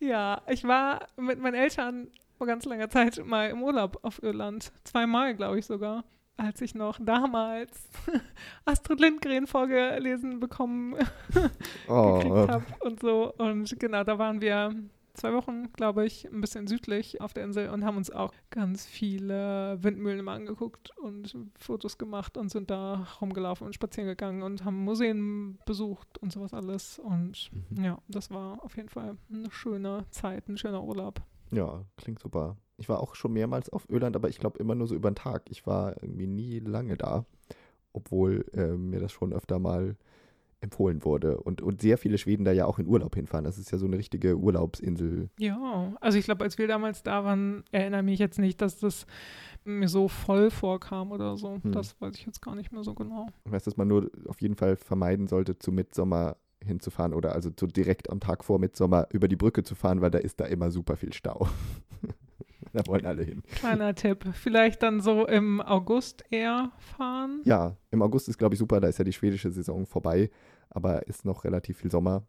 Ja, 0.01 0.41
ich 0.49 0.65
war 0.65 1.07
mit 1.19 1.39
meinen 1.39 1.53
Eltern 1.53 2.09
vor 2.39 2.47
ganz 2.47 2.65
langer 2.65 2.89
Zeit 2.89 3.23
mal 3.27 3.51
im 3.51 3.63
Urlaub 3.63 3.99
auf 4.01 4.23
Irland. 4.23 4.73
Zweimal, 4.85 5.35
glaube 5.35 5.59
ich 5.59 5.67
sogar. 5.67 6.05
Als 6.39 6.63
ich 6.63 6.75
noch 6.75 6.99
damals 6.99 7.91
Astrid 8.65 9.01
Lindgren 9.01 9.47
vorgelesen 9.47 10.41
bekommen 10.41 10.95
gekriegt 10.95 11.51
Oh, 11.89 12.49
habe 12.49 12.65
und 12.81 13.01
so. 13.01 13.35
Und 13.37 13.79
genau, 13.79 14.03
da 14.03 14.19
waren 14.19 14.41
wir 14.41 14.75
zwei 15.15 15.33
Wochen, 15.35 15.73
glaube 15.73 16.05
ich, 16.07 16.27
ein 16.31 16.41
bisschen 16.41 16.67
südlich 16.67 17.21
auf 17.21 17.33
der 17.33 17.45
Insel 17.45 17.69
und 17.71 17.85
haben 17.85 17.97
uns 17.97 18.11
auch 18.11 18.33
ganz 18.51 18.87
viele 18.87 19.79
Windmühlen 19.83 20.21
immer 20.21 20.33
angeguckt 20.33 20.91
und 20.99 21.37
Fotos 21.59 21.99
gemacht 21.99 22.37
und 22.37 22.51
sind 22.51 22.71
da 22.71 23.07
rumgelaufen 23.21 23.67
und 23.67 23.75
spazieren 23.75 24.09
gegangen 24.09 24.43
und 24.43 24.65
haben 24.65 24.85
Museen 24.85 25.59
besucht 25.67 26.19
und 26.19 26.33
sowas 26.33 26.55
alles. 26.55 26.99
Und 26.99 27.51
Mhm. 27.71 27.85
ja, 27.85 27.99
das 28.09 28.31
war 28.31 28.63
auf 28.65 28.77
jeden 28.77 28.89
Fall 28.89 29.17
eine 29.33 29.51
schöne 29.51 30.07
Zeit, 30.11 30.49
ein 30.49 30.57
schöner 30.57 30.83
Urlaub. 30.83 31.21
ja, 31.51 31.85
klingt 31.97 32.19
super. 32.19 32.57
Ich 32.79 32.89
war 32.89 33.01
auch 33.01 33.15
schon 33.15 33.33
mehrmals 33.35 33.69
auf 33.69 33.89
Irland, 33.91 34.17
aber 34.17 34.29
ich 34.29 34.39
glaube 34.39 34.59
immer 34.59 34.75
nur 34.75 34.87
so 34.89 34.95
über 34.95 35.11
den 35.11 35.15
Tag. 35.17 35.43
Ich 35.51 35.67
war 35.67 36.03
irgendwie 36.03 36.27
nie 36.27 36.59
lange 36.61 36.97
da, 36.97 37.27
obwohl 37.93 38.45
äh, 38.55 38.69
mir 38.77 38.99
das 39.01 39.13
schon 39.13 39.33
öfter 39.33 39.59
mal 39.59 39.97
empfohlen 40.63 41.05
wurde. 41.05 41.39
Und, 41.39 41.61
und 41.61 41.83
sehr 41.83 41.99
viele 41.99 42.19
Schweden 42.19 42.45
da 42.45 42.53
ja 42.53 42.67
auch 42.67 42.79
in 42.79 42.87
Urlaub 42.87 43.15
hinfahren. 43.15 43.45
Das 43.45 43.59
ist 43.59 43.71
ja 43.71 43.79
so 43.79 43.87
eine 43.87 43.99
richtige 43.99 44.37
Urlaubsinsel. 44.39 45.29
Ja, 45.39 45.93
also 46.01 46.19
ich 46.19 46.25
glaube, 46.25 46.45
als 46.45 46.57
wir 46.57 46.69
damals 46.69 47.03
da 47.03 47.25
waren, 47.25 47.65
erinnere 47.73 48.03
mich 48.03 48.19
jetzt 48.19 48.39
nicht, 48.39 48.61
dass 48.63 48.79
das 48.79 49.07
mir 49.65 49.89
so 49.89 50.09
voll 50.09 50.51
vorkam 50.51 51.13
oder 51.13 51.37
so. 51.37 51.59
Hm. 51.63 51.73
Das 51.73 52.01
weiß 52.01 52.15
ich 52.17 52.27
jetzt 52.27 52.41
gar 52.41 52.55
nicht 52.55 52.73
mehr 52.73 52.85
so 52.85 52.95
genau. 52.95 53.27
Ich 53.45 53.53
weiß, 53.53 53.65
dass 53.65 53.77
man 53.77 53.89
nur 53.89 54.11
auf 54.27 54.41
jeden 54.41 54.57
Fall 54.57 54.77
vermeiden 54.77 55.27
sollte, 55.27 55.59
zu 55.59 55.73
Mitsommer 55.73 56.37
hinzufahren 56.65 57.13
oder 57.13 57.33
also 57.33 57.51
so 57.59 57.67
direkt 57.67 58.09
am 58.11 58.21
Tag 58.21 58.45
vor 58.45 58.59
Mitsommer 58.59 59.09
über 59.11 59.27
die 59.27 59.37
Brücke 59.37 59.65
zu 59.65 59.75
fahren, 59.75 60.01
weil 60.01 60.11
da 60.11 60.19
ist 60.19 60.41
da 60.41 60.45
immer 60.45 60.71
super 60.71 60.97
viel 60.97 61.13
Stau. 61.13 61.49
da 62.73 62.87
wollen 62.87 63.05
alle 63.05 63.23
hin. 63.23 63.43
Kleiner 63.55 63.95
Tipp. 63.95 64.25
Vielleicht 64.33 64.83
dann 64.83 65.01
so 65.01 65.27
im 65.27 65.61
August 65.61 66.25
eher 66.31 66.73
fahren. 66.79 67.41
Ja, 67.45 67.77
im 67.91 68.03
August 68.03 68.29
ist, 68.29 68.39
glaube 68.39 68.55
ich, 68.55 68.59
super. 68.59 68.81
Da 68.81 68.89
ist 68.89 68.99
ja 68.99 69.05
die 69.05 69.13
schwedische 69.13 69.51
Saison 69.51 69.87
vorbei, 69.87 70.31
aber 70.75 71.07
ist 71.07 71.25
noch 71.25 71.45
relativ 71.45 71.79
viel 71.79 71.91
Sommer. 71.91 72.27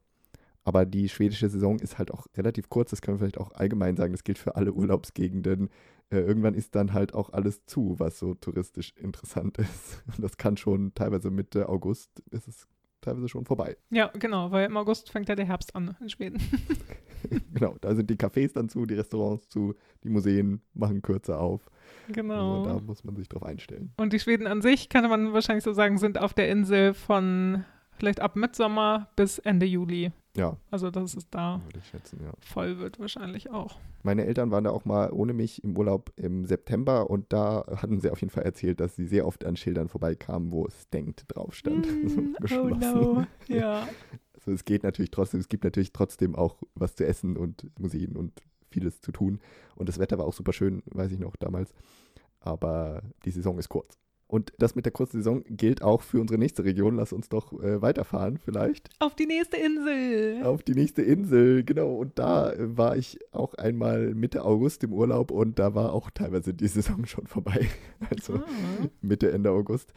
Aber 0.66 0.86
die 0.86 1.10
schwedische 1.10 1.50
Saison 1.50 1.80
ist 1.80 1.98
halt 1.98 2.12
auch 2.12 2.26
relativ 2.38 2.70
kurz. 2.70 2.92
Das 2.92 3.02
können 3.02 3.18
wir 3.18 3.20
vielleicht 3.20 3.38
auch 3.38 3.52
allgemein 3.52 3.98
sagen. 3.98 4.14
Das 4.14 4.24
gilt 4.24 4.38
für 4.38 4.56
alle 4.56 4.72
Urlaubsgegenden. 4.72 5.70
Äh, 6.10 6.20
irgendwann 6.20 6.54
ist 6.54 6.76
dann 6.76 6.94
halt 6.94 7.14
auch 7.14 7.32
alles 7.32 7.66
zu, 7.66 8.00
was 8.00 8.18
so 8.18 8.34
touristisch 8.36 8.94
interessant 8.96 9.58
ist. 9.60 10.04
Und 10.08 10.24
das 10.24 10.38
kann 10.38 10.56
schon 10.56 10.94
teilweise 10.94 11.32
Mitte 11.32 11.68
August 11.68 12.24
ist 12.32 12.48
es 12.48 12.68
teilweise 13.02 13.28
schon 13.28 13.44
vorbei. 13.44 13.76
Ja, 13.90 14.08
genau, 14.18 14.52
weil 14.52 14.68
im 14.68 14.78
August 14.78 15.12
fängt 15.12 15.28
ja 15.28 15.36
der 15.36 15.46
Herbst 15.46 15.76
an 15.76 15.98
in 16.00 16.10
Schweden. 16.10 16.42
genau, 17.54 17.76
da 17.82 17.96
sind 17.96 18.10
die 18.10 18.16
Cafés 18.16 18.54
dann 18.54 18.70
zu, 18.70 18.86
die 18.86 18.96
Restaurants 18.96 19.48
zu, 19.50 19.76
die 20.04 20.10
Museen 20.10 20.62
machen 20.74 21.02
kürzer 21.02 21.40
auf. 21.40 21.70
Genau. 22.10 22.64
Also 22.64 22.70
da 22.70 22.80
muss 22.82 23.04
man 23.04 23.16
sich 23.16 23.30
drauf 23.30 23.44
einstellen. 23.44 23.94
Und 23.98 24.14
die 24.14 24.20
Schweden 24.20 24.48
an 24.48 24.62
sich, 24.62 24.90
kann 24.90 25.08
man 25.10 25.34
wahrscheinlich 25.34 25.64
so 25.64 25.74
sagen, 25.74 25.98
sind 25.98 26.20
auf 26.20 26.34
der 26.34 26.50
Insel 26.50 26.94
von 26.94 27.66
vielleicht 27.98 28.20
ab 28.20 28.36
Mitsommer 28.36 29.08
bis 29.16 29.40
Ende 29.40 29.66
Juli. 29.66 30.12
Ja, 30.36 30.58
Also, 30.72 30.90
dass 30.90 31.16
es 31.16 31.30
da 31.30 31.62
schätzen, 31.92 32.20
ja. 32.24 32.32
voll 32.40 32.80
wird 32.80 33.00
wahrscheinlich 33.00 33.52
auch. 33.52 33.78
Meine 34.02 34.26
Eltern 34.26 34.50
waren 34.50 34.64
da 34.64 34.72
auch 34.72 34.84
mal 34.84 35.12
ohne 35.12 35.32
mich 35.32 35.64
im 35.64 35.78
Urlaub 35.78 36.12
im 36.16 36.46
September 36.46 37.10
und 37.12 37.32
da 37.32 37.64
hatten 37.78 38.00
sie 38.02 38.10
auf 38.10 38.20
jeden 38.20 38.32
Fall 38.32 38.44
erzählt, 38.44 38.80
dass 38.80 38.96
sie 38.96 39.06
sehr 39.06 39.28
oft 39.28 39.46
an 39.46 39.56
Schildern 39.56 39.90
vorbeikamen, 39.90 40.52
wo 40.52 40.66
es 40.66 40.90
denkt 40.90 41.26
drauf 41.28 41.54
stand. 41.54 41.86
So 42.10 42.20
Mm, 42.22 42.36
oh 42.36 42.42
geschlossen. 42.42 42.80
no. 42.80 43.26
Ja. 43.48 43.88
Also 44.36 44.52
es 44.52 44.66
geht 44.66 44.84
natürlich 44.84 45.12
trotzdem, 45.12 45.40
es 45.40 45.48
gibt 45.48 45.64
natürlich 45.64 45.94
trotzdem 45.94 46.36
auch 46.36 46.58
was 46.76 46.96
zu 46.96 47.06
essen 47.06 47.38
und 47.38 47.66
Museen 47.80 48.18
und 48.18 48.34
vieles 48.72 49.00
zu 49.00 49.14
tun. 49.14 49.40
Und 49.76 49.88
das 49.88 50.00
Wetter 50.00 50.18
war 50.18 50.26
auch 50.26 50.34
super 50.34 50.52
schön, 50.52 50.84
weiß 50.88 51.14
ich 51.14 51.20
noch 51.20 51.38
damals. 51.38 51.74
Aber 52.42 53.04
die 53.24 53.32
Saison 53.32 53.58
ist 53.58 53.70
kurz. 53.70 53.98
Und 54.34 54.52
das 54.58 54.74
mit 54.74 54.86
der 54.86 54.92
kurzen 54.92 55.18
Saison 55.18 55.44
gilt 55.48 55.84
auch 55.84 56.02
für 56.02 56.20
unsere 56.20 56.40
nächste 56.40 56.64
Region. 56.64 56.96
Lass 56.96 57.14
uns 57.14 57.30
doch 57.30 57.54
äh, 57.62 57.84
weiterfahren 57.84 58.40
vielleicht. 58.40 58.90
Auf 58.98 59.14
die 59.14 59.28
nächste 59.28 59.58
Insel. 59.58 60.42
auf 60.44 60.64
die 60.64 60.74
nächste 60.74 61.04
Insel, 61.04 61.64
genau. 61.64 61.94
Und 61.98 62.18
da 62.18 62.52
äh, 62.52 62.76
war 62.76 62.98
ich 62.98 63.20
auch 63.32 63.54
einmal 63.54 64.16
Mitte 64.16 64.44
August 64.44 64.84
im 64.84 64.92
Urlaub 64.92 65.30
und 65.30 65.60
da 65.60 65.76
war 65.76 65.94
auch 65.94 66.10
teilweise 66.10 66.52
die 66.56 66.68
Saison 66.68 67.06
schon 67.06 67.28
vorbei. 67.28 67.68
Also 68.10 68.34
Ah. 68.38 68.88
Mitte, 69.02 69.32
Ende 69.32 69.52
August. 69.52 69.94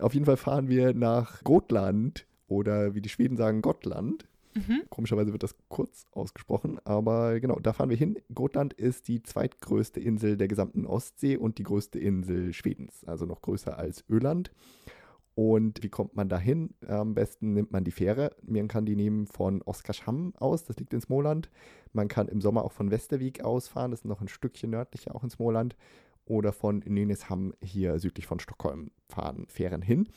Auf 0.00 0.14
jeden 0.14 0.26
Fall 0.26 0.36
fahren 0.36 0.68
wir 0.68 0.92
nach 0.92 1.44
Gotland 1.44 2.26
oder 2.48 2.96
wie 2.96 3.00
die 3.00 3.08
Schweden 3.08 3.36
sagen, 3.36 3.62
Gottland. 3.62 4.26
Mhm. 4.56 4.84
Komischerweise 4.88 5.32
wird 5.32 5.42
das 5.42 5.54
kurz 5.68 6.06
ausgesprochen, 6.12 6.78
aber 6.84 7.38
genau, 7.40 7.58
da 7.60 7.74
fahren 7.74 7.90
wir 7.90 7.96
hin. 7.96 8.18
Gotland 8.34 8.72
ist 8.72 9.06
die 9.06 9.22
zweitgrößte 9.22 10.00
Insel 10.00 10.38
der 10.38 10.48
gesamten 10.48 10.86
Ostsee 10.86 11.36
und 11.36 11.58
die 11.58 11.62
größte 11.62 11.98
Insel 11.98 12.54
Schwedens, 12.54 13.04
also 13.04 13.26
noch 13.26 13.42
größer 13.42 13.76
als 13.78 14.04
Öland. 14.08 14.50
Und 15.34 15.82
wie 15.82 15.90
kommt 15.90 16.16
man 16.16 16.30
da 16.30 16.38
hin? 16.38 16.70
Am 16.88 17.12
besten 17.12 17.52
nimmt 17.52 17.70
man 17.70 17.84
die 17.84 17.90
Fähre. 17.90 18.34
Man 18.42 18.68
kann 18.68 18.86
die 18.86 18.96
nehmen 18.96 19.26
von 19.26 19.60
Oskarshamn 19.60 20.32
aus, 20.36 20.64
das 20.64 20.78
liegt 20.78 20.94
in 20.94 21.02
Smoland. 21.02 21.50
Man 21.92 22.08
kann 22.08 22.28
im 22.28 22.40
Sommer 22.40 22.64
auch 22.64 22.72
von 22.72 22.90
Westervik 22.90 23.44
ausfahren, 23.44 23.90
das 23.90 24.00
ist 24.00 24.06
noch 24.06 24.22
ein 24.22 24.28
Stückchen 24.28 24.70
nördlicher, 24.70 25.14
auch 25.14 25.22
in 25.22 25.30
Smoland. 25.30 25.76
Oder 26.24 26.52
von 26.52 26.82
Nynäshamn 26.84 27.52
hier 27.62 27.98
südlich 28.00 28.26
von 28.26 28.40
Stockholm 28.40 28.90
fahren 29.08 29.46
Fähren 29.48 29.82
hin. 29.82 30.08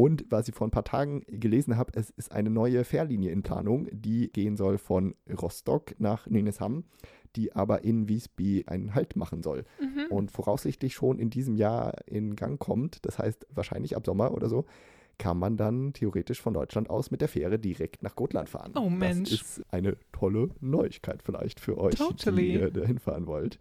Und 0.00 0.24
was 0.30 0.48
ich 0.48 0.54
vor 0.54 0.66
ein 0.66 0.70
paar 0.70 0.84
Tagen 0.84 1.24
gelesen 1.28 1.76
habe, 1.76 1.92
es 1.94 2.08
ist 2.10 2.32
eine 2.32 2.48
neue 2.48 2.84
Fährlinie 2.84 3.32
in 3.32 3.42
Planung, 3.42 3.86
die 3.92 4.32
gehen 4.32 4.56
soll 4.56 4.78
von 4.78 5.14
Rostock 5.42 5.94
nach 5.98 6.26
Nynäshamn. 6.26 6.84
die 7.36 7.54
aber 7.54 7.84
in 7.84 8.08
Wiesby 8.08 8.64
einen 8.66 8.92
Halt 8.96 9.14
machen 9.14 9.44
soll 9.44 9.64
Mhm. 9.80 10.06
und 10.10 10.32
voraussichtlich 10.32 10.94
schon 10.94 11.20
in 11.20 11.30
diesem 11.30 11.54
Jahr 11.54 11.94
in 12.08 12.34
Gang 12.34 12.58
kommt. 12.58 13.06
Das 13.06 13.20
heißt, 13.20 13.46
wahrscheinlich 13.54 13.94
ab 13.96 14.04
Sommer 14.04 14.32
oder 14.34 14.48
so 14.48 14.64
kann 15.16 15.38
man 15.38 15.56
dann 15.56 15.92
theoretisch 15.92 16.40
von 16.40 16.54
Deutschland 16.54 16.90
aus 16.90 17.12
mit 17.12 17.20
der 17.20 17.28
Fähre 17.28 17.60
direkt 17.60 18.02
nach 18.02 18.16
Gotland 18.16 18.48
fahren. 18.48 18.72
Oh, 18.74 18.90
Mensch. 18.90 19.30
Das 19.30 19.58
ist 19.58 19.62
eine 19.72 19.96
tolle 20.10 20.48
Neuigkeit 20.60 21.22
vielleicht 21.22 21.60
für 21.60 21.78
euch, 21.78 21.94
Totally. 21.94 22.42
die 22.48 22.52
ihr 22.54 22.70
dahin 22.72 22.98
fahren 22.98 23.28
wollt. 23.28 23.60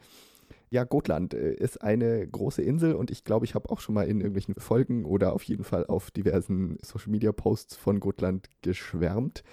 Ja, 0.72 0.84
Gotland 0.84 1.34
äh, 1.34 1.54
ist 1.54 1.82
eine 1.82 2.28
große 2.28 2.62
Insel 2.62 2.94
und 2.94 3.10
ich 3.10 3.24
glaube, 3.24 3.46
ich 3.46 3.56
habe 3.56 3.70
auch 3.70 3.80
schon 3.80 3.96
mal 3.96 4.08
in 4.08 4.20
irgendwelchen 4.20 4.56
Folgen 4.56 5.06
oder 5.06 5.34
auf 5.34 5.44
jeden 5.44 5.64
Fall 5.64 5.86
auf 5.88 6.12
diversen 6.12 6.78
Social 6.82 7.10
Media 7.10 7.32
Posts 7.32 7.76
von 7.76 8.00
Gotland 8.00 8.50
geschwärmt. 8.62 9.44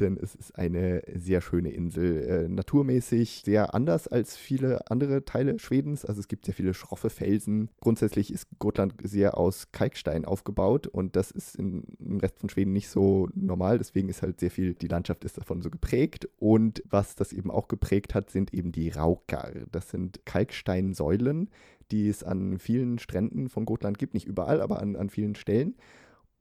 Denn 0.00 0.16
es 0.20 0.34
ist 0.34 0.58
eine 0.58 1.02
sehr 1.14 1.40
schöne 1.40 1.70
Insel. 1.70 2.22
Äh, 2.22 2.48
naturmäßig 2.48 3.42
sehr 3.44 3.74
anders 3.74 4.08
als 4.08 4.36
viele 4.36 4.90
andere 4.90 5.24
Teile 5.24 5.58
Schwedens. 5.58 6.04
Also 6.04 6.20
es 6.20 6.28
gibt 6.28 6.46
sehr 6.46 6.54
viele 6.54 6.74
schroffe 6.74 7.10
Felsen. 7.10 7.70
Grundsätzlich 7.80 8.32
ist 8.32 8.48
Gotland 8.58 8.94
sehr 9.02 9.38
aus 9.38 9.70
Kalkstein 9.70 10.24
aufgebaut 10.24 10.88
und 10.88 11.14
das 11.14 11.30
ist 11.30 11.56
in, 11.56 11.84
im 12.00 12.18
Rest 12.18 12.40
von 12.40 12.48
Schweden 12.48 12.72
nicht 12.72 12.88
so 12.88 13.28
normal. 13.34 13.78
Deswegen 13.78 14.08
ist 14.08 14.22
halt 14.22 14.40
sehr 14.40 14.50
viel, 14.50 14.74
die 14.74 14.88
Landschaft 14.88 15.24
ist 15.24 15.38
davon 15.38 15.62
so 15.62 15.70
geprägt. 15.70 16.28
Und 16.38 16.82
was 16.90 17.14
das 17.14 17.32
eben 17.32 17.50
auch 17.50 17.68
geprägt 17.68 18.14
hat, 18.14 18.30
sind 18.30 18.52
eben 18.52 18.72
die 18.72 18.90
Raukar. 18.90 19.52
Das 19.70 19.90
sind 19.90 20.26
Kalksteinsäulen, 20.26 21.50
die 21.92 22.08
es 22.08 22.24
an 22.24 22.58
vielen 22.58 22.98
Stränden 22.98 23.48
von 23.48 23.64
Gotland 23.64 23.98
gibt. 23.98 24.14
Nicht 24.14 24.26
überall, 24.26 24.60
aber 24.60 24.80
an, 24.80 24.96
an 24.96 25.08
vielen 25.08 25.36
Stellen. 25.36 25.76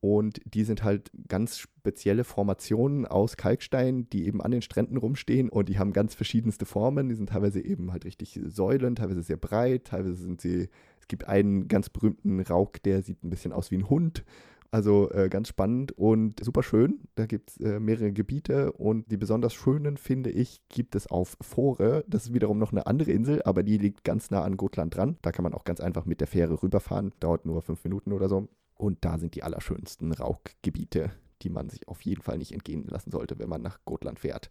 Und 0.03 0.41
die 0.43 0.65
sind 0.65 0.83
halt 0.83 1.11
ganz 1.29 1.57
spezielle 1.57 2.25
Formationen 2.25 3.05
aus 3.05 3.37
Kalkstein, 3.37 4.09
die 4.09 4.27
eben 4.27 4.41
an 4.41 4.51
den 4.51 4.61
Stränden 4.61 4.97
rumstehen 4.97 5.47
und 5.47 5.69
die 5.69 5.79
haben 5.79 5.93
ganz 5.93 6.13
verschiedenste 6.13 6.65
Formen. 6.65 7.07
Die 7.07 7.15
sind 7.15 7.29
teilweise 7.29 7.63
eben 7.63 7.93
halt 7.93 8.03
richtig 8.03 8.37
Säulen, 8.45 8.97
teilweise 8.97 9.21
sehr 9.21 9.37
breit, 9.37 9.85
teilweise 9.85 10.15
sind 10.15 10.41
sie, 10.41 10.67
es 10.99 11.07
gibt 11.07 11.29
einen 11.29 11.69
ganz 11.69 11.89
berühmten 11.89 12.41
Rauk, 12.41 12.83
der 12.83 13.01
sieht 13.01 13.23
ein 13.23 13.29
bisschen 13.29 13.53
aus 13.53 13.71
wie 13.71 13.77
ein 13.77 13.89
Hund. 13.89 14.25
Also 14.71 15.09
äh, 15.11 15.29
ganz 15.29 15.47
spannend 15.47 15.93
und 15.93 16.43
super 16.43 16.63
schön. 16.63 17.07
Da 17.15 17.25
gibt 17.25 17.51
es 17.51 17.61
äh, 17.61 17.79
mehrere 17.79 18.11
Gebiete 18.11 18.73
und 18.73 19.09
die 19.09 19.15
besonders 19.15 19.53
schönen, 19.53 19.95
finde 19.95 20.31
ich, 20.31 20.59
gibt 20.67 20.95
es 20.95 21.07
auf 21.07 21.37
Fore. 21.39 22.03
Das 22.09 22.25
ist 22.25 22.33
wiederum 22.33 22.59
noch 22.59 22.73
eine 22.73 22.87
andere 22.87 23.11
Insel, 23.11 23.41
aber 23.43 23.63
die 23.63 23.77
liegt 23.77 24.03
ganz 24.03 24.31
nah 24.31 24.43
an 24.43 24.57
Gotland 24.57 24.97
dran. 24.97 25.15
Da 25.21 25.31
kann 25.31 25.43
man 25.43 25.53
auch 25.53 25.63
ganz 25.63 25.79
einfach 25.79 26.05
mit 26.05 26.19
der 26.19 26.27
Fähre 26.27 26.61
rüberfahren. 26.61 27.13
Dauert 27.21 27.45
nur 27.45 27.61
fünf 27.61 27.85
Minuten 27.85 28.11
oder 28.11 28.27
so. 28.27 28.49
Und 28.75 29.05
da 29.05 29.17
sind 29.17 29.35
die 29.35 29.43
allerschönsten 29.43 30.11
Raukgebiete, 30.11 31.11
die 31.41 31.49
man 31.49 31.69
sich 31.69 31.87
auf 31.87 32.01
jeden 32.01 32.21
Fall 32.21 32.37
nicht 32.37 32.51
entgehen 32.51 32.85
lassen 32.87 33.11
sollte, 33.11 33.37
wenn 33.39 33.49
man 33.49 33.61
nach 33.61 33.79
Gotland 33.85 34.19
fährt. 34.19 34.49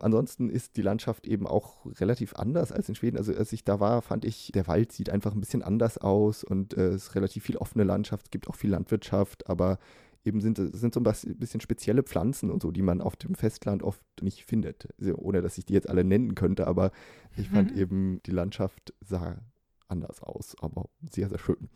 Ansonsten 0.00 0.48
ist 0.48 0.76
die 0.76 0.82
Landschaft 0.82 1.26
eben 1.26 1.46
auch 1.46 1.84
relativ 2.00 2.34
anders 2.34 2.70
als 2.70 2.88
in 2.88 2.94
Schweden. 2.94 3.16
Also 3.16 3.34
als 3.34 3.52
ich 3.52 3.64
da 3.64 3.80
war, 3.80 4.00
fand 4.00 4.24
ich, 4.24 4.52
der 4.54 4.68
Wald 4.68 4.92
sieht 4.92 5.10
einfach 5.10 5.34
ein 5.34 5.40
bisschen 5.40 5.62
anders 5.62 5.98
aus 5.98 6.44
und 6.44 6.76
äh, 6.76 6.88
es 6.88 7.08
ist 7.08 7.14
relativ 7.16 7.42
viel 7.44 7.56
offene 7.56 7.84
Landschaft, 7.84 8.26
es 8.26 8.30
gibt 8.30 8.48
auch 8.48 8.54
viel 8.54 8.70
Landwirtschaft, 8.70 9.48
aber 9.48 9.78
eben 10.24 10.40
sind 10.40 10.58
es 10.58 10.80
sind 10.80 10.94
so 10.94 11.00
ein 11.00 11.36
bisschen 11.38 11.60
spezielle 11.60 12.04
Pflanzen 12.04 12.50
und 12.50 12.62
so, 12.62 12.70
die 12.70 12.82
man 12.82 13.00
auf 13.00 13.16
dem 13.16 13.34
Festland 13.34 13.82
oft 13.82 14.02
nicht 14.20 14.44
findet. 14.44 14.88
Also, 15.00 15.16
ohne 15.16 15.42
dass 15.42 15.58
ich 15.58 15.64
die 15.66 15.74
jetzt 15.74 15.88
alle 15.88 16.04
nennen 16.04 16.34
könnte, 16.36 16.66
aber 16.68 16.92
ich 17.36 17.48
fand 17.48 17.72
Mhm. 17.72 17.78
eben, 17.78 18.22
die 18.24 18.32
Landschaft 18.32 18.94
sah 19.00 19.40
anders 19.88 20.22
aus, 20.22 20.54
aber 20.60 20.88
sehr, 21.10 21.28
sehr 21.28 21.38
schön. 21.38 21.70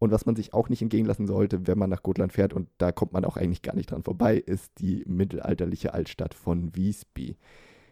Und 0.00 0.10
was 0.10 0.24
man 0.24 0.34
sich 0.34 0.54
auch 0.54 0.70
nicht 0.70 0.80
entgehen 0.80 1.04
lassen 1.04 1.26
sollte, 1.26 1.66
wenn 1.66 1.78
man 1.78 1.90
nach 1.90 2.02
Gotland 2.02 2.32
fährt, 2.32 2.54
und 2.54 2.68
da 2.78 2.90
kommt 2.90 3.12
man 3.12 3.26
auch 3.26 3.36
eigentlich 3.36 3.60
gar 3.60 3.76
nicht 3.76 3.90
dran 3.90 4.02
vorbei, 4.02 4.36
ist 4.36 4.72
die 4.78 5.04
mittelalterliche 5.06 5.92
Altstadt 5.92 6.32
von 6.32 6.74
Visby. 6.74 7.36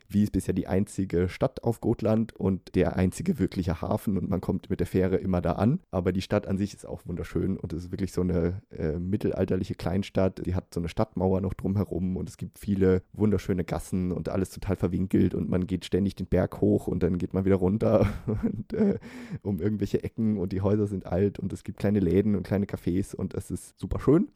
Visby 0.08 0.38
ist 0.38 0.46
ja 0.46 0.54
die 0.54 0.66
einzige 0.66 1.28
Stadt 1.28 1.62
auf 1.64 1.80
Gotland 1.80 2.34
und 2.34 2.74
der 2.74 2.96
einzige 2.96 3.38
wirkliche 3.38 3.82
Hafen 3.82 4.16
und 4.16 4.30
man 4.30 4.40
kommt 4.40 4.70
mit 4.70 4.80
der 4.80 4.86
Fähre 4.86 5.16
immer 5.16 5.40
da 5.40 5.52
an. 5.52 5.80
Aber 5.90 6.12
die 6.12 6.22
Stadt 6.22 6.46
an 6.46 6.58
sich 6.58 6.74
ist 6.74 6.86
auch 6.86 7.06
wunderschön 7.06 7.56
und 7.56 7.72
es 7.72 7.84
ist 7.84 7.90
wirklich 7.92 8.12
so 8.12 8.22
eine 8.22 8.62
äh, 8.70 8.98
mittelalterliche 8.98 9.74
Kleinstadt. 9.74 10.44
Die 10.46 10.54
hat 10.54 10.72
so 10.72 10.80
eine 10.80 10.88
Stadtmauer 10.88 11.40
noch 11.40 11.54
drumherum 11.54 12.16
und 12.16 12.28
es 12.28 12.36
gibt 12.36 12.58
viele 12.58 13.02
wunderschöne 13.12 13.64
Gassen 13.64 14.12
und 14.12 14.28
alles 14.28 14.50
total 14.50 14.76
verwinkelt 14.76 15.34
und 15.34 15.48
man 15.48 15.66
geht 15.66 15.84
ständig 15.84 16.16
den 16.16 16.26
Berg 16.26 16.60
hoch 16.60 16.86
und 16.86 17.02
dann 17.02 17.18
geht 17.18 17.34
man 17.34 17.44
wieder 17.44 17.56
runter 17.56 18.06
und, 18.26 18.72
äh, 18.72 18.98
um 19.42 19.60
irgendwelche 19.60 20.02
Ecken 20.02 20.38
und 20.38 20.52
die 20.52 20.62
Häuser 20.62 20.86
sind 20.86 21.06
alt 21.06 21.38
und 21.38 21.52
es 21.52 21.64
gibt 21.64 21.78
kleine 21.78 22.00
Läden 22.00 22.34
und 22.34 22.44
kleine 22.44 22.66
Cafés 22.66 23.14
und 23.14 23.34
es 23.34 23.50
ist 23.50 23.78
super 23.78 24.00
schön 24.00 24.28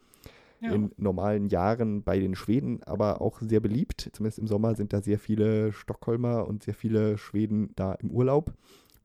Ja. 0.63 0.71
in 0.71 0.91
normalen 0.95 1.49
Jahren 1.49 2.03
bei 2.03 2.19
den 2.19 2.35
Schweden, 2.35 2.81
aber 2.83 3.19
auch 3.19 3.41
sehr 3.41 3.59
beliebt. 3.59 4.09
Zumindest 4.13 4.39
im 4.39 4.47
Sommer 4.47 4.75
sind 4.75 4.93
da 4.93 5.01
sehr 5.01 5.19
viele 5.19 5.73
Stockholmer 5.73 6.47
und 6.47 6.63
sehr 6.63 6.73
viele 6.73 7.17
Schweden 7.17 7.71
da 7.75 7.93
im 7.93 8.09
Urlaub. 8.11 8.53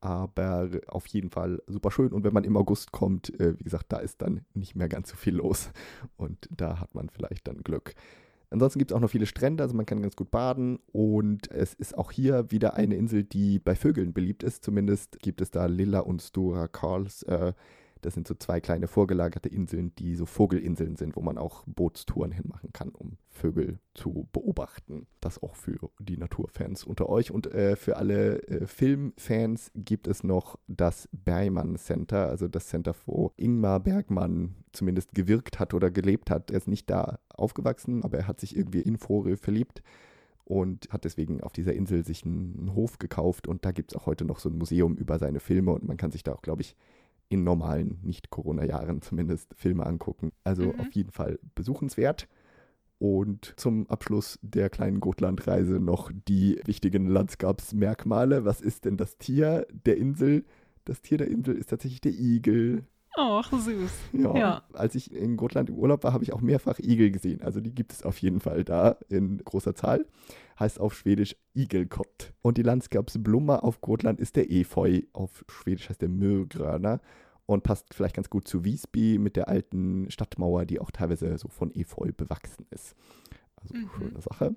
Aber 0.00 0.68
auf 0.86 1.06
jeden 1.08 1.30
Fall 1.30 1.60
super 1.66 1.90
schön. 1.90 2.12
Und 2.12 2.22
wenn 2.22 2.32
man 2.32 2.44
im 2.44 2.56
August 2.56 2.92
kommt, 2.92 3.38
äh, 3.40 3.58
wie 3.58 3.64
gesagt, 3.64 3.86
da 3.88 3.98
ist 3.98 4.22
dann 4.22 4.42
nicht 4.54 4.76
mehr 4.76 4.88
ganz 4.88 5.10
so 5.10 5.16
viel 5.16 5.34
los. 5.34 5.70
Und 6.16 6.48
da 6.56 6.78
hat 6.78 6.94
man 6.94 7.08
vielleicht 7.08 7.48
dann 7.48 7.64
Glück. 7.64 7.94
Ansonsten 8.50 8.78
gibt 8.78 8.92
es 8.92 8.96
auch 8.96 9.00
noch 9.00 9.10
viele 9.10 9.26
Strände, 9.26 9.62
also 9.62 9.76
man 9.76 9.84
kann 9.84 10.00
ganz 10.00 10.14
gut 10.14 10.30
baden. 10.30 10.78
Und 10.92 11.50
es 11.50 11.74
ist 11.74 11.98
auch 11.98 12.12
hier 12.12 12.50
wieder 12.52 12.74
eine 12.74 12.94
Insel, 12.94 13.24
die 13.24 13.58
bei 13.58 13.74
Vögeln 13.74 14.12
beliebt 14.12 14.44
ist. 14.44 14.64
Zumindest 14.64 15.18
gibt 15.18 15.40
es 15.40 15.50
da 15.50 15.66
Lilla 15.66 16.00
und 16.00 16.22
Stora 16.22 16.68
Karls. 16.68 17.24
Äh, 17.24 17.52
das 18.00 18.14
sind 18.14 18.28
so 18.28 18.34
zwei 18.34 18.60
kleine 18.60 18.88
vorgelagerte 18.88 19.48
Inseln, 19.48 19.94
die 19.96 20.14
so 20.14 20.26
Vogelinseln 20.26 20.96
sind, 20.96 21.16
wo 21.16 21.20
man 21.20 21.38
auch 21.38 21.64
Bootstouren 21.66 22.32
hinmachen 22.32 22.72
kann, 22.72 22.90
um 22.90 23.18
Vögel 23.28 23.78
zu 23.94 24.28
beobachten. 24.32 25.06
Das 25.20 25.42
auch 25.42 25.54
für 25.54 25.90
die 25.98 26.16
Naturfans 26.16 26.84
unter 26.84 27.08
euch. 27.08 27.30
Und 27.30 27.46
äh, 27.48 27.76
für 27.76 27.96
alle 27.96 28.42
äh, 28.44 28.66
Filmfans 28.66 29.70
gibt 29.74 30.06
es 30.06 30.22
noch 30.22 30.58
das 30.66 31.08
Bergman 31.12 31.76
Center, 31.76 32.28
also 32.28 32.48
das 32.48 32.68
Center, 32.68 32.94
wo 33.06 33.32
Ingmar 33.36 33.80
Bergmann 33.80 34.54
zumindest 34.72 35.14
gewirkt 35.14 35.58
hat 35.58 35.74
oder 35.74 35.90
gelebt 35.90 36.30
hat. 36.30 36.50
Er 36.50 36.58
ist 36.58 36.68
nicht 36.68 36.90
da 36.90 37.18
aufgewachsen, 37.28 38.04
aber 38.04 38.18
er 38.18 38.28
hat 38.28 38.40
sich 38.40 38.56
irgendwie 38.56 38.80
in 38.80 38.98
Fore 38.98 39.36
verliebt 39.36 39.82
und 40.48 40.88
hat 40.90 41.04
deswegen 41.04 41.42
auf 41.42 41.52
dieser 41.52 41.74
Insel 41.74 42.04
sich 42.04 42.24
einen 42.24 42.74
Hof 42.74 42.98
gekauft. 42.98 43.46
Und 43.46 43.66
da 43.66 43.70
gibt 43.72 43.92
es 43.92 43.98
auch 43.98 44.06
heute 44.06 44.24
noch 44.24 44.38
so 44.38 44.48
ein 44.48 44.56
Museum 44.56 44.96
über 44.96 45.18
seine 45.18 45.40
Filme 45.40 45.72
und 45.72 45.86
man 45.86 45.98
kann 45.98 46.10
sich 46.10 46.22
da 46.22 46.32
auch, 46.32 46.40
glaube 46.40 46.62
ich, 46.62 46.74
in 47.28 47.44
normalen, 47.44 47.98
nicht 48.02 48.30
Corona-Jahren 48.30 49.02
zumindest 49.02 49.54
Filme 49.54 49.84
angucken. 49.86 50.32
Also 50.44 50.64
Mhm. 50.72 50.80
auf 50.80 50.92
jeden 50.92 51.10
Fall 51.10 51.38
besuchenswert. 51.54 52.28
Und 52.98 53.54
zum 53.56 53.88
Abschluss 53.88 54.40
der 54.42 54.70
kleinen 54.70 54.98
Gotland-Reise 54.98 55.78
noch 55.78 56.10
die 56.26 56.60
wichtigen 56.64 57.06
Landskapsmerkmale. 57.06 58.44
Was 58.44 58.60
ist 58.60 58.84
denn 58.86 58.96
das 58.96 59.18
Tier 59.18 59.66
der 59.70 59.96
Insel? 59.98 60.44
Das 60.84 61.00
Tier 61.02 61.18
der 61.18 61.28
Insel 61.28 61.54
ist 61.54 61.70
tatsächlich 61.70 62.00
der 62.00 62.12
Igel. 62.12 62.84
Ach, 63.20 63.52
süß. 63.52 63.90
Ja. 64.12 64.36
Ja. 64.36 64.62
Als 64.72 64.94
ich 64.94 65.12
in 65.12 65.36
Gotland 65.36 65.68
im 65.70 65.74
Urlaub 65.76 66.04
war, 66.04 66.12
habe 66.12 66.22
ich 66.22 66.32
auch 66.32 66.40
mehrfach 66.40 66.78
Igel 66.78 67.10
gesehen. 67.10 67.42
Also 67.42 67.60
die 67.60 67.74
gibt 67.74 67.92
es 67.92 68.04
auf 68.04 68.16
jeden 68.18 68.38
Fall 68.40 68.62
da 68.64 68.96
in 69.08 69.38
großer 69.38 69.74
Zahl. 69.74 70.06
Heißt 70.60 70.78
auf 70.78 70.94
Schwedisch 70.94 71.34
Igelkott. 71.54 72.32
Und 72.42 72.58
die 72.58 72.62
Landskapsblume 72.62 73.62
auf 73.62 73.80
Gotland 73.80 74.20
ist 74.20 74.36
der 74.36 74.50
Efeu. 74.52 75.00
Auf 75.12 75.44
Schwedisch 75.48 75.88
heißt 75.88 76.00
der 76.00 76.08
Myrgröna. 76.08 77.00
Und 77.46 77.62
passt 77.64 77.94
vielleicht 77.94 78.14
ganz 78.14 78.28
gut 78.30 78.46
zu 78.46 78.64
Visby 78.64 79.18
mit 79.18 79.34
der 79.34 79.48
alten 79.48 80.10
Stadtmauer, 80.10 80.64
die 80.66 80.80
auch 80.80 80.90
teilweise 80.90 81.36
so 81.38 81.48
von 81.48 81.74
Efeu 81.74 82.12
bewachsen 82.16 82.66
ist. 82.70 82.94
Also 83.56 83.74
Mhm. 83.74 83.90
schöne 83.98 84.20
Sache. 84.20 84.54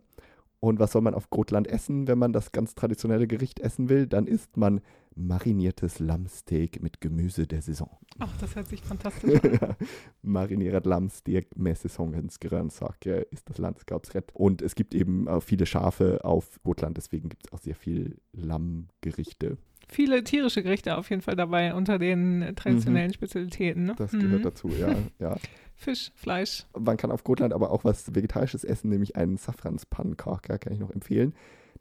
Und 0.62 0.80
was 0.80 0.92
soll 0.92 1.02
man 1.02 1.16
auf 1.16 1.32
Gotland 1.32 1.68
essen, 1.68 2.08
wenn 2.08 2.20
man 2.20 2.34
das 2.34 2.52
ganz 2.52 2.76
traditionelle 2.76 3.26
Gericht 3.26 3.60
essen 3.60 3.90
will? 3.90 4.06
Dann 4.06 4.28
isst 4.28 4.58
man 4.58 4.80
mariniertes 5.16 5.98
Lammsteak 5.98 6.84
mit 6.84 7.02
Gemüse 7.02 7.48
der 7.48 7.64
Saison. 7.64 7.90
Ach, 8.20 8.32
das 8.40 8.56
hört 8.56 8.68
sich 8.68 8.84
fantastisch 8.84 9.42
an. 9.44 9.76
Marinerat 10.22 10.86
lammstek 10.86 11.58
med 11.58 11.80
säsongens 11.80 12.40
grönsaker 12.40 13.32
ist 13.32 13.50
das 13.50 13.58
Landskapsrett. 13.58 14.32
Und 14.36 14.62
es 14.62 14.76
gibt 14.76 14.94
eben 14.94 15.28
auch 15.28 15.42
viele 15.42 15.66
Schafe 15.66 16.24
auf 16.24 16.62
Gotland, 16.64 16.96
deswegen 16.96 17.30
gibt 17.30 17.48
es 17.48 17.54
auch 17.54 17.60
sehr 17.60 17.76
viel 17.76 18.20
Lammgerichte. 18.32 19.58
Viele 19.92 20.24
tierische 20.24 20.64
Gerichte 20.64 20.98
auf 20.98 21.10
jeden 21.10 21.22
Fall 21.22 21.36
dabei 21.36 21.74
unter 21.74 22.00
den 22.00 22.54
traditionellen 22.56 23.14
Spezialitäten. 23.14 23.86
Ne? 23.86 23.96
Das 23.98 24.14
Mhm. 24.14 24.20
gehört 24.22 24.46
dazu, 24.46 24.70
ja. 24.70 24.88
ja. 25.20 25.36
Fisch, 25.76 26.12
Fleisch. 26.16 26.64
Man 26.80 26.96
kann 26.96 27.12
auf 27.12 27.24
Gotland 27.24 27.54
aber 27.54 27.72
auch 27.72 27.84
was 27.84 28.16
Vegetarisches 28.16 28.64
essen, 28.64 28.90
nämlich 28.90 29.16
einen 29.16 29.38
Safranspannkaker, 29.38 30.58
kann 30.60 30.74
ich 30.74 30.80
noch 30.80 30.92
empfehlen. 30.92 31.34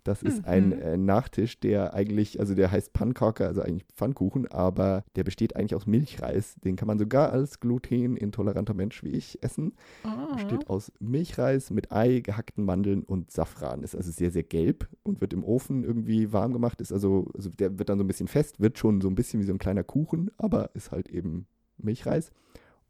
Das 0.04 0.22
ist 0.22 0.38
Mhm. 0.38 0.44
ein 0.44 0.72
äh, 0.72 0.96
Nachtisch, 0.96 1.60
der 1.60 1.94
eigentlich, 1.94 2.40
also 2.40 2.54
der 2.54 2.70
heißt 2.70 2.92
Pannkaker, 2.92 3.46
also 3.46 3.62
eigentlich 3.62 3.84
Pfannkuchen, 3.94 4.46
aber 4.48 5.04
der 5.16 5.24
besteht 5.24 5.56
eigentlich 5.56 5.74
aus 5.74 5.86
Milchreis. 5.86 6.56
Den 6.64 6.76
kann 6.76 6.86
man 6.88 6.98
sogar 6.98 7.32
als 7.32 7.60
glutenintoleranter 7.60 8.74
Mensch 8.74 9.02
wie 9.04 9.10
ich 9.10 9.42
essen. 9.42 9.72
Ah. 10.04 10.32
Besteht 10.34 10.68
aus 10.68 10.92
Milchreis 11.00 11.70
mit 11.70 11.92
Ei, 11.92 12.20
gehackten 12.20 12.64
Mandeln 12.64 13.02
und 13.02 13.30
Safran. 13.30 13.82
Ist 13.82 13.94
also 13.96 14.10
sehr, 14.10 14.30
sehr 14.30 14.42
gelb 14.44 14.88
und 15.02 15.20
wird 15.20 15.32
im 15.32 15.44
Ofen 15.44 15.84
irgendwie 15.84 16.32
warm 16.32 16.52
gemacht. 16.52 16.80
Ist 16.80 16.92
also, 16.92 17.28
also 17.34 17.50
der 17.50 17.78
wird 17.78 17.88
dann 17.88 17.98
so 17.98 18.04
ein 18.04 18.08
bisschen 18.08 18.28
fest, 18.28 18.60
wird 18.60 18.78
schon 18.78 19.00
so 19.00 19.08
ein 19.08 19.14
bisschen 19.14 19.40
wie 19.40 19.44
so 19.44 19.52
ein 19.52 19.58
kleiner 19.58 19.84
Kuchen, 19.84 20.30
aber 20.38 20.70
ist 20.74 20.90
halt 20.92 21.08
eben 21.08 21.46
Milchreis. 21.78 22.30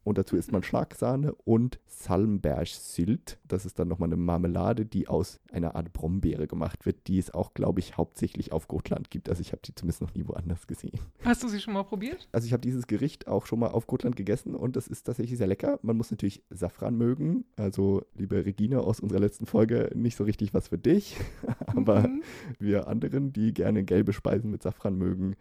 Und 0.02 0.16
dazu 0.16 0.36
isst 0.36 0.50
man 0.50 0.62
Schlagsahne 0.62 1.34
und 1.44 1.78
Salmbergsylt. 1.86 3.38
Das 3.46 3.66
ist 3.66 3.78
dann 3.78 3.88
nochmal 3.88 4.08
eine 4.08 4.16
Marmelade, 4.16 4.86
die 4.86 5.08
aus 5.08 5.40
einer 5.52 5.74
Art 5.74 5.92
Brombeere 5.92 6.46
gemacht 6.46 6.86
wird, 6.86 7.06
die 7.06 7.18
es 7.18 7.32
auch, 7.32 7.52
glaube 7.52 7.80
ich, 7.80 7.98
hauptsächlich 7.98 8.52
auf 8.52 8.66
Gotland 8.66 9.10
gibt. 9.10 9.28
Also 9.28 9.42
ich 9.42 9.52
habe 9.52 9.60
die 9.62 9.74
zumindest 9.74 10.00
noch 10.00 10.14
nie 10.14 10.26
woanders 10.26 10.66
gesehen. 10.66 10.98
Hast 11.22 11.42
du 11.42 11.48
sie 11.48 11.60
schon 11.60 11.74
mal 11.74 11.82
probiert? 11.82 12.28
Also 12.32 12.46
ich 12.46 12.52
habe 12.54 12.62
dieses 12.62 12.86
Gericht 12.86 13.28
auch 13.28 13.44
schon 13.44 13.58
mal 13.58 13.68
auf 13.68 13.86
Gotland 13.86 14.16
gegessen 14.16 14.54
und 14.54 14.76
das 14.76 14.88
ist 14.88 15.02
tatsächlich 15.02 15.36
sehr 15.36 15.46
lecker. 15.46 15.78
Man 15.82 15.98
muss 15.98 16.10
natürlich 16.10 16.42
Safran 16.48 16.96
mögen. 16.96 17.44
Also, 17.56 18.02
liebe 18.14 18.44
Regina 18.44 18.78
aus 18.78 19.00
unserer 19.00 19.20
letzten 19.20 19.44
Folge, 19.44 19.90
nicht 19.94 20.16
so 20.16 20.24
richtig 20.24 20.54
was 20.54 20.68
für 20.68 20.78
dich. 20.78 21.16
Aber 21.66 22.08
mhm. 22.08 22.22
wir 22.58 22.88
anderen, 22.88 23.32
die 23.32 23.52
gerne 23.52 23.84
gelbe 23.84 24.14
Speisen 24.14 24.50
mit 24.50 24.62
Safran 24.62 24.96
mögen, 24.96 25.36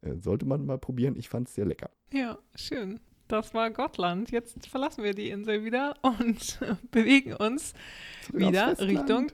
äh, 0.00 0.16
sollte 0.16 0.46
man 0.46 0.66
mal 0.66 0.78
probieren. 0.78 1.14
Ich 1.16 1.28
fand 1.28 1.48
es 1.48 1.54
sehr 1.54 1.66
lecker. 1.66 1.90
Ja, 2.12 2.38
schön. 2.54 3.00
Das 3.32 3.54
war 3.54 3.70
Gottland. 3.70 4.30
Jetzt 4.30 4.66
verlassen 4.66 5.02
wir 5.02 5.14
die 5.14 5.30
Insel 5.30 5.64
wieder 5.64 5.94
und 6.02 6.58
bewegen 6.90 7.32
uns 7.32 7.72
Zurück 8.26 8.40
wieder 8.40 8.78
Richtung 8.78 9.32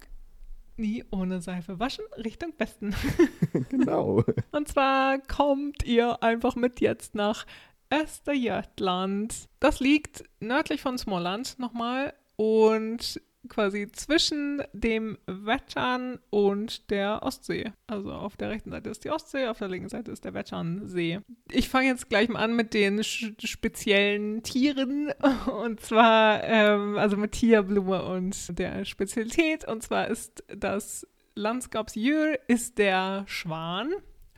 nie 0.77 1.05
ohne 1.11 1.41
Seife 1.41 1.81
waschen, 1.81 2.05
Richtung 2.17 2.53
Westen. 2.59 2.95
genau. 3.71 4.23
Und 4.53 4.69
zwar 4.69 5.19
kommt 5.19 5.83
ihr 5.83 6.23
einfach 6.23 6.55
mit 6.55 6.81
jetzt 6.81 7.17
nach 7.17 7.45
Östergötland. 7.93 9.49
Das 9.59 9.81
liegt 9.81 10.23
nördlich 10.39 10.81
von 10.81 10.97
Smoland 10.97 11.59
nochmal 11.59 12.15
und 12.37 13.21
quasi 13.49 13.91
zwischen 13.93 14.63
dem 14.73 15.19
Wettern 15.27 16.19
und 16.31 16.91
der 16.91 17.23
Ostsee. 17.23 17.73
Also 17.87 18.13
auf 18.13 18.37
der 18.37 18.51
rechten 18.51 18.71
Seite 18.71 18.91
ist 18.91 19.05
die 19.05 19.11
Ostsee, 19.11 19.47
auf 19.47 19.59
der 19.59 19.69
linken 19.69 19.89
Seite 19.89 20.11
ist 20.11 20.25
der 20.25 20.35
Wetternsee. 20.35 21.21
Ich 21.51 21.69
fange 21.69 21.89
jetzt 21.89 22.09
gleich 22.09 22.29
mal 22.29 22.41
an 22.41 22.57
mit 22.57 22.75
den 22.75 23.03
speziellen 23.05 24.43
Tieren 24.43 25.13
und 25.63 25.81
zwar 25.81 26.43
ähm, 26.45 26.97
also 26.99 27.17
mit 27.17 27.33
Tierblume 27.33 28.03
und 28.03 28.59
der 28.59 28.85
Spezialität 28.85 29.67
und 29.67 29.83
zwar 29.83 30.09
ist 30.09 30.45
das 30.49 31.07
Landskapsdjur 31.35 32.37
ist 32.49 32.79
der 32.79 33.25
Schwan, 33.29 33.93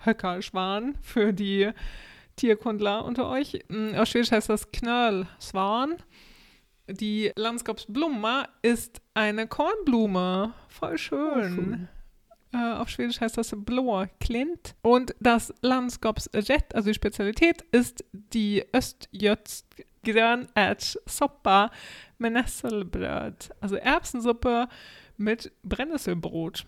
Höckerschwan 0.05 0.97
für 1.01 1.33
die 1.33 1.71
Tierkundler 2.37 3.05
unter 3.05 3.29
euch. 3.29 3.65
Mm, 3.69 3.95
auf 3.95 4.09
Schwedisch 4.09 4.33
heißt 4.33 4.49
das 4.49 4.71
Knöllswan. 4.71 5.97
Die 6.93 7.33
Landskapsblomma 7.37 8.49
ist 8.63 9.01
eine 9.15 9.47
Kornblume. 9.47 10.53
Voll 10.69 10.99
schön. 10.99 11.89
Oh, 12.53 12.57
äh, 12.57 12.73
auf 12.75 12.89
Schwedisch 12.89 13.21
heißt 13.21 13.39
das 13.39 13.55
Blåa 13.57 14.07
Klint. 14.19 14.75
Und 14.83 15.15
das 15.21 15.55
Landskapsrätt, 15.63 16.75
also 16.75 16.89
die 16.89 16.95
Spezialität, 16.95 17.63
ist 17.71 18.05
die 18.13 18.65
Östgötsk 18.75 19.67
Grönärtssoppa 20.03 21.71
mit 22.19 22.33
Nesselbröt. 22.33 23.51
Also 23.61 23.77
Erbsensuppe 23.77 24.69
mit 25.17 25.53
Brennnesselbrot. 25.63 26.65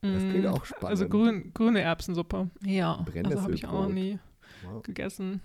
Das 0.00 0.22
klingt 0.22 0.44
mm, 0.44 0.48
auch 0.48 0.64
spannend. 0.64 0.90
Also 0.90 1.08
grün, 1.08 1.52
grüne 1.54 1.80
Erbsensuppe. 1.80 2.50
Ja, 2.64 3.04
also 3.24 3.42
habe 3.42 3.54
ich 3.54 3.66
auch 3.66 3.86
nie 3.86 4.18
wow. 4.64 4.82
gegessen. 4.82 5.40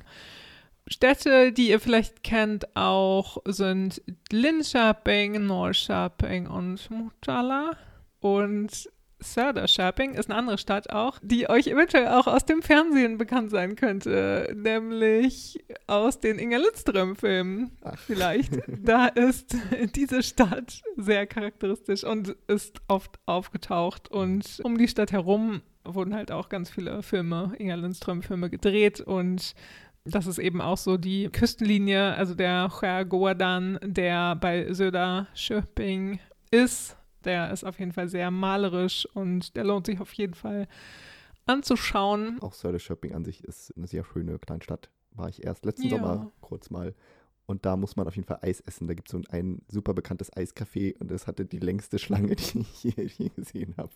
Städte, 0.88 1.52
die 1.52 1.70
ihr 1.70 1.80
vielleicht 1.80 2.24
kennt, 2.24 2.76
auch 2.76 3.38
sind 3.46 4.02
Linköping, 4.32 5.46
Norrköping 5.46 6.48
und 6.48 6.90
Motala. 6.90 7.72
Und 8.20 8.90
Söderköping 9.20 10.14
ist 10.14 10.30
eine 10.30 10.38
andere 10.38 10.58
Stadt 10.58 10.92
auch, 10.92 11.20
die 11.22 11.50
euch 11.50 11.68
eventuell 11.68 12.08
auch 12.08 12.28
aus 12.28 12.46
dem 12.46 12.62
Fernsehen 12.62 13.18
bekannt 13.18 13.50
sein 13.50 13.76
könnte, 13.76 14.54
nämlich 14.56 15.64
aus 15.88 16.20
den 16.20 16.38
Inga 16.38 16.58
Lindström-Filmen. 16.58 17.72
Vielleicht. 18.06 18.54
da 18.68 19.08
ist 19.08 19.56
diese 19.96 20.22
Stadt 20.22 20.82
sehr 20.96 21.26
charakteristisch 21.26 22.04
und 22.04 22.36
ist 22.48 22.82
oft 22.88 23.20
aufgetaucht. 23.26 24.10
Und 24.10 24.62
um 24.64 24.78
die 24.78 24.88
Stadt 24.88 25.12
herum 25.12 25.62
wurden 25.84 26.14
halt 26.14 26.32
auch 26.32 26.50
ganz 26.50 26.70
viele 26.70 27.02
Filme, 27.02 27.54
Inga 27.58 27.76
Lindström-Filme 27.76 28.50
gedreht. 28.50 29.02
Und 29.02 29.56
das 30.10 30.28
ist 30.28 30.40
eben 30.40 30.62
auch 30.62 30.78
so 30.78 30.98
die 30.98 31.30
Küstenlinie, 31.30 32.16
also 32.16 32.36
der 32.36 32.70
Skärgården, 32.70 33.80
der 33.82 34.36
bei 34.36 34.72
Söderköping 34.72 36.20
ist. 36.52 36.96
Der 37.26 37.52
ist 37.52 37.64
auf 37.64 37.80
jeden 37.80 37.92
Fall 37.92 38.08
sehr 38.08 38.32
malerisch 38.32 39.08
und 39.14 39.56
der 39.56 39.64
lohnt 39.64 39.86
sich 39.86 40.00
auf 40.00 40.14
jeden 40.14 40.34
Fall 40.34 40.68
anzuschauen. 41.46 42.38
Auch 42.42 42.54
Söderköping 42.54 43.14
an 43.14 43.26
sich 43.26 43.44
ist 43.44 43.74
eine 43.76 43.88
sehr 43.88 44.04
schöne 44.04 44.40
Kleinstadt. 44.40 44.90
War 45.12 45.30
ich 45.30 45.44
erst 45.44 45.66
letzten 45.66 45.88
ja. 45.88 45.98
Sommer 45.98 46.32
kurz 46.42 46.70
mal 46.70 46.94
und 47.48 47.66
da 47.66 47.78
muss 47.78 47.96
man 47.96 48.08
auf 48.08 48.16
jeden 48.16 48.28
Fall 48.28 48.40
Eis 48.42 48.60
essen. 48.62 48.88
Da 48.88 48.94
gibt 48.94 49.08
es 49.08 49.14
so 49.14 49.22
ein, 49.30 49.62
super 49.70 49.94
bekanntes 49.94 50.32
Eiscafé 50.34 50.98
und 51.00 51.12
es 51.12 51.28
hatte 51.28 51.46
die 51.46 51.60
längste 51.60 51.98
Schlange, 51.98 52.36
die 52.36 52.60
ich 52.60 52.84
je, 52.84 53.04
je 53.18 53.30
gesehen 53.30 53.74
habe. 53.78 53.92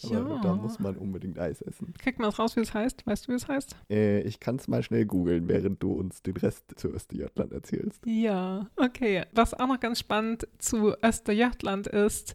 Ja. 0.00 0.20
Aber 0.20 0.40
da 0.42 0.54
muss 0.54 0.80
man 0.80 0.96
unbedingt 0.96 1.38
Eis 1.38 1.62
essen. 1.62 1.94
Kriegt 1.98 2.18
man 2.18 2.30
raus, 2.30 2.56
wie 2.56 2.60
es 2.60 2.74
heißt? 2.74 3.06
Weißt 3.06 3.26
du, 3.26 3.32
wie 3.32 3.36
es 3.36 3.46
heißt? 3.46 3.76
Äh, 3.88 4.22
ich 4.22 4.40
kann 4.40 4.56
es 4.56 4.66
mal 4.66 4.82
schnell 4.82 5.06
googeln, 5.06 5.48
während 5.48 5.82
du 5.82 5.92
uns 5.92 6.22
den 6.22 6.36
Rest 6.36 6.64
zu 6.76 6.88
Österjörtland 6.88 7.52
erzählst. 7.52 8.04
Ja, 8.04 8.68
okay. 8.76 9.24
Was 9.32 9.54
auch 9.54 9.68
noch 9.68 9.80
ganz 9.80 10.00
spannend 10.00 10.48
zu 10.58 10.94
Österjörtland 11.02 11.86
ist, 11.86 12.34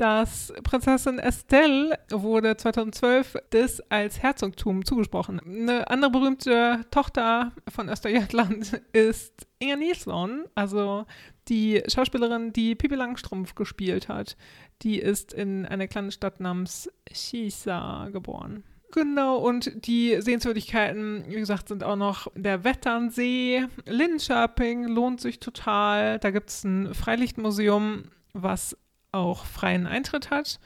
dass 0.00 0.50
Prinzessin 0.62 1.18
Estelle 1.18 1.98
wurde 2.10 2.56
2012 2.56 3.36
das 3.50 3.80
als 3.90 4.22
Herzogtum 4.22 4.82
zugesprochen. 4.84 5.40
Eine 5.40 5.90
andere 5.90 6.10
berühmte 6.10 6.86
Tochter 6.90 7.52
von 7.68 7.90
Österjörtland 7.90 8.80
ist 8.94 9.46
Inga 9.58 9.76
Nilsson, 9.76 10.44
also 10.54 11.04
die 11.48 11.82
Schauspielerin, 11.86 12.54
die 12.54 12.74
Pippi 12.74 12.94
Langstrumpf 12.94 13.54
gespielt 13.54 14.08
hat, 14.08 14.38
die 14.80 14.98
ist 14.98 15.34
in 15.34 15.66
einer 15.66 15.86
kleinen 15.86 16.12
Stadt 16.12 16.40
namens 16.40 16.90
Chisa 17.12 18.08
geboren. 18.08 18.64
Genau, 18.92 19.36
und 19.36 19.86
die 19.86 20.16
Sehenswürdigkeiten, 20.20 21.24
wie 21.28 21.34
gesagt, 21.34 21.68
sind 21.68 21.84
auch 21.84 21.96
noch 21.96 22.26
der 22.34 22.64
Wetternsee, 22.64 23.66
Linköping 23.84 24.84
lohnt 24.88 25.20
sich 25.20 25.40
total. 25.40 26.18
Da 26.18 26.30
gibt 26.30 26.48
es 26.48 26.64
ein 26.64 26.94
Freilichtmuseum, 26.94 28.04
was 28.32 28.76
auch 29.12 29.44
freien 29.44 29.86
Eintritt 29.86 30.30
hat. 30.30 30.58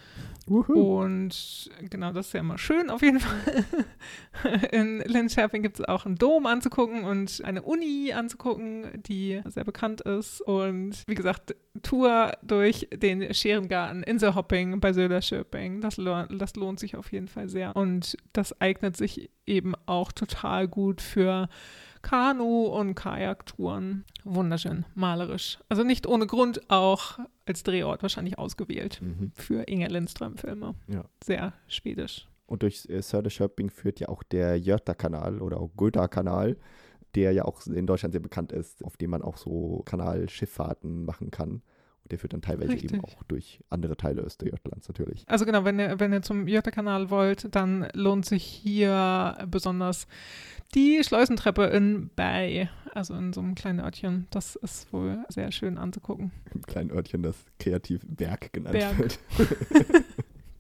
Uhu. 0.47 1.01
Und 1.01 1.71
genau, 1.89 2.13
das 2.13 2.27
ist 2.27 2.33
ja 2.35 2.41
immer 2.41 2.59
schön 2.59 2.91
auf 2.91 3.03
jeden 3.03 3.21
Fall. 3.21 3.65
In 4.73 5.01
Linköping 5.01 5.63
gibt 5.63 5.81
es 5.81 5.85
auch 5.87 6.05
einen 6.05 6.17
Dom 6.17 6.45
anzugucken 6.45 7.05
und 7.05 7.43
eine 7.45 7.63
Uni 7.63 8.13
anzugucken, 8.13 9.03
die 9.03 9.41
sehr 9.47 9.65
bekannt 9.65 10.03
ist. 10.03 10.43
Und 10.43 11.03
wie 11.07 11.15
gesagt, 11.15 11.57
Tour 11.83 12.33
durch 12.43 12.89
den 12.95 13.33
Scherengarten, 13.33 14.03
Inselhopping 14.03 14.81
bei 14.81 14.93
Söderköping, 14.93 15.81
das, 15.81 15.97
das 15.97 16.57
lohnt 16.57 16.79
sich 16.79 16.97
auf 16.97 17.11
jeden 17.11 17.29
Fall 17.29 17.49
sehr. 17.49 17.75
Und 17.75 18.17
das 18.35 18.61
eignet 18.61 18.97
sich 18.97 19.31
eben 19.47 19.75
auch 19.87 20.13
total 20.13 20.69
gut 20.69 21.01
für 21.01 21.49
Kanu- 22.05 22.67
und 22.67 22.95
Kajaktouren. 22.95 24.05
Wunderschön, 24.25 24.85
malerisch. 24.95 25.59
Also 25.69 25.83
nicht 25.83 26.07
ohne 26.07 26.27
Grund 26.27 26.71
auch 26.71 27.19
als 27.47 27.63
Drehort 27.63 28.03
wahrscheinlich 28.03 28.39
ausgewählt 28.39 29.01
mhm. 29.03 29.33
für 29.35 29.63
Inge 29.63 29.89
Lindström-Filme. 29.89 30.75
Ja. 30.87 31.05
Sehr 31.25 31.55
schwedisch. 31.67 32.29
Und 32.47 32.63
durch 32.63 32.87
äh, 32.91 33.01
Söderköping 33.01 33.71
führt 33.71 34.01
ja 34.01 34.09
auch 34.09 34.23
der 34.23 34.61
Göta-Kanal 34.61 35.41
oder 35.41 35.59
auch 35.59 35.71
Göta-Kanal, 35.77 36.59
der 37.15 37.33
ja 37.33 37.47
auch 37.47 37.67
in 37.67 37.87
Deutschland 37.87 38.13
sehr 38.13 38.21
bekannt 38.21 38.53
ist, 38.53 38.85
auf 38.85 38.97
dem 38.99 39.11
man 39.11 39.23
auch 39.23 39.39
so 39.39 39.83
Kanalschifffahrten 39.87 41.05
machen 41.05 41.31
kann. 41.31 41.63
Der 42.11 42.19
führt 42.19 42.35
dann 42.35 42.43
teilweise 42.43 42.73
Richtig. 42.73 42.93
eben 42.93 43.03
auch 43.03 43.23
durch 43.25 43.61
andere 43.71 43.97
Teile 43.97 44.23
Österjötlands 44.23 44.89
natürlich. 44.89 45.25
Also 45.27 45.47
genau, 45.47 45.65
wenn 45.65 45.79
ihr, 45.79 45.99
wenn 46.01 46.13
ihr 46.13 46.21
zum 46.23 46.47
Jötta-Kanal 46.47 47.09
wollt, 47.11 47.55
dann 47.55 47.89
lohnt 47.95 48.27
sich 48.27 48.45
hier 48.45 49.39
besonders 49.51 50.07
die 50.75 51.03
Schleusentreppe 51.03 51.65
in 51.65 52.11
Bay, 52.15 52.69
also 52.93 53.15
in 53.15 53.33
so 53.33 53.41
einem 53.41 53.55
kleinen 53.55 53.81
Örtchen. 53.81 54.27
Das 54.31 54.57
ist 54.57 54.93
wohl 54.93 55.25
sehr 55.29 55.51
schön 55.53 55.79
anzugucken. 55.79 56.33
Ein 56.55 56.63
kleines 56.63 56.93
Örtchen, 56.95 57.23
das 57.23 57.37
kreativ 57.59 58.03
Berg 58.07 58.53
genannt 58.53 58.75
Berg. 58.79 58.99
wird. 58.99 59.19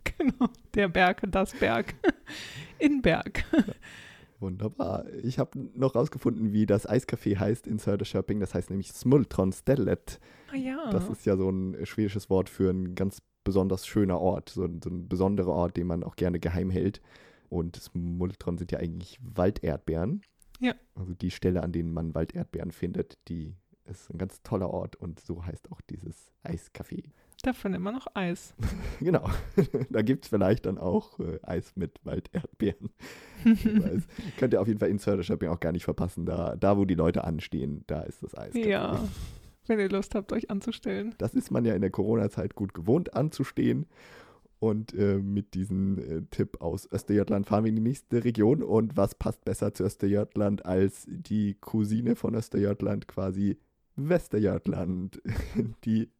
genau, 0.04 0.48
der 0.74 0.88
Berg, 0.88 1.22
das 1.30 1.52
Berg. 1.52 1.94
In 2.78 3.02
Berg. 3.02 3.44
Wunderbar. 4.44 5.06
Ich 5.22 5.38
habe 5.38 5.58
noch 5.74 5.94
rausgefunden, 5.94 6.52
wie 6.52 6.66
das 6.66 6.86
Eiscafé 6.86 7.38
heißt 7.38 7.66
in 7.66 7.78
Söderköping. 7.78 8.40
Das 8.40 8.52
heißt 8.52 8.68
nämlich 8.68 8.92
Smultron 8.92 9.52
Stellet. 9.52 10.20
Ah 10.52 10.56
ja. 10.56 10.90
Das 10.90 11.08
ist 11.08 11.24
ja 11.24 11.38
so 11.38 11.48
ein 11.48 11.86
schwedisches 11.86 12.28
Wort 12.28 12.50
für 12.50 12.70
ein 12.70 12.94
ganz 12.94 13.22
besonders 13.42 13.86
schöner 13.86 14.20
Ort, 14.20 14.50
so, 14.50 14.68
so 14.82 14.90
ein 14.90 15.08
besonderer 15.08 15.52
Ort, 15.52 15.78
den 15.78 15.86
man 15.86 16.04
auch 16.04 16.16
gerne 16.16 16.40
geheim 16.40 16.68
hält. 16.68 17.00
Und 17.48 17.76
Smultron 17.76 18.58
sind 18.58 18.70
ja 18.70 18.80
eigentlich 18.80 19.18
Walderdbeeren. 19.22 20.20
Ja. 20.60 20.74
Also 20.94 21.14
die 21.14 21.30
Stelle, 21.30 21.62
an 21.62 21.72
denen 21.72 21.92
man 21.92 22.14
Walderdbeeren 22.14 22.70
findet, 22.70 23.18
die 23.28 23.54
ist 23.86 24.10
ein 24.10 24.18
ganz 24.18 24.42
toller 24.42 24.70
Ort 24.70 24.96
und 24.96 25.20
so 25.20 25.44
heißt 25.44 25.72
auch 25.72 25.80
dieses 25.82 26.32
Eiscafé. 26.42 27.04
Davon 27.44 27.74
immer 27.74 27.92
noch 27.92 28.06
Eis. 28.14 28.54
genau. 29.00 29.28
da 29.90 30.00
gibt 30.00 30.24
es 30.24 30.30
vielleicht 30.30 30.64
dann 30.64 30.78
auch 30.78 31.20
äh, 31.20 31.38
Eis 31.42 31.76
mit 31.76 32.00
Walderdbeeren. 32.02 32.88
Könnt 34.38 34.54
ihr 34.54 34.62
auf 34.62 34.66
jeden 34.66 34.80
Fall 34.80 34.88
Insider-Shopping 34.88 35.50
auch 35.50 35.60
gar 35.60 35.72
nicht 35.72 35.84
verpassen. 35.84 36.24
Da, 36.24 36.56
da, 36.56 36.78
wo 36.78 36.86
die 36.86 36.94
Leute 36.94 37.24
anstehen, 37.24 37.84
da 37.86 38.00
ist 38.00 38.22
das 38.22 38.34
Eis. 38.34 38.54
Ja, 38.54 38.98
wenn 39.66 39.78
ihr 39.78 39.90
Lust 39.90 40.14
habt, 40.14 40.32
euch 40.32 40.50
anzustellen. 40.50 41.14
Das 41.18 41.34
ist 41.34 41.50
man 41.50 41.66
ja 41.66 41.74
in 41.74 41.82
der 41.82 41.90
Corona-Zeit 41.90 42.54
gut 42.54 42.72
gewohnt 42.72 43.14
anzustehen. 43.14 43.84
Und 44.58 44.94
äh, 44.94 45.18
mit 45.18 45.52
diesem 45.52 45.98
äh, 45.98 46.22
Tipp 46.30 46.62
aus 46.62 46.88
Österjötland 46.90 47.44
fahren 47.44 47.64
wir 47.64 47.68
in 47.68 47.76
die 47.76 47.82
nächste 47.82 48.24
Region. 48.24 48.62
Und 48.62 48.96
was 48.96 49.14
passt 49.14 49.44
besser 49.44 49.74
zu 49.74 49.84
Österjötland 49.84 50.64
als 50.64 51.06
die 51.06 51.58
Cousine 51.60 52.16
von 52.16 52.34
Österjötland, 52.34 53.06
quasi 53.06 53.58
Westerjötland, 53.96 55.22
die 55.84 56.10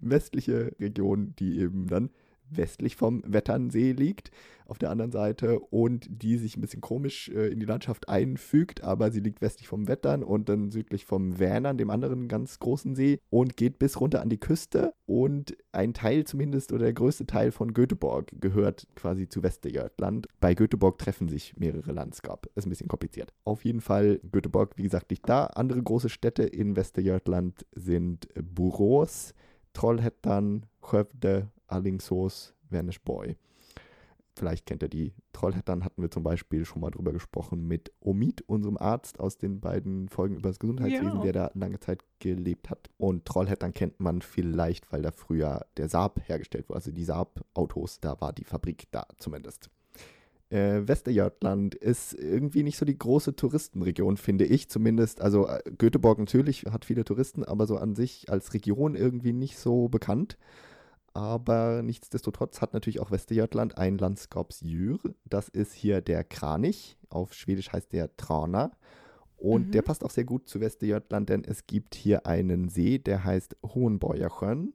westliche 0.00 0.74
Region, 0.78 1.34
die 1.38 1.58
eben 1.58 1.86
dann 1.86 2.10
westlich 2.50 2.96
vom 2.96 3.22
Wetternsee 3.26 3.92
liegt, 3.92 4.30
auf 4.66 4.78
der 4.78 4.90
anderen 4.90 5.12
Seite 5.12 5.60
und 5.60 6.06
die 6.08 6.38
sich 6.38 6.56
ein 6.56 6.62
bisschen 6.62 6.80
komisch 6.80 7.28
äh, 7.28 7.48
in 7.48 7.60
die 7.60 7.66
Landschaft 7.66 8.08
einfügt, 8.08 8.82
aber 8.82 9.10
sie 9.10 9.20
liegt 9.20 9.42
westlich 9.42 9.68
vom 9.68 9.86
Wettern 9.86 10.22
und 10.22 10.48
dann 10.48 10.70
südlich 10.70 11.04
vom 11.04 11.38
Vänern, 11.38 11.76
dem 11.76 11.90
anderen 11.90 12.28
ganz 12.28 12.58
großen 12.58 12.94
See 12.94 13.18
und 13.28 13.56
geht 13.56 13.78
bis 13.78 14.00
runter 14.00 14.22
an 14.22 14.30
die 14.30 14.40
Küste 14.40 14.94
und 15.04 15.56
ein 15.72 15.92
Teil 15.92 16.24
zumindest 16.24 16.72
oder 16.72 16.84
der 16.84 16.94
größte 16.94 17.26
Teil 17.26 17.52
von 17.52 17.74
Göteborg 17.74 18.32
gehört 18.40 18.86
quasi 18.94 19.28
zu 19.28 19.42
Westerjötland. 19.42 20.26
Bei 20.40 20.54
Göteborg 20.54 20.98
treffen 20.98 21.28
sich 21.28 21.54
mehrere 21.58 21.92
Landskap. 21.92 22.48
Ist 22.54 22.66
ein 22.66 22.70
bisschen 22.70 22.88
kompliziert. 22.88 23.32
Auf 23.44 23.64
jeden 23.64 23.82
Fall, 23.82 24.20
Göteborg, 24.30 24.76
wie 24.76 24.84
gesagt, 24.84 25.10
liegt 25.10 25.28
da. 25.28 25.46
Andere 25.46 25.82
große 25.82 26.08
Städte 26.08 26.44
in 26.44 26.76
Westerjötland 26.76 27.66
sind 27.74 28.28
Borås, 28.34 29.34
Trollhättan, 29.74 30.66
Skövde, 30.80 31.50
Alingsås, 31.72 32.54
Vänersborg. 32.70 33.36
Vielleicht 34.34 34.64
kennt 34.64 34.82
ihr 34.82 34.88
die. 34.88 35.12
Trollhättan 35.34 35.84
hatten 35.84 36.00
wir 36.00 36.10
zum 36.10 36.22
Beispiel 36.22 36.64
schon 36.64 36.80
mal 36.80 36.90
drüber 36.90 37.12
gesprochen 37.12 37.68
mit 37.68 37.92
Omid, 38.00 38.42
unserem 38.46 38.78
Arzt 38.78 39.20
aus 39.20 39.36
den 39.36 39.60
beiden 39.60 40.08
Folgen 40.08 40.36
über 40.36 40.48
das 40.48 40.58
Gesundheitswesen, 40.58 41.16
ja. 41.16 41.22
der 41.22 41.32
da 41.32 41.50
lange 41.54 41.80
Zeit 41.80 42.02
gelebt 42.18 42.70
hat. 42.70 42.88
Und 42.96 43.26
Trollhättan 43.26 43.74
kennt 43.74 44.00
man 44.00 44.22
vielleicht, 44.22 44.90
weil 44.90 45.02
da 45.02 45.10
früher 45.10 45.66
der 45.76 45.88
Saab 45.88 46.20
hergestellt 46.26 46.68
wurde, 46.68 46.76
also 46.76 46.92
die 46.92 47.04
Saab-Autos, 47.04 48.00
da 48.00 48.18
war 48.22 48.32
die 48.32 48.44
Fabrik 48.44 48.84
da 48.90 49.06
zumindest. 49.18 49.68
Äh, 50.48 50.86
Westerjötland 50.86 51.74
ist 51.74 52.14
irgendwie 52.14 52.62
nicht 52.62 52.78
so 52.78 52.86
die 52.86 52.98
große 52.98 53.36
Touristenregion, 53.36 54.16
finde 54.16 54.44
ich 54.44 54.68
zumindest. 54.68 55.20
Also 55.20 55.46
äh, 55.46 55.62
Göteborg 55.76 56.18
natürlich 56.18 56.64
hat 56.70 56.84
viele 56.86 57.04
Touristen, 57.04 57.44
aber 57.44 57.66
so 57.66 57.76
an 57.76 57.94
sich 57.94 58.30
als 58.30 58.54
Region 58.54 58.94
irgendwie 58.94 59.32
nicht 59.32 59.58
so 59.58 59.88
bekannt. 59.88 60.38
Aber 61.14 61.82
nichtsdestotrotz 61.82 62.60
hat 62.60 62.72
natürlich 62.72 63.00
auch 63.00 63.10
Västergötland 63.10 63.76
ein 63.76 63.98
Landskapsdjur. 63.98 64.98
Das 65.24 65.48
ist 65.48 65.72
hier 65.74 66.00
der 66.00 66.24
Kranich. 66.24 66.96
Auf 67.10 67.34
Schwedisch 67.34 67.72
heißt 67.72 67.92
der 67.92 68.16
Trana. 68.16 68.72
Und 69.36 69.68
mhm. 69.68 69.70
der 69.72 69.82
passt 69.82 70.04
auch 70.04 70.10
sehr 70.10 70.24
gut 70.24 70.48
zu 70.48 70.60
Västergötland, 70.60 71.28
denn 71.28 71.44
es 71.44 71.66
gibt 71.66 71.94
hier 71.94 72.26
einen 72.26 72.68
See, 72.68 72.98
der 72.98 73.24
heißt 73.24 73.56
Hohenborgersjön. 73.62 74.72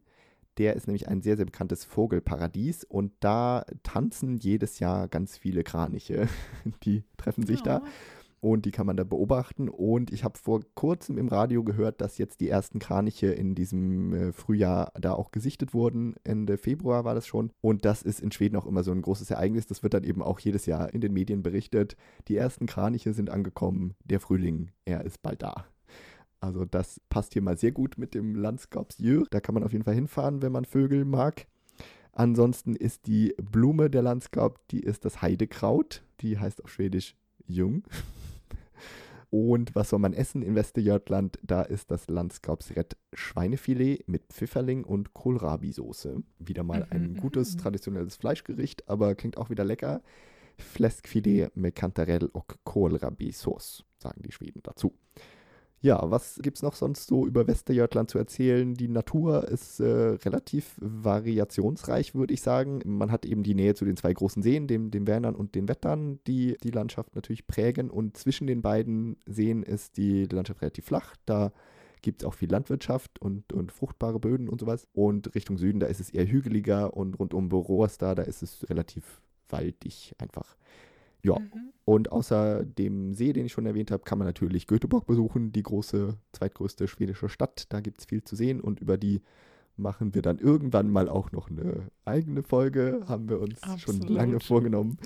Der 0.58 0.76
ist 0.76 0.88
nämlich 0.88 1.08
ein 1.08 1.22
sehr, 1.22 1.38
sehr 1.38 1.46
bekanntes 1.46 1.86
Vogelparadies 1.86 2.84
und 2.84 3.14
da 3.20 3.64
tanzen 3.84 4.38
jedes 4.38 4.80
Jahr 4.80 5.08
ganz 5.08 5.38
viele 5.38 5.64
Kraniche. 5.64 6.28
Die 6.84 7.04
treffen 7.16 7.46
sich 7.46 7.60
ja. 7.60 7.80
da 7.80 7.82
und 8.48 8.64
die 8.64 8.72
kann 8.72 8.86
man 8.86 8.96
da 8.96 9.04
beobachten. 9.04 9.68
Und 9.68 10.12
ich 10.12 10.24
habe 10.24 10.38
vor 10.38 10.62
kurzem 10.74 11.18
im 11.18 11.28
Radio 11.28 11.66
gehört, 11.66 12.00
dass 12.00 12.18
jetzt 12.18 12.40
die 12.40 12.48
ersten 12.48 12.80
Kraniche 12.80 13.28
in 13.28 13.56
diesem 13.56 14.14
äh, 14.14 14.32
Frühjahr 14.32 14.94
da 15.00 15.14
auch 15.14 15.32
gesichtet 15.32 15.74
wurden. 15.74 16.16
Ende 16.24 16.58
Februar 16.58 17.04
war 17.04 17.14
das 17.14 17.28
schon. 17.28 17.52
Und 17.60 17.84
das 17.84 18.04
ist 18.04 18.22
in 18.22 18.32
Schweden 18.32 18.56
auch 18.56 18.66
immer 18.66 18.84
so 18.84 18.92
ein 18.92 19.02
großes 19.02 19.32
Ereignis. 19.32 19.68
Das 19.68 19.84
wird 19.84 19.94
dann 19.94 20.06
eben 20.06 20.22
auch 20.22 20.40
jedes 20.40 20.66
Jahr 20.66 20.94
in 20.94 21.02
den 21.02 21.12
Medien 21.12 21.44
berichtet. 21.44 21.98
Die 22.30 22.38
ersten 22.38 22.68
Kraniche 22.68 23.14
sind 23.14 23.30
angekommen. 23.30 23.96
Der 24.06 24.22
Frühling, 24.22 24.72
er 24.86 25.04
ist 25.04 25.22
bald 25.22 25.42
da. 25.42 25.66
Also 26.40 26.64
das 26.64 27.02
passt 27.10 27.34
hier 27.34 27.42
mal 27.42 27.58
sehr 27.58 27.74
gut 27.74 27.98
mit 27.98 28.14
dem 28.14 28.34
Landskapsjör. 28.36 29.26
Da 29.30 29.42
kann 29.42 29.56
man 29.56 29.64
auf 29.64 29.74
jeden 29.74 29.84
Fall 29.84 29.96
hinfahren, 29.96 30.42
wenn 30.42 30.54
man 30.54 30.64
Vögel 30.64 31.04
mag. 31.04 31.48
Ansonsten 32.14 32.78
ist 32.78 33.08
die 33.08 33.36
Blume 33.42 33.90
der 33.90 34.04
Landskap, 34.04 34.60
die 34.70 34.80
ist 34.80 35.04
das 35.04 35.22
Heidekraut. 35.22 36.04
Die 36.22 36.40
heißt 36.40 36.64
auf 36.64 36.72
Schwedisch 36.72 37.18
Jung. 37.46 37.84
Und 39.30 39.76
was 39.76 39.90
soll 39.90 40.00
man 40.00 40.14
essen 40.14 40.42
in 40.42 40.56
Westerjötland? 40.56 41.38
Da 41.44 41.62
ist 41.62 41.92
das 41.92 42.08
Landskapsrett 42.08 42.96
Schweinefilet 43.14 44.08
mit 44.08 44.24
Pfifferling 44.32 44.86
und 44.86 45.14
Kohlrabi-Soße. 45.14 46.24
Wieder 46.40 46.64
mal 46.64 46.88
ein 46.90 47.14
mhm, 47.14 47.18
gutes, 47.18 47.56
mhm. 47.56 47.60
traditionelles 47.60 48.16
Fleischgericht, 48.16 48.88
aber 48.88 49.16
klingt 49.16 49.38
auch 49.38 49.50
wieder 49.50 49.66
lecker. 49.66 50.02
Fläskfilet 50.58 51.56
mit 51.56 51.76
Kantarell 51.76 52.30
und 52.32 52.46
Kohlrabi-Sauce, 52.64 53.84
sagen 53.98 54.22
die 54.24 54.32
Schweden 54.32 54.62
dazu. 54.64 54.94
Ja, 55.80 56.10
was 56.10 56.40
gibt 56.42 56.58
es 56.58 56.64
noch 56.64 56.74
sonst 56.74 57.08
so 57.08 57.28
über 57.28 57.46
Westerjötland 57.46 58.10
zu 58.10 58.18
erzählen? 58.18 58.74
Die 58.74 58.88
Natur 58.88 59.48
ist 59.48 59.80
äh, 59.80 59.86
relativ 59.86 60.76
variationsreich, 60.82 62.16
würde 62.16 62.34
ich 62.34 62.42
sagen. 62.42 62.82
Man 62.84 63.12
hat 63.12 63.26
eben 63.26 63.44
die 63.44 63.54
Nähe 63.54 63.76
zu 63.76 63.86
den 63.86 63.96
zwei 63.96 64.12
großen 64.12 64.42
Seen, 64.42 64.68
dem, 64.68 64.90
dem 64.90 65.06
Wernern 65.06 65.36
und 65.36 65.54
den 65.54 65.68
Wettern, 65.68 66.20
die 66.26 66.58
die 66.64 66.72
Landschaft 66.72 67.16
natürlich 67.16 67.46
prägen. 67.46 67.92
Und 67.92 68.18
zwischen 68.18 68.48
den 68.48 68.64
beiden 68.64 69.18
Seen 69.28 69.62
ist 69.62 69.98
die 69.98 70.26
Landschaft 70.26 70.64
relativ 70.64 70.86
flach. 70.86 71.16
Da 71.26 71.52
gibt 72.02 72.24
es 72.24 72.28
auch 72.28 72.34
viel 72.34 72.50
Landwirtschaft 72.50 73.20
und, 73.20 73.54
und 73.54 73.72
fruchtbare 73.72 74.20
Böden 74.20 74.50
und 74.50 74.60
sowas. 74.60 74.88
Und 74.94 75.36
Richtung 75.36 75.60
Süden, 75.60 75.80
da 75.80 75.86
ist 75.86 76.00
es 76.00 76.10
eher 76.10 76.26
hügeliger 76.28 76.98
und 76.98 77.20
rund 77.20 77.36
um 77.36 77.50
Borås 77.50 78.00
da, 78.00 78.16
da 78.16 78.24
ist 78.24 78.42
es 78.42 78.68
relativ 78.70 79.22
waldig 79.50 80.16
einfach. 80.18 80.57
Ja, 81.28 81.40
mhm. 81.40 81.74
und 81.86 82.12
außer 82.12 82.66
dem 82.66 83.14
See, 83.14 83.34
den 83.34 83.46
ich 83.46 83.52
schon 83.52 83.66
erwähnt 83.66 83.92
habe, 83.92 84.04
kann 84.04 84.18
man 84.18 84.28
natürlich 84.28 84.68
Göteborg 84.68 85.06
besuchen, 85.06 85.52
die 85.52 85.64
große, 85.64 86.18
zweitgrößte 86.34 86.88
schwedische 86.88 87.30
Stadt. 87.30 87.66
Da 87.70 87.82
gibt 87.82 88.00
es 88.00 88.06
viel 88.06 88.24
zu 88.24 88.36
sehen 88.36 88.62
und 88.62 88.80
über 88.80 88.98
die 88.98 89.22
machen 89.78 90.14
wir 90.14 90.22
dann 90.22 90.40
irgendwann 90.40 90.90
mal 90.90 91.10
auch 91.10 91.32
noch 91.32 91.50
eine 91.50 91.90
eigene 92.06 92.44
Folge. 92.44 93.04
Haben 93.08 93.30
wir 93.30 93.40
uns 93.40 93.62
Absolut. 93.64 94.04
schon 94.04 94.16
lange 94.16 94.40
vorgenommen. 94.40 94.98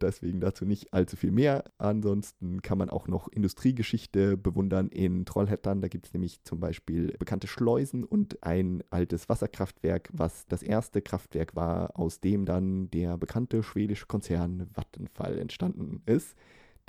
Deswegen 0.00 0.40
dazu 0.40 0.64
nicht 0.64 0.92
allzu 0.92 1.16
viel 1.16 1.32
mehr. 1.32 1.64
Ansonsten 1.78 2.62
kann 2.62 2.78
man 2.78 2.90
auch 2.90 3.08
noch 3.08 3.28
Industriegeschichte 3.28 4.36
bewundern 4.36 4.88
in 4.88 5.24
Trollhättan. 5.24 5.80
Da 5.80 5.88
gibt 5.88 6.06
es 6.06 6.12
nämlich 6.12 6.42
zum 6.44 6.60
Beispiel 6.60 7.14
bekannte 7.18 7.46
Schleusen 7.46 8.04
und 8.04 8.42
ein 8.42 8.82
altes 8.90 9.28
Wasserkraftwerk, 9.28 10.10
was 10.12 10.46
das 10.46 10.62
erste 10.62 11.02
Kraftwerk 11.02 11.56
war, 11.56 11.98
aus 11.98 12.20
dem 12.20 12.44
dann 12.44 12.90
der 12.90 13.18
bekannte 13.18 13.62
schwedische 13.62 14.06
Konzern 14.06 14.68
Vattenfall 14.72 15.38
entstanden 15.38 16.02
ist 16.06 16.36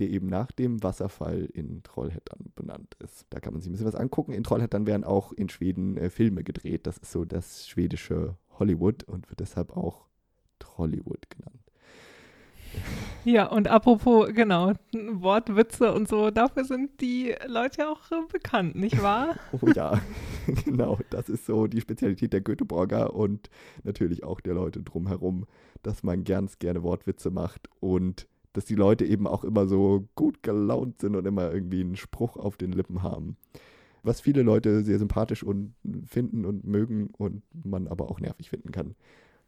der 0.01 0.09
eben 0.09 0.27
nach 0.27 0.51
dem 0.51 0.81
Wasserfall 0.81 1.45
in 1.45 1.83
Trollhättan 1.83 2.51
benannt 2.55 2.95
ist. 3.03 3.27
Da 3.29 3.39
kann 3.39 3.53
man 3.53 3.61
sich 3.61 3.69
ein 3.69 3.73
bisschen 3.73 3.87
was 3.87 3.95
angucken. 3.95 4.33
In 4.33 4.43
Trollhättan 4.43 4.87
werden 4.87 5.03
auch 5.03 5.31
in 5.31 5.47
Schweden 5.47 5.95
äh, 5.95 6.09
Filme 6.09 6.43
gedreht. 6.43 6.87
Das 6.87 6.97
ist 6.97 7.11
so 7.11 7.23
das 7.23 7.67
schwedische 7.67 8.35
Hollywood 8.57 9.03
und 9.03 9.29
wird 9.29 9.39
deshalb 9.39 9.77
auch 9.77 10.07
Trollywood 10.57 11.29
genannt. 11.29 11.61
Ja, 13.23 13.45
und 13.45 13.67
apropos, 13.67 14.33
genau, 14.33 14.73
Wortwitze 14.93 15.93
und 15.93 16.07
so, 16.07 16.31
dafür 16.31 16.63
sind 16.63 16.99
die 17.01 17.35
Leute 17.45 17.87
auch 17.87 18.11
äh, 18.11 18.25
bekannt, 18.31 18.75
nicht 18.75 19.03
wahr? 19.03 19.35
oh 19.61 19.67
ja, 19.67 20.01
genau, 20.65 20.97
das 21.11 21.29
ist 21.29 21.45
so 21.45 21.67
die 21.67 21.81
Spezialität 21.81 22.33
der 22.33 22.41
Göteborger 22.41 23.13
und 23.13 23.51
natürlich 23.83 24.23
auch 24.23 24.39
der 24.39 24.55
Leute 24.55 24.81
drumherum, 24.81 25.45
dass 25.83 26.01
man 26.01 26.23
ganz 26.23 26.57
gerne 26.57 26.81
Wortwitze 26.81 27.29
macht 27.29 27.69
und 27.79 28.27
dass 28.53 28.65
die 28.65 28.75
Leute 28.75 29.05
eben 29.05 29.27
auch 29.27 29.43
immer 29.43 29.67
so 29.67 30.07
gut 30.15 30.43
gelaunt 30.43 30.99
sind 30.99 31.15
und 31.15 31.25
immer 31.25 31.51
irgendwie 31.51 31.81
einen 31.81 31.95
Spruch 31.95 32.37
auf 32.37 32.57
den 32.57 32.71
Lippen 32.71 33.03
haben. 33.03 33.37
Was 34.03 34.21
viele 34.21 34.41
Leute 34.41 34.81
sehr 34.83 34.99
sympathisch 34.99 35.43
und 35.43 35.75
finden 36.05 36.45
und 36.45 36.65
mögen 36.65 37.09
und 37.17 37.43
man 37.63 37.87
aber 37.87 38.09
auch 38.09 38.19
nervig 38.19 38.49
finden 38.49 38.71
kann, 38.71 38.95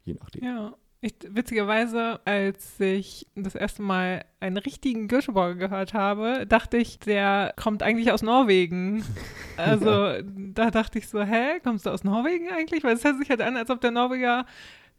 je 0.04 0.14
nachdem. 0.14 0.44
Ja. 0.44 0.74
Ich, 1.00 1.16
witzigerweise, 1.28 2.18
als 2.24 2.80
ich 2.80 3.26
das 3.34 3.54
erste 3.54 3.82
Mal 3.82 4.24
einen 4.40 4.56
richtigen 4.56 5.06
Göteborger 5.06 5.54
gehört 5.56 5.92
habe, 5.92 6.46
dachte 6.46 6.78
ich, 6.78 6.98
der 6.98 7.52
kommt 7.56 7.82
eigentlich 7.82 8.10
aus 8.10 8.22
Norwegen. 8.22 9.04
Also 9.56 9.88
ja. 9.88 10.22
da 10.24 10.72
dachte 10.72 10.98
ich 10.98 11.08
so, 11.08 11.22
hä, 11.22 11.60
kommst 11.62 11.86
du 11.86 11.90
aus 11.90 12.02
Norwegen 12.02 12.48
eigentlich? 12.48 12.82
Weil 12.82 12.96
es 12.96 13.04
hört 13.04 13.18
sich 13.18 13.30
halt 13.30 13.40
an, 13.40 13.56
als 13.56 13.70
ob 13.70 13.80
der 13.80 13.92
Norweger 13.92 14.46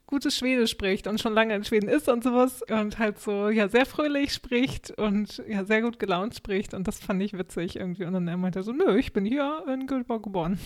gutes 0.07 0.37
Schwedisch 0.37 0.71
spricht 0.71 1.07
und 1.07 1.19
schon 1.19 1.33
lange 1.33 1.55
in 1.55 1.63
Schweden 1.63 1.89
ist 1.89 2.07
und 2.09 2.23
sowas 2.23 2.61
und 2.69 2.99
halt 2.99 3.19
so, 3.19 3.49
ja, 3.49 3.67
sehr 3.67 3.85
fröhlich 3.85 4.33
spricht 4.33 4.91
und 4.91 5.43
ja, 5.47 5.65
sehr 5.65 5.81
gut 5.81 5.99
gelaunt 5.99 6.35
spricht 6.35 6.73
und 6.73 6.87
das 6.87 6.99
fand 6.99 7.21
ich 7.21 7.37
witzig 7.37 7.75
irgendwie. 7.75 8.05
Und 8.05 8.13
dann 8.13 8.27
er 8.27 8.37
meinte 8.37 8.59
er 8.59 8.63
so, 8.63 8.71
nö, 8.71 8.97
ich 8.97 9.13
bin 9.13 9.25
hier 9.25 9.63
in 9.67 9.87
Göteborg 9.87 10.23
geboren. 10.23 10.59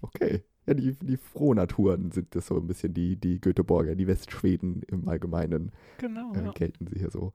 Okay. 0.00 0.44
Ja, 0.66 0.74
die, 0.74 0.92
die 0.92 1.16
Frohnaturen 1.16 2.12
sind 2.12 2.34
das 2.34 2.46
so 2.46 2.56
ein 2.56 2.66
bisschen 2.66 2.92
die, 2.92 3.16
die 3.16 3.40
Göteborger, 3.40 3.94
die 3.94 4.06
Westschweden 4.06 4.82
im 4.82 5.08
Allgemeinen. 5.08 5.72
Genau. 5.96 6.32
Äh, 6.34 6.52
gelten 6.52 6.86
sie 6.86 6.98
hier 6.98 7.10
so. 7.10 7.32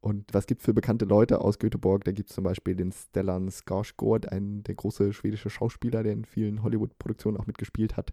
Und 0.00 0.32
was 0.32 0.46
gibt 0.46 0.60
es 0.60 0.64
für 0.64 0.74
bekannte 0.74 1.04
Leute 1.04 1.40
aus 1.40 1.58
Göteborg? 1.58 2.04
Da 2.04 2.12
gibt 2.12 2.30
es 2.30 2.34
zum 2.34 2.44
Beispiel 2.44 2.74
den 2.76 2.92
Stellan 2.92 3.48
Skarsgård, 3.48 4.28
ein 4.28 4.62
der 4.62 4.76
große 4.76 5.12
schwedische 5.12 5.50
Schauspieler, 5.50 6.02
der 6.02 6.12
in 6.12 6.24
vielen 6.24 6.62
Hollywood-Produktionen 6.62 7.36
auch 7.36 7.46
mitgespielt 7.46 7.96
hat. 7.96 8.12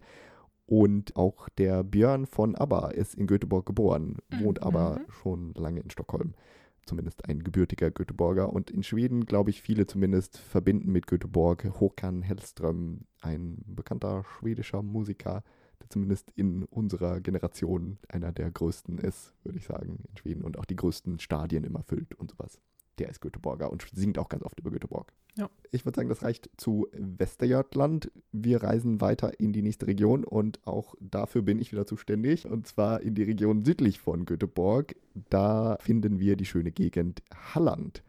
Und 0.69 1.15
auch 1.15 1.49
der 1.49 1.83
Björn 1.83 2.27
von 2.27 2.53
ABBA 2.55 2.89
ist 2.91 3.15
in 3.15 3.25
Göteborg 3.25 3.65
geboren, 3.65 4.17
wohnt 4.39 4.59
mhm. 4.59 4.63
aber 4.67 5.01
schon 5.09 5.51
lange 5.55 5.79
in 5.79 5.89
Stockholm. 5.89 6.35
zumindest 6.85 7.25
ein 7.27 7.43
gebürtiger 7.43 7.89
Göteborger. 7.89 8.53
Und 8.53 8.69
in 8.69 8.83
Schweden, 8.83 9.25
glaube 9.25 9.49
ich, 9.49 9.63
viele 9.63 9.87
zumindest 9.87 10.37
verbinden 10.37 10.91
mit 10.91 11.07
Göteborg 11.07 11.67
Håkan 11.79 12.21
Hellström, 12.21 13.05
ein 13.19 13.63
bekannter 13.65 14.23
schwedischer 14.23 14.83
Musiker, 14.83 15.43
der 15.81 15.89
zumindest 15.89 16.29
in 16.35 16.65
unserer 16.65 17.19
Generation 17.19 17.97
einer 18.07 18.31
der 18.31 18.51
größten 18.51 18.99
ist, 18.99 19.33
würde 19.43 19.57
ich 19.57 19.65
sagen, 19.65 20.03
in 20.07 20.17
Schweden 20.17 20.43
und 20.43 20.59
auch 20.59 20.65
die 20.65 20.75
größten 20.75 21.17
Stadien 21.17 21.63
immer 21.63 21.81
füllt 21.81 22.13
und 22.13 22.29
sowas. 22.29 22.59
Der 22.99 23.09
ist 23.09 23.21
Göteborger 23.21 23.71
und 23.71 23.85
singt 23.93 24.17
auch 24.19 24.29
ganz 24.29 24.43
oft 24.43 24.59
über 24.59 24.69
Göteborg. 24.71 25.13
Ja. 25.35 25.49
Ich 25.71 25.85
würde 25.85 25.95
sagen, 25.95 26.09
das 26.09 26.21
reicht 26.23 26.49
zu 26.57 26.87
Westerjörtland. 26.91 28.11
Wir 28.31 28.61
reisen 28.63 28.99
weiter 29.01 29.39
in 29.39 29.53
die 29.53 29.61
nächste 29.61 29.87
Region 29.87 30.23
und 30.23 30.59
auch 30.67 30.95
dafür 30.99 31.41
bin 31.41 31.59
ich 31.59 31.71
wieder 31.71 31.85
zuständig 31.85 32.45
und 32.45 32.67
zwar 32.67 33.01
in 33.01 33.15
die 33.15 33.23
Region 33.23 33.63
südlich 33.63 33.99
von 33.99 34.25
Göteborg. 34.25 34.95
Da 35.29 35.77
finden 35.79 36.19
wir 36.19 36.35
die 36.35 36.45
schöne 36.45 36.71
Gegend 36.71 37.21
Halland. 37.53 38.03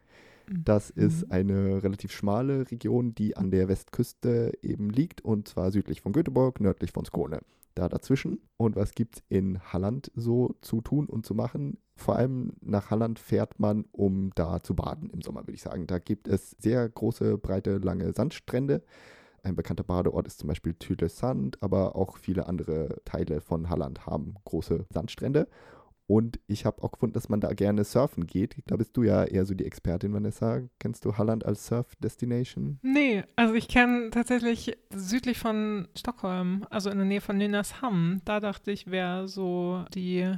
Das 0.49 0.89
ist 0.89 1.25
Mhm. 1.27 1.31
eine 1.31 1.83
relativ 1.83 2.11
schmale 2.11 2.69
Region, 2.69 3.15
die 3.15 3.37
an 3.37 3.51
der 3.51 3.69
Westküste 3.69 4.51
eben 4.61 4.89
liegt 4.89 5.21
und 5.23 5.47
zwar 5.47 5.71
südlich 5.71 6.01
von 6.01 6.11
Göteborg, 6.11 6.59
nördlich 6.59 6.91
von 6.91 7.05
Skåne. 7.05 7.39
Da 7.75 7.87
dazwischen. 7.87 8.41
Und 8.57 8.75
was 8.75 8.91
gibt 8.91 9.15
es 9.15 9.23
in 9.29 9.61
Halland 9.71 10.11
so 10.13 10.55
zu 10.59 10.81
tun 10.81 11.05
und 11.05 11.25
zu 11.25 11.33
machen? 11.35 11.77
Vor 12.01 12.15
allem 12.15 12.53
nach 12.61 12.89
Halland 12.89 13.19
fährt 13.19 13.59
man, 13.59 13.85
um 13.91 14.31
da 14.33 14.63
zu 14.63 14.73
baden 14.73 15.11
im 15.11 15.21
Sommer, 15.21 15.41
würde 15.41 15.53
ich 15.53 15.61
sagen. 15.61 15.85
Da 15.85 15.99
gibt 15.99 16.27
es 16.27 16.55
sehr 16.57 16.89
große, 16.89 17.37
breite, 17.37 17.77
lange 17.77 18.11
Sandstrände. 18.11 18.81
Ein 19.43 19.55
bekannter 19.55 19.83
Badeort 19.83 20.25
ist 20.25 20.39
zum 20.39 20.47
Beispiel 20.47 20.73
Tylösand, 20.73 21.61
aber 21.61 21.95
auch 21.95 22.17
viele 22.17 22.47
andere 22.47 23.01
Teile 23.05 23.39
von 23.39 23.69
Halland 23.69 24.07
haben 24.07 24.33
große 24.45 24.87
Sandstrände. 24.91 25.47
Und 26.07 26.39
ich 26.47 26.65
habe 26.65 26.83
auch 26.83 26.91
gefunden, 26.91 27.13
dass 27.13 27.29
man 27.29 27.39
da 27.39 27.53
gerne 27.53 27.83
surfen 27.83 28.25
geht. 28.25 28.55
Da 28.65 28.75
bist 28.75 28.97
du 28.97 29.03
ja 29.03 29.23
eher 29.23 29.45
so 29.45 29.53
die 29.53 29.65
Expertin, 29.65 30.11
Vanessa. 30.11 30.61
Kennst 30.79 31.05
du 31.05 31.17
Halland 31.17 31.45
als 31.45 31.67
Surf-Destination? 31.67 32.79
Nee, 32.81 33.23
also 33.35 33.53
ich 33.53 33.67
kenne 33.67 34.09
tatsächlich 34.09 34.77
südlich 34.93 35.37
von 35.37 35.87
Stockholm, 35.95 36.65
also 36.69 36.89
in 36.89 36.97
der 36.97 37.05
Nähe 37.05 37.21
von 37.21 37.37
Nynäshamn. 37.37 38.21
Da 38.25 38.39
dachte 38.39 38.71
ich, 38.71 38.89
wäre 38.91 39.27
so 39.27 39.85
die 39.93 40.33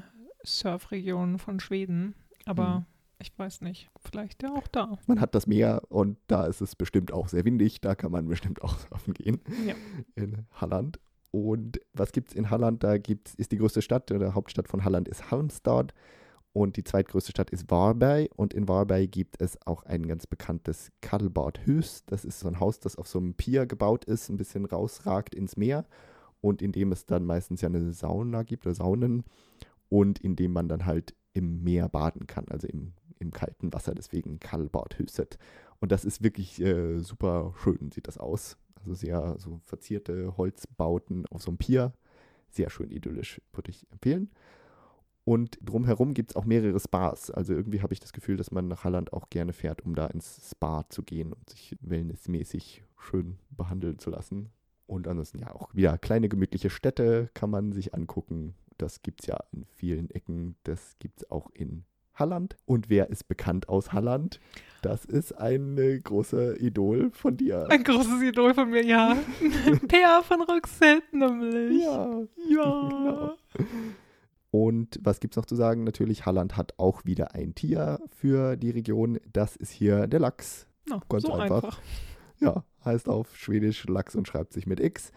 Surfregion 0.45 1.39
von 1.39 1.59
Schweden. 1.59 2.15
Aber 2.45 2.79
Mhm. 2.79 2.85
ich 3.19 3.31
weiß 3.37 3.61
nicht, 3.61 3.89
vielleicht 4.11 4.43
ja 4.43 4.51
auch 4.53 4.67
da. 4.67 4.97
Man 5.07 5.19
hat 5.21 5.33
das 5.35 5.47
Meer 5.47 5.81
und 5.89 6.17
da 6.27 6.45
ist 6.45 6.61
es 6.61 6.75
bestimmt 6.75 7.11
auch 7.13 7.27
sehr 7.27 7.45
windig. 7.45 7.81
Da 7.81 7.95
kann 7.95 8.11
man 8.11 8.27
bestimmt 8.57 8.61
auch 8.61 8.77
surfen 8.77 9.13
gehen 9.13 9.39
Ja. 9.65 9.75
in 10.15 10.45
Halland. 10.59 10.99
Und 11.31 11.79
was 11.93 12.11
gibt 12.11 12.29
es 12.29 12.35
in 12.35 12.49
Halland? 12.51 12.83
Da 12.83 12.97
gibt's, 12.99 13.33
ist 13.35 13.51
die 13.51 13.57
größte 13.57 13.81
Stadt, 13.81 14.11
oder 14.11 14.35
Hauptstadt 14.35 14.67
von 14.67 14.83
Halland 14.83 15.07
ist 15.07 15.31
Halmstad. 15.31 15.93
Und 16.55 16.77
die 16.77 16.83
zweitgrößte 16.83 17.31
Stadt 17.31 17.49
ist 17.49 17.71
Varberg. 17.71 18.29
Und 18.35 18.53
in 18.53 18.67
Varberg 18.67 19.11
gibt 19.11 19.41
es 19.41 19.57
auch 19.65 19.81
ein 19.83 20.05
ganz 20.07 20.27
bekanntes 20.27 20.91
Kadelbadhus. 21.01 22.03
Das 22.05 22.25
ist 22.25 22.39
so 22.39 22.47
ein 22.47 22.59
Haus, 22.59 22.79
das 22.79 22.95
auf 22.97 23.07
so 23.07 23.17
einem 23.17 23.33
Pier 23.33 23.65
gebaut 23.65 24.05
ist, 24.05 24.29
ein 24.29 24.37
bisschen 24.37 24.65
rausragt 24.65 25.33
ins 25.33 25.57
Meer. 25.57 25.85
Und 26.41 26.61
in 26.61 26.71
dem 26.71 26.91
es 26.91 27.07
dann 27.07 27.25
meistens 27.25 27.61
ja 27.61 27.69
eine 27.69 27.93
Sauna 27.93 28.43
gibt 28.43 28.67
oder 28.67 28.75
Saunen. 28.75 29.23
Und 29.93 30.17
in 30.17 30.35
dem 30.35 30.53
man 30.53 30.67
dann 30.67 30.87
halt 30.87 31.13
im 31.33 31.63
Meer 31.63 31.87
baden 31.87 32.25
kann, 32.25 32.47
also 32.49 32.67
im, 32.67 32.93
im 33.19 33.29
kalten 33.29 33.71
Wasser. 33.73 33.93
Deswegen 33.93 34.39
Kadelbadhuset. 34.39 35.37
Und 35.79 35.91
das 35.91 36.03
ist 36.03 36.23
wirklich 36.23 36.59
äh, 36.59 36.97
super 36.97 37.53
schön, 37.61 37.91
sieht 37.91 38.07
das 38.07 38.17
aus. 38.17 38.57
Also 38.73 38.95
sehr 38.95 39.35
so 39.37 39.61
verzierte 39.65 40.35
Holzbauten 40.35 41.27
auf 41.27 41.43
so 41.43 41.51
einem 41.51 41.59
Pier. 41.59 41.93
Sehr 42.49 42.71
schön 42.71 42.89
idyllisch, 42.89 43.39
würde 43.51 43.69
ich 43.69 43.85
empfehlen. 43.91 44.31
Und 45.25 45.59
drumherum 45.61 46.15
gibt 46.15 46.31
es 46.31 46.35
auch 46.35 46.45
mehrere 46.45 46.79
Spas. 46.79 47.29
Also 47.29 47.53
irgendwie 47.53 47.83
habe 47.83 47.93
ich 47.93 47.99
das 47.99 48.13
Gefühl, 48.13 48.37
dass 48.37 48.49
man 48.49 48.67
nach 48.67 48.85
Holland 48.85 49.13
auch 49.13 49.29
gerne 49.29 49.53
fährt, 49.53 49.85
um 49.85 49.93
da 49.93 50.07
ins 50.07 50.49
Spa 50.49 50.89
zu 50.89 51.03
gehen 51.03 51.33
und 51.33 51.51
sich 51.51 51.77
wellnessmäßig 51.81 52.83
schön 52.97 53.37
behandeln 53.51 53.99
zu 53.99 54.09
lassen. 54.09 54.49
Und 54.87 55.07
ansonsten 55.07 55.37
ja 55.37 55.53
auch 55.53 55.71
wieder 55.75 55.99
kleine 55.99 56.29
gemütliche 56.29 56.71
Städte 56.71 57.29
kann 57.35 57.51
man 57.51 57.73
sich 57.73 57.93
angucken. 57.93 58.55
Das 58.83 59.01
gibt 59.01 59.21
es 59.21 59.27
ja 59.27 59.37
in 59.53 59.63
vielen 59.63 60.09
Ecken. 60.11 60.57
Das 60.63 60.97
gibt 60.99 61.21
es 61.21 61.31
auch 61.31 61.49
in 61.53 61.85
Halland. 62.15 62.57
Und 62.65 62.89
wer 62.89 63.09
ist 63.09 63.29
bekannt 63.29 63.69
aus 63.69 63.93
Halland? 63.93 64.41
Das 64.81 65.05
ist 65.05 65.31
ein 65.31 65.77
äh, 65.77 65.99
großer 65.99 66.59
Idol 66.59 67.09
von 67.11 67.37
dir. 67.37 67.65
Ein 67.69 67.85
großes 67.85 68.21
Idol 68.21 68.53
von 68.53 68.69
mir, 68.71 68.83
ja. 68.83 69.15
Peer 69.87 70.21
von 70.27 70.41
Roxette 70.41 71.17
nämlich. 71.17 71.81
Ja, 71.81 72.23
Ja. 72.49 72.89
Genau. 72.89 73.33
Und 74.51 74.99
was 75.01 75.21
gibt 75.21 75.33
es 75.33 75.37
noch 75.37 75.45
zu 75.45 75.55
sagen? 75.55 75.85
Natürlich, 75.85 76.25
Halland 76.25 76.57
hat 76.57 76.73
auch 76.77 77.05
wieder 77.05 77.33
ein 77.33 77.55
Tier 77.55 78.01
für 78.11 78.57
die 78.57 78.69
Region. 78.69 79.17
Das 79.31 79.55
ist 79.55 79.71
hier 79.71 80.07
der 80.07 80.19
Lachs. 80.19 80.67
Na, 80.89 81.01
Ganz 81.07 81.23
so 81.23 81.31
einfach. 81.31 81.63
einfach. 81.63 81.81
Ja, 82.39 82.65
heißt 82.83 83.07
auf 83.07 83.37
Schwedisch 83.37 83.85
Lachs 83.87 84.13
und 84.13 84.27
schreibt 84.27 84.51
sich 84.51 84.67
mit 84.67 84.81
X. 84.81 85.13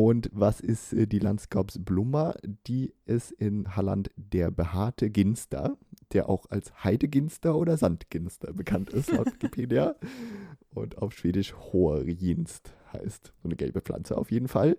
Und 0.00 0.30
was 0.32 0.60
ist 0.60 0.92
äh, 0.92 1.08
die 1.08 1.18
Landskapsblummer? 1.18 2.36
Die 2.68 2.94
ist 3.04 3.32
in 3.32 3.74
Halland 3.74 4.12
der 4.14 4.52
behaarte 4.52 5.10
Ginster, 5.10 5.76
der 6.12 6.28
auch 6.28 6.46
als 6.50 6.84
Heideginster 6.84 7.56
oder 7.56 7.76
Sandginster 7.76 8.52
bekannt 8.52 8.90
ist, 8.90 9.10
laut 9.10 9.26
Wikipedia. 9.34 9.96
Und 10.72 10.98
auf 10.98 11.14
Schwedisch 11.14 11.52
Hoherginst 11.72 12.72
heißt 12.92 13.32
so 13.42 13.48
eine 13.48 13.56
gelbe 13.56 13.80
Pflanze 13.80 14.16
auf 14.16 14.30
jeden 14.30 14.46
Fall. 14.46 14.78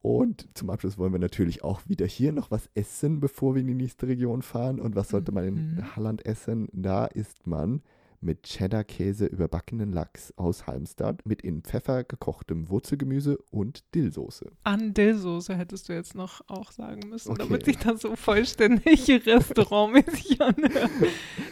Und 0.00 0.46
zum 0.54 0.70
Abschluss 0.70 0.96
wollen 0.96 1.12
wir 1.12 1.18
natürlich 1.18 1.64
auch 1.64 1.80
wieder 1.88 2.06
hier 2.06 2.30
noch 2.30 2.52
was 2.52 2.70
essen, 2.74 3.18
bevor 3.18 3.56
wir 3.56 3.62
in 3.62 3.66
die 3.66 3.74
nächste 3.74 4.06
Region 4.06 4.42
fahren. 4.42 4.78
Und 4.78 4.94
was 4.94 5.08
sollte 5.08 5.32
man 5.32 5.44
in 5.44 5.54
Mhm. 5.74 5.96
Halland 5.96 6.24
essen? 6.24 6.68
Da 6.72 7.06
isst 7.06 7.48
man 7.48 7.82
mit 8.22 8.42
Cheddar-Käse 8.42 9.26
überbackenen 9.26 9.92
Lachs 9.92 10.32
aus 10.36 10.66
Halmstad 10.66 11.24
mit 11.24 11.42
in 11.42 11.62
Pfeffer 11.62 12.04
gekochtem 12.04 12.68
Wurzelgemüse 12.68 13.38
und 13.50 13.82
Dillsoße. 13.94 14.50
An 14.64 14.92
Dillsoße 14.94 15.56
hättest 15.56 15.88
du 15.88 15.94
jetzt 15.94 16.14
noch 16.14 16.42
auch 16.48 16.70
sagen 16.72 17.08
müssen, 17.08 17.30
Okay. 17.32 17.42
damit 17.44 17.64
sich 17.64 17.78
das 17.78 18.02
so 18.02 18.16
vollständig 18.16 19.08
restaurantmäßig 19.26 20.40
anhört. 20.40 20.90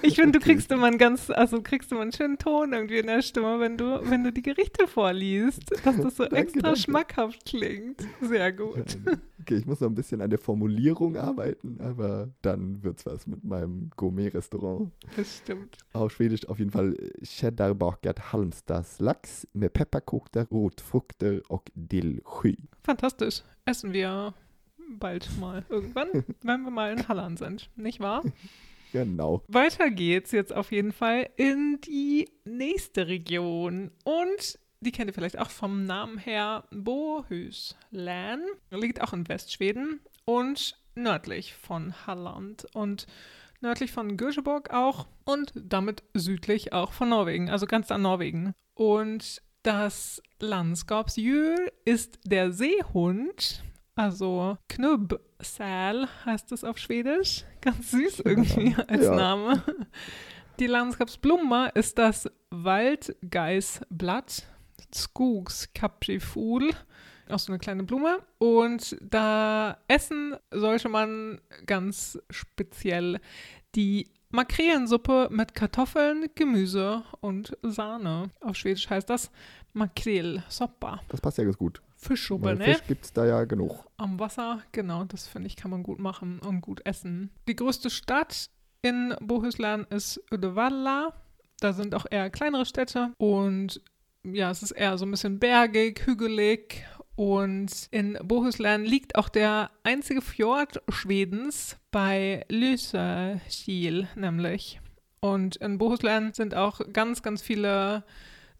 Ich 0.03 0.17
finde, 0.17 0.33
du 0.33 0.39
Okay. 0.39 0.53
kriegst 0.55 0.71
immer 0.73 0.87
einen 0.87 0.99
ganz, 0.99 1.31
also 1.31 1.63
kriegst 1.63 1.91
immer 1.93 2.03
einen 2.03 2.13
schönen 2.13 2.39
Ton 2.39 2.73
irgendwie 2.73 2.99
in 2.99 3.07
der 3.07 3.23
Stimme, 3.23 3.61
wenn 3.61 3.77
du, 3.77 4.01
wenn 4.11 4.25
du 4.25 4.33
die 4.33 4.43
Gerichte 4.43 4.87
vorliest, 4.87 5.63
dass 5.85 5.97
das 5.97 6.17
so 6.17 6.23
Danke, 6.29 6.37
extra 6.37 6.61
danke. 6.61 6.81
schmackhaft 6.81 7.45
klingt. 7.47 8.03
Sehr 8.21 8.53
gut. 8.53 8.97
Ähm, 9.07 9.21
Okay, 9.41 9.57
ich 9.57 9.67
muss 9.67 9.81
noch 9.81 9.89
ein 9.89 9.95
bisschen 9.95 10.21
an 10.21 10.31
der 10.31 10.39
Formulierung 10.39 11.17
arbeiten, 11.17 11.79
aber 11.81 12.29
dann 12.43 12.83
wird's 12.83 13.07
was 13.07 13.27
mit 13.27 13.45
meinem 13.45 13.91
Gourmet-Restaurant. 13.97 14.91
Das 15.17 15.39
stimmt. 15.39 15.79
Auf 15.93 16.13
Schwedisch 16.13 16.49
auf 16.49 16.59
jeden 16.59 16.71
Fall 16.71 16.97
Cheddarbakad 17.23 18.33
Halmstads 18.33 18.99
Lax 19.01 19.47
med 19.53 19.73
pepparkokta 19.73 20.43
rotfrukter 20.51 21.41
och 21.49 21.71
dillsky. 21.75 22.57
Fantastisch. 22.83 23.43
Essen 23.65 23.93
wir 23.93 24.35
bald 24.99 25.29
mal 25.39 25.65
irgendwann, 25.69 26.09
wenn 26.43 26.63
wir 26.63 26.71
mal 26.71 26.93
in 26.93 27.07
Halland 27.09 27.39
sind, 27.39 27.71
nicht 27.77 28.01
wahr? 28.01 28.23
Genau. 28.93 29.43
Weiter 29.49 29.91
geht's 29.91 30.33
jetzt 30.33 30.53
auf 30.53 30.73
jeden 30.73 30.93
Fall 30.93 31.29
in 31.37 31.79
die 31.87 32.31
nächste 32.45 33.07
Region. 33.07 33.91
Und 34.05 34.59
die 34.81 34.93
kennt 34.93 35.11
ihr 35.11 35.15
vielleicht 35.15 35.39
auch 35.39 35.51
vom 35.51 35.85
Namen 35.85 36.19
her. 36.19 36.65
Bohuslän. 36.71 38.41
Liegt 38.71 39.01
auch 39.03 39.13
in 39.13 39.29
Westschweden 39.29 40.01
und 40.25 40.77
nördlich 40.95 41.55
von 41.55 41.95
Halland. 42.07 42.67
Und 42.75 43.07
nördlich 43.61 43.91
von 43.93 44.17
Göteborg 44.17 44.71
auch. 44.73 45.07
Und 45.25 45.53
damit 45.55 46.03
südlich 46.15 46.73
auch 46.73 46.93
von 46.93 47.09
Norwegen. 47.09 47.51
Also 47.51 47.67
ganz 47.67 47.91
an 47.91 48.03
Norwegen. 48.03 48.55
Und 48.75 49.43
das 49.63 50.23
Landskapsdjur 50.39 51.57
ist 51.85 52.21
der 52.25 52.53
Seehund. 52.53 53.65
Also 53.97 54.59
Knubbsäl 54.69 56.07
heißt 56.25 56.53
es 56.53 56.63
auf 56.63 56.79
Schwedisch. 56.79 57.45
Ganz 57.61 57.91
süß 57.91 58.21
irgendwie 58.25 58.77
als 58.87 59.05
Ja. 59.07 59.15
Name. 59.17 59.63
Die 60.61 60.69
Landskapsblume 60.69 61.71
ist 61.75 61.99
das 61.99 62.31
Waldgeißblatt, 62.51 64.47
Skogskaprifol, 64.95 66.71
auch 67.29 67.39
so 67.39 67.53
eine 67.53 67.59
kleine 67.59 67.85
Blume. 67.85 68.19
Und 68.39 68.97
da 69.01 69.79
essen 69.89 70.37
sollte 70.51 70.89
man 70.89 71.41
ganz 71.67 72.19
speziell 72.31 73.21
die 73.75 74.11
Makrelensuppe 74.31 75.29
mit 75.31 75.55
Kartoffeln, 75.55 76.29
Gemüse 76.35 77.03
und 77.21 77.57
Sahne. 77.63 78.31
Auf 78.41 78.57
Schwedisch 78.57 78.89
heißt 78.91 79.09
das 79.09 79.31
Makrelsoppa. 79.73 81.01
Das 81.09 81.21
passt 81.21 81.39
ja 81.39 81.45
ganz 81.45 81.57
gut. 81.57 81.81
Fischsuppe, 81.97 82.55
ne? 82.55 82.65
Fisch 82.65 82.87
gibt's 82.87 83.13
da 83.13 83.25
ja 83.25 83.45
genug. 83.45 83.85
Am 83.97 84.21
Wasser, 84.21 84.63
genau, 84.73 85.05
das 85.05 85.27
finde 85.27 85.49
ich, 85.49 85.57
kann 85.57 85.71
man 85.71 85.83
gut 85.83 85.99
machen 85.99 86.39
und 86.41 86.61
gut 86.61 86.85
essen. 86.85 87.31
Die 87.49 87.57
größte 87.57 87.91
Stadt 87.91 88.51
in 88.83 89.15
Bohuslän 89.21 89.87
ist 89.91 90.23
Uddevalla. 90.31 91.15
Da 91.61 91.73
sind 91.73 91.95
auch 91.95 92.07
eher 92.09 92.31
kleinere 92.31 92.67
Städte 92.67 93.13
und 93.19 93.83
ja, 94.25 94.51
es 94.51 94.63
ist 94.63 94.73
eher 94.73 94.99
so 94.99 95.07
ein 95.07 95.11
bisschen 95.11 95.39
bergig, 95.39 96.07
hügelig. 96.07 96.85
Und 97.15 97.89
in 97.91 98.17
Bohuslän 98.23 98.85
liegt 98.85 99.17
auch 99.17 99.29
der 99.29 99.71
einzige 99.83 100.23
Fjord 100.23 100.81
Schwedens 100.89 101.77
bei 101.91 102.45
Lysekil 102.49 104.07
nämlich. 104.15 104.81
Und 105.21 105.57
in 105.57 105.79
Bohuslän 105.79 106.33
sind 106.33 106.55
auch 106.55 106.81
ganz, 106.93 107.23
ganz 107.23 107.43
viele 107.43 108.05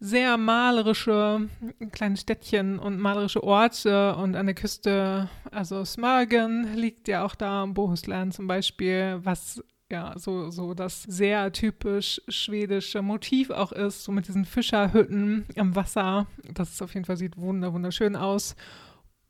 sehr 0.01 0.37
malerische 0.37 1.47
kleine 1.91 2.17
Städtchen 2.17 2.79
und 2.79 2.99
malerische 2.99 3.43
Orte 3.43 4.15
und 4.15 4.35
an 4.35 4.45
der 4.45 4.55
Küste, 4.55 5.29
also 5.51 5.83
Smögen 5.83 6.75
liegt 6.75 7.07
ja 7.07 7.25
auch 7.25 7.35
da, 7.35 7.65
Bohuslän 7.65 8.31
zum 8.31 8.47
Beispiel, 8.47 9.19
was 9.23 9.63
ja, 9.91 10.13
so, 10.17 10.49
so 10.51 10.73
das 10.73 11.03
sehr 11.03 11.51
typisch 11.51 12.21
schwedische 12.27 13.01
Motiv 13.01 13.49
auch 13.49 13.71
ist, 13.71 14.03
so 14.03 14.11
mit 14.11 14.27
diesen 14.27 14.45
Fischerhütten 14.45 15.45
im 15.55 15.75
Wasser. 15.75 16.27
Das 16.53 16.81
auf 16.81 16.93
jeden 16.93 17.05
Fall 17.05 17.17
sieht 17.17 17.37
wunderschön 17.37 18.15
aus. 18.15 18.55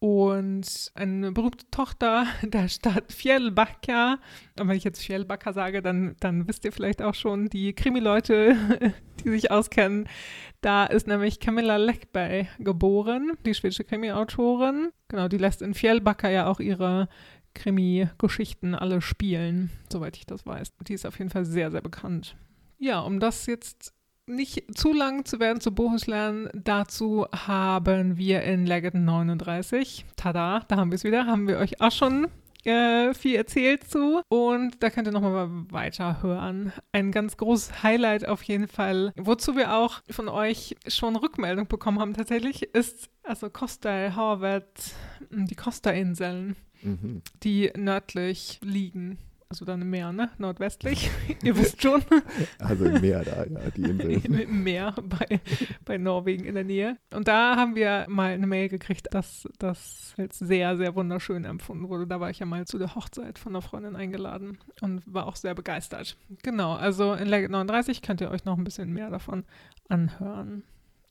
Und 0.02 0.92
eine 0.96 1.34
berühmte 1.34 1.70
Tochter 1.72 2.26
der 2.42 2.70
Stadt 2.70 3.12
Fjällbacka, 3.12 4.18
und 4.58 4.68
wenn 4.68 4.78
ich 4.78 4.86
jetzt 4.86 5.04
Fjällbacka 5.04 5.52
sage, 5.52 5.82
dann, 5.82 6.16
dann 6.22 6.48
wisst 6.48 6.64
ihr 6.64 6.72
vielleicht 6.72 7.02
auch 7.02 7.16
schon, 7.16 7.50
die 7.50 7.74
Krimi-Leute, 7.74 8.56
die 9.24 9.30
sich 9.30 9.52
auskennen, 9.52 10.08
da 10.62 10.86
ist 10.86 11.08
nämlich 11.08 11.42
Camilla 11.42 11.76
Läckberg 11.76 12.48
geboren, 12.60 13.34
die 13.46 13.54
schwedische 13.54 13.84
Krimi-Autorin. 13.84 14.90
Genau, 15.10 15.28
die 15.28 15.38
lässt 15.38 15.62
in 15.62 15.74
Fjällbacka 15.74 16.30
ja 16.30 16.48
auch 16.48 16.62
ihre 16.62 17.10
Krimi-Geschichten 17.60 18.74
alle 18.74 19.02
spielen, 19.02 19.70
soweit 19.92 20.18
ich 20.18 20.26
das 20.26 20.46
weiß. 20.46 20.72
Die 20.88 20.94
ist 20.94 21.06
auf 21.06 21.18
jeden 21.20 21.30
Fall 21.30 21.46
sehr, 21.46 21.72
sehr 21.72 21.82
bekannt. 21.82 22.36
Ja, 22.78 23.02
um 23.02 23.20
das 23.20 23.46
jetzt 23.46 23.94
nicht 24.26 24.78
zu 24.78 24.94
lang 24.94 25.26
zu 25.26 25.40
werden 25.40 25.60
zu 25.60 25.74
Bohuslän, 25.74 26.50
dazu 26.54 27.26
haben 27.34 28.18
wir 28.18 28.44
in 28.44 28.66
Legend 28.66 29.04
39, 29.04 30.06
tada, 30.16 30.62
da 30.68 30.78
haben 30.78 30.92
wir 30.92 30.96
es 30.96 31.04
wieder, 31.04 31.26
haben 31.26 31.48
wir 31.48 31.58
euch 31.58 31.82
auch 31.82 31.92
schon 31.92 32.28
äh, 32.64 33.14
viel 33.14 33.36
erzählt 33.36 33.90
zu 33.90 34.22
und 34.30 34.82
da 34.82 34.90
könnt 34.90 35.08
ihr 35.08 35.12
nochmal 35.12 35.50
weiter 35.72 36.22
hören. 36.22 36.72
Ein 36.92 37.12
ganz 37.12 37.38
großes 37.38 37.84
Highlight 37.84 38.28
auf 38.28 38.44
jeden 38.44 38.68
Fall, 38.68 39.12
wozu 39.18 39.56
wir 39.56 39.76
auch 39.76 40.02
von 40.10 40.30
euch 40.30 40.76
schon 40.88 41.16
Rückmeldung 41.16 41.68
bekommen 41.68 42.00
haben 42.00 42.14
tatsächlich, 42.14 42.64
ist 42.74 43.10
also 43.24 43.50
Costa 43.50 44.16
Horvath, 44.16 44.94
die 45.30 45.56
Costa-Inseln, 45.56 46.56
mhm. 46.82 47.22
die 47.44 47.72
nördlich 47.76 48.60
liegen 48.62 49.18
also 49.52 49.66
dann 49.66 49.82
im 49.82 49.90
Meer, 49.90 50.12
ne? 50.12 50.30
Nordwestlich. 50.38 51.10
Ihr 51.44 51.58
wisst 51.58 51.82
schon. 51.82 52.04
Also 52.60 52.86
im 52.86 53.02
Meer 53.02 53.24
da, 53.24 53.46
ja, 53.46 53.72
die 53.76 53.82
Insel. 53.82 54.24
Im 54.42 54.64
Meer 54.64 54.94
bei, 55.02 55.42
bei 55.86 55.98
Norwegen 55.98 56.46
in 56.46 56.54
der 56.54 56.64
Nähe. 56.64 56.98
Und 57.12 57.28
da 57.28 57.56
haben 57.56 57.74
wir 57.74 58.06
mal 58.10 58.32
eine 58.32 58.46
Mail 58.46 58.70
gekriegt, 58.70 59.08
dass 59.12 59.50
das 59.58 60.14
als 60.18 60.38
sehr, 60.38 60.78
sehr 60.78 60.94
wunderschön 60.94 61.46
empfunden 61.46 61.90
wurde. 61.90 62.06
Da 62.06 62.20
war 62.20 62.30
ich 62.30 62.38
ja 62.38 62.46
mal 62.46 62.68
zu 62.68 62.78
der 62.78 62.94
Hochzeit 62.94 63.40
von 63.40 63.54
einer 63.54 63.64
Freundin 63.64 63.96
eingeladen 63.96 64.60
und 64.82 65.02
war 65.12 65.26
auch 65.26 65.36
sehr 65.36 65.56
begeistert. 65.56 66.16
Genau, 66.44 66.74
also 66.74 67.16
in 67.16 67.28
Legend 67.28 67.54
39 67.54 68.04
könnt 68.04 68.22
ihr 68.22 68.30
euch 68.30 68.46
noch 68.46 68.56
ein 68.56 68.64
bisschen 68.64 68.94
mehr 68.94 69.10
davon 69.10 69.46
anhören. 69.88 70.64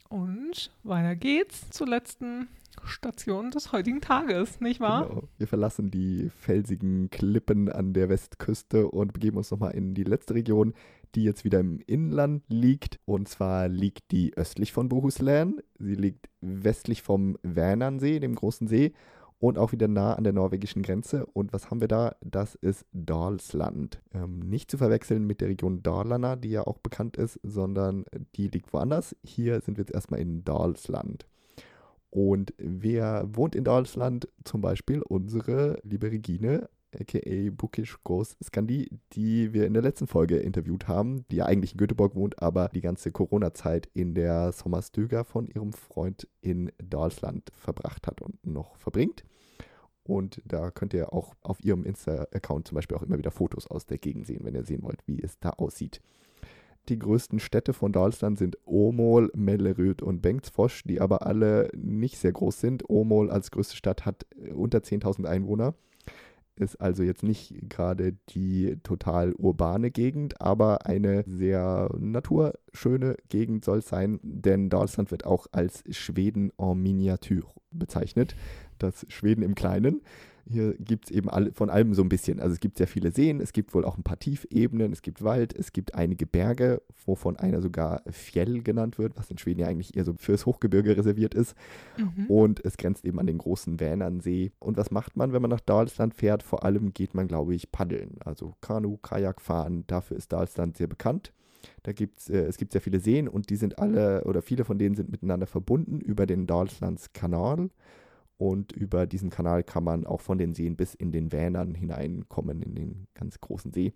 Und 0.08 0.70
weiter 0.84 1.16
geht's 1.16 1.70
zur 1.70 1.88
letzten 1.88 2.46
Station 2.86 3.50
des 3.50 3.72
heutigen 3.72 4.00
Tages, 4.00 4.60
nicht 4.60 4.80
wahr? 4.80 5.08
Genau. 5.08 5.22
Wir 5.36 5.46
verlassen 5.46 5.90
die 5.90 6.30
felsigen 6.40 7.10
Klippen 7.10 7.70
an 7.70 7.92
der 7.92 8.08
Westküste 8.08 8.88
und 8.88 9.12
begeben 9.12 9.36
uns 9.36 9.50
nochmal 9.50 9.72
in 9.72 9.94
die 9.94 10.04
letzte 10.04 10.34
Region, 10.34 10.74
die 11.14 11.24
jetzt 11.24 11.44
wieder 11.44 11.60
im 11.60 11.80
Inland 11.86 12.42
liegt. 12.48 13.00
Und 13.04 13.28
zwar 13.28 13.68
liegt 13.68 14.10
die 14.10 14.36
östlich 14.36 14.72
von 14.72 14.88
Bohuslän. 14.88 15.60
Sie 15.78 15.94
liegt 15.94 16.28
westlich 16.40 17.02
vom 17.02 17.36
Vänernsee, 17.42 18.20
dem 18.20 18.34
großen 18.34 18.68
See, 18.68 18.92
und 19.40 19.58
auch 19.58 19.72
wieder 19.72 19.88
nah 19.88 20.14
an 20.14 20.24
der 20.24 20.32
norwegischen 20.32 20.82
Grenze. 20.82 21.26
Und 21.26 21.52
was 21.52 21.70
haben 21.70 21.80
wir 21.80 21.88
da? 21.88 22.16
Das 22.20 22.56
ist 22.56 22.84
Dalsland. 22.92 24.00
Ähm, 24.12 24.40
nicht 24.40 24.70
zu 24.70 24.78
verwechseln 24.78 25.26
mit 25.26 25.40
der 25.40 25.48
Region 25.48 25.82
Dalarna, 25.82 26.36
die 26.36 26.50
ja 26.50 26.66
auch 26.66 26.78
bekannt 26.78 27.16
ist, 27.16 27.38
sondern 27.42 28.04
die 28.34 28.48
liegt 28.48 28.72
woanders. 28.72 29.14
Hier 29.22 29.60
sind 29.60 29.76
wir 29.76 29.82
jetzt 29.82 29.94
erstmal 29.94 30.20
in 30.20 30.44
Dalsland. 30.44 31.26
Und 32.10 32.54
wer 32.58 33.28
wohnt 33.32 33.54
in 33.54 33.64
Deutschland? 33.64 34.28
Zum 34.44 34.60
Beispiel 34.60 35.02
unsere 35.02 35.78
liebe 35.82 36.10
Regine, 36.10 36.68
aka 36.98 37.50
Bukish 37.50 37.98
Groß 38.02 38.36
Skandi, 38.42 38.88
die 39.12 39.52
wir 39.52 39.66
in 39.66 39.74
der 39.74 39.82
letzten 39.82 40.06
Folge 40.06 40.38
interviewt 40.38 40.88
haben, 40.88 41.26
die 41.30 41.36
ja 41.36 41.46
eigentlich 41.46 41.72
in 41.72 41.78
Göteborg 41.78 42.14
wohnt, 42.14 42.42
aber 42.42 42.70
die 42.72 42.80
ganze 42.80 43.12
Corona-Zeit 43.12 43.88
in 43.92 44.14
der 44.14 44.52
Sommerstüger 44.52 45.24
von 45.24 45.48
ihrem 45.48 45.72
Freund 45.72 46.26
in 46.40 46.72
Deutschland 46.82 47.50
verbracht 47.52 48.06
hat 48.06 48.22
und 48.22 48.44
noch 48.46 48.76
verbringt. 48.76 49.24
Und 50.02 50.40
da 50.46 50.70
könnt 50.70 50.94
ihr 50.94 51.12
auch 51.12 51.34
auf 51.42 51.62
ihrem 51.62 51.84
Insta-Account 51.84 52.68
zum 52.68 52.76
Beispiel 52.76 52.96
auch 52.96 53.02
immer 53.02 53.18
wieder 53.18 53.30
Fotos 53.30 53.66
aus 53.66 53.84
der 53.84 53.98
Gegend 53.98 54.26
sehen, 54.26 54.40
wenn 54.42 54.54
ihr 54.54 54.64
sehen 54.64 54.82
wollt, 54.82 55.06
wie 55.06 55.22
es 55.22 55.38
da 55.38 55.50
aussieht. 55.50 56.00
Die 56.88 56.98
größten 56.98 57.38
Städte 57.38 57.74
von 57.74 57.92
Dalsland 57.92 58.38
sind 58.38 58.56
Åmål, 58.64 59.30
Mellerud 59.34 60.00
und 60.00 60.22
Bengtsfors, 60.22 60.82
die 60.84 61.00
aber 61.02 61.26
alle 61.26 61.70
nicht 61.76 62.16
sehr 62.16 62.32
groß 62.32 62.60
sind. 62.60 62.88
Åmål 62.88 63.30
als 63.30 63.50
größte 63.50 63.76
Stadt 63.76 64.06
hat 64.06 64.26
äh, 64.36 64.52
unter 64.52 64.78
10.000 64.78 65.26
Einwohner. 65.26 65.74
Ist 66.56 66.80
also 66.80 67.04
jetzt 67.04 67.22
nicht 67.22 67.54
gerade 67.68 68.16
die 68.30 68.78
total 68.82 69.32
urbane 69.34 69.92
Gegend, 69.92 70.40
aber 70.40 70.86
eine 70.86 71.22
sehr 71.26 71.88
naturschöne 71.98 73.16
Gegend 73.28 73.64
soll 73.64 73.78
es 73.78 73.88
sein, 73.88 74.18
denn 74.22 74.68
Deutschland 74.68 75.12
wird 75.12 75.24
auch 75.24 75.46
als 75.52 75.84
Schweden 75.90 76.50
en 76.58 76.82
Miniature 76.82 77.46
bezeichnet. 77.70 78.34
Das 78.78 79.06
Schweden 79.08 79.42
im 79.42 79.54
Kleinen. 79.54 80.00
Hier 80.50 80.74
gibt 80.78 81.06
es 81.06 81.10
eben 81.10 81.28
alle, 81.28 81.52
von 81.52 81.68
allem 81.68 81.94
so 81.94 82.02
ein 82.02 82.08
bisschen. 82.08 82.40
Also 82.40 82.54
es 82.54 82.60
gibt 82.60 82.78
sehr 82.78 82.86
viele 82.86 83.12
Seen, 83.12 83.40
es 83.40 83.52
gibt 83.52 83.74
wohl 83.74 83.84
auch 83.84 83.98
ein 83.98 84.02
paar 84.02 84.18
Tiefebenen, 84.18 84.92
es 84.92 85.02
gibt 85.02 85.22
Wald, 85.22 85.54
es 85.54 85.72
gibt 85.72 85.94
einige 85.94 86.26
Berge, 86.26 86.80
wovon 87.04 87.36
einer 87.36 87.60
sogar 87.60 88.02
Fjell 88.10 88.62
genannt 88.62 88.98
wird, 88.98 89.16
was 89.16 89.30
in 89.30 89.38
Schweden 89.38 89.60
ja 89.60 89.66
eigentlich 89.66 89.96
eher 89.96 90.04
so 90.04 90.14
fürs 90.14 90.46
Hochgebirge 90.46 90.96
reserviert 90.96 91.34
ist. 91.34 91.54
Mhm. 91.96 92.26
Und 92.26 92.64
es 92.64 92.76
grenzt 92.76 93.04
eben 93.04 93.20
an 93.20 93.26
den 93.26 93.38
großen 93.38 93.78
Vänernsee. 93.78 94.52
Und 94.58 94.76
was 94.76 94.90
macht 94.90 95.16
man, 95.16 95.32
wenn 95.32 95.42
man 95.42 95.50
nach 95.50 95.60
Dalsland 95.60 96.14
fährt? 96.14 96.42
Vor 96.42 96.64
allem 96.64 96.94
geht 96.94 97.14
man, 97.14 97.28
glaube 97.28 97.54
ich, 97.54 97.70
paddeln. 97.70 98.16
Also 98.24 98.54
Kanu, 98.60 98.96
Kajak 98.96 99.40
fahren. 99.40 99.84
Dafür 99.86 100.16
ist 100.16 100.32
Dalsland 100.32 100.76
sehr 100.76 100.86
bekannt. 100.86 101.32
Da 101.82 101.92
gibt's, 101.92 102.28
äh, 102.28 102.44
es 102.44 102.56
gibt 102.56 102.72
sehr 102.72 102.80
viele 102.80 103.00
Seen 103.00 103.28
und 103.28 103.50
die 103.50 103.56
sind 103.56 103.78
alle 103.78 104.24
oder 104.24 104.42
viele 104.42 104.64
von 104.64 104.78
denen 104.78 104.94
sind 104.94 105.10
miteinander 105.10 105.46
verbunden 105.46 106.00
über 106.00 106.26
den 106.26 106.46
Dalslandskanal. 106.46 107.70
Und 108.38 108.72
über 108.72 109.06
diesen 109.06 109.30
Kanal 109.30 109.64
kann 109.64 109.84
man 109.84 110.06
auch 110.06 110.20
von 110.20 110.38
den 110.38 110.54
Seen 110.54 110.76
bis 110.76 110.94
in 110.94 111.12
den 111.12 111.32
Vänern 111.32 111.74
hineinkommen, 111.74 112.62
in 112.62 112.74
den 112.74 113.06
ganz 113.14 113.40
großen 113.40 113.72
See. 113.72 113.92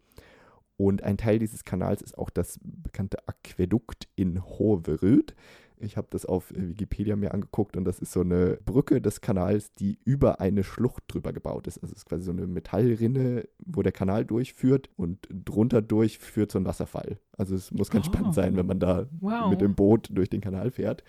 Und 0.76 1.04
ein 1.04 1.16
Teil 1.16 1.38
dieses 1.38 1.64
Kanals 1.64 2.02
ist 2.02 2.18
auch 2.18 2.28
das 2.28 2.58
bekannte 2.62 3.18
Aquädukt 3.28 4.08
in 4.16 4.44
Hoveröd. 4.44 5.34
Ich 5.78 5.96
habe 5.96 6.08
das 6.10 6.26
auf 6.26 6.52
Wikipedia 6.54 7.16
mir 7.16 7.34
angeguckt 7.34 7.76
und 7.76 7.84
das 7.84 7.98
ist 7.98 8.12
so 8.12 8.20
eine 8.20 8.58
Brücke 8.64 9.00
des 9.00 9.20
Kanals, 9.20 9.72
die 9.72 9.98
über 10.04 10.40
eine 10.40 10.62
Schlucht 10.62 11.04
drüber 11.08 11.32
gebaut 11.32 11.66
ist. 11.66 11.78
Also 11.78 11.92
es 11.92 11.98
ist 11.98 12.06
quasi 12.06 12.24
so 12.24 12.30
eine 12.30 12.46
Metallrinne, 12.46 13.48
wo 13.64 13.82
der 13.82 13.92
Kanal 13.92 14.24
durchführt 14.24 14.90
und 14.96 15.28
drunter 15.30 15.82
durchführt 15.82 16.52
so 16.52 16.58
ein 16.58 16.66
Wasserfall. 16.66 17.18
Also 17.36 17.54
es 17.54 17.72
muss 17.72 17.90
ganz 17.90 18.08
oh. 18.08 18.12
spannend 18.12 18.34
sein, 18.34 18.56
wenn 18.56 18.66
man 18.66 18.78
da 18.78 19.06
wow. 19.20 19.50
mit 19.50 19.60
dem 19.60 19.74
Boot 19.74 20.08
durch 20.12 20.30
den 20.30 20.40
Kanal 20.40 20.70
fährt. 20.70 21.02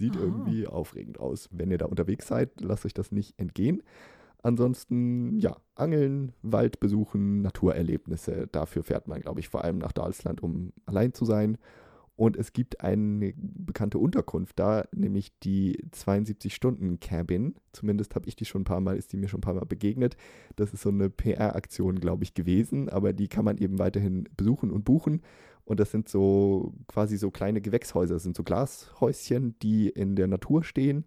Sieht 0.00 0.16
Aha. 0.16 0.22
irgendwie 0.22 0.66
aufregend 0.66 1.20
aus. 1.20 1.48
Wenn 1.52 1.70
ihr 1.70 1.76
da 1.76 1.84
unterwegs 1.84 2.26
seid, 2.26 2.60
lasst 2.60 2.86
euch 2.86 2.94
das 2.94 3.12
nicht 3.12 3.38
entgehen. 3.38 3.82
Ansonsten, 4.42 5.38
ja, 5.38 5.58
Angeln, 5.74 6.32
Wald 6.40 6.80
besuchen, 6.80 7.42
Naturerlebnisse. 7.42 8.48
Dafür 8.50 8.82
fährt 8.82 9.06
man, 9.06 9.20
glaube 9.20 9.40
ich, 9.40 9.50
vor 9.50 9.62
allem 9.62 9.76
nach 9.76 9.92
Dalsland, 9.92 10.42
um 10.42 10.72
allein 10.86 11.12
zu 11.12 11.26
sein. 11.26 11.58
Und 12.16 12.36
es 12.36 12.52
gibt 12.52 12.80
eine 12.82 13.34
bekannte 13.36 13.98
Unterkunft 13.98 14.58
da, 14.58 14.84
nämlich 14.94 15.38
die 15.40 15.84
72-Stunden-Cabin. 15.90 17.54
Zumindest 17.72 18.14
habe 18.14 18.28
ich 18.28 18.36
die 18.36 18.44
schon 18.44 18.62
ein 18.62 18.64
paar 18.64 18.80
Mal, 18.80 18.96
ist 18.96 19.12
die 19.12 19.18
mir 19.18 19.28
schon 19.28 19.38
ein 19.38 19.42
paar 19.42 19.54
Mal 19.54 19.64
begegnet. 19.66 20.16
Das 20.56 20.72
ist 20.72 20.82
so 20.82 20.90
eine 20.90 21.10
PR-Aktion, 21.10 22.00
glaube 22.00 22.24
ich, 22.24 22.34
gewesen, 22.34 22.88
aber 22.88 23.12
die 23.12 23.28
kann 23.28 23.44
man 23.44 23.58
eben 23.58 23.78
weiterhin 23.78 24.28
besuchen 24.36 24.70
und 24.70 24.84
buchen. 24.84 25.22
Und 25.70 25.78
das 25.78 25.92
sind 25.92 26.08
so 26.08 26.72
quasi 26.88 27.16
so 27.16 27.30
kleine 27.30 27.60
Gewächshäuser, 27.60 28.14
das 28.14 28.24
sind 28.24 28.36
so 28.36 28.42
Glashäuschen, 28.42 29.54
die 29.62 29.88
in 29.88 30.16
der 30.16 30.26
Natur 30.26 30.64
stehen. 30.64 31.04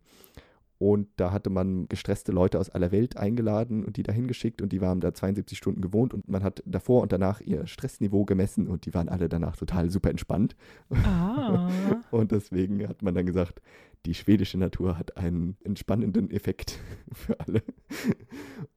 Und 0.78 1.10
da 1.18 1.34
hatte 1.34 1.50
man 1.50 1.90
gestresste 1.90 2.32
Leute 2.32 2.58
aus 2.62 2.70
aller 2.70 2.94
Welt 2.94 3.18
eingeladen 3.18 3.84
und 3.84 3.98
die 3.98 4.04
dahin 4.04 4.26
geschickt 4.26 4.62
und 4.62 4.72
die 4.72 4.80
waren 4.80 5.02
da 5.02 5.14
72 5.14 5.58
Stunden 5.58 5.82
gewohnt 5.82 6.14
und 6.14 6.30
man 6.30 6.44
hat 6.44 6.64
davor 6.66 7.02
und 7.02 7.12
danach 7.12 7.42
ihr 7.42 7.68
Stressniveau 7.68 8.24
gemessen 8.24 8.70
und 8.70 8.86
die 8.86 8.94
waren 8.94 9.10
alle 9.10 9.28
danach 9.28 9.58
total 9.58 9.90
super 9.90 10.10
entspannt. 10.10 10.56
Ah. 10.92 11.70
und 12.12 12.32
deswegen 12.32 12.88
hat 12.88 13.02
man 13.02 13.16
dann 13.16 13.26
gesagt, 13.26 13.62
die 14.06 14.14
schwedische 14.14 14.58
Natur 14.58 14.98
hat 14.98 15.18
einen 15.18 15.58
entspannenden 15.64 16.30
Effekt 16.32 16.80
für 17.14 17.40
alle. 17.40 17.64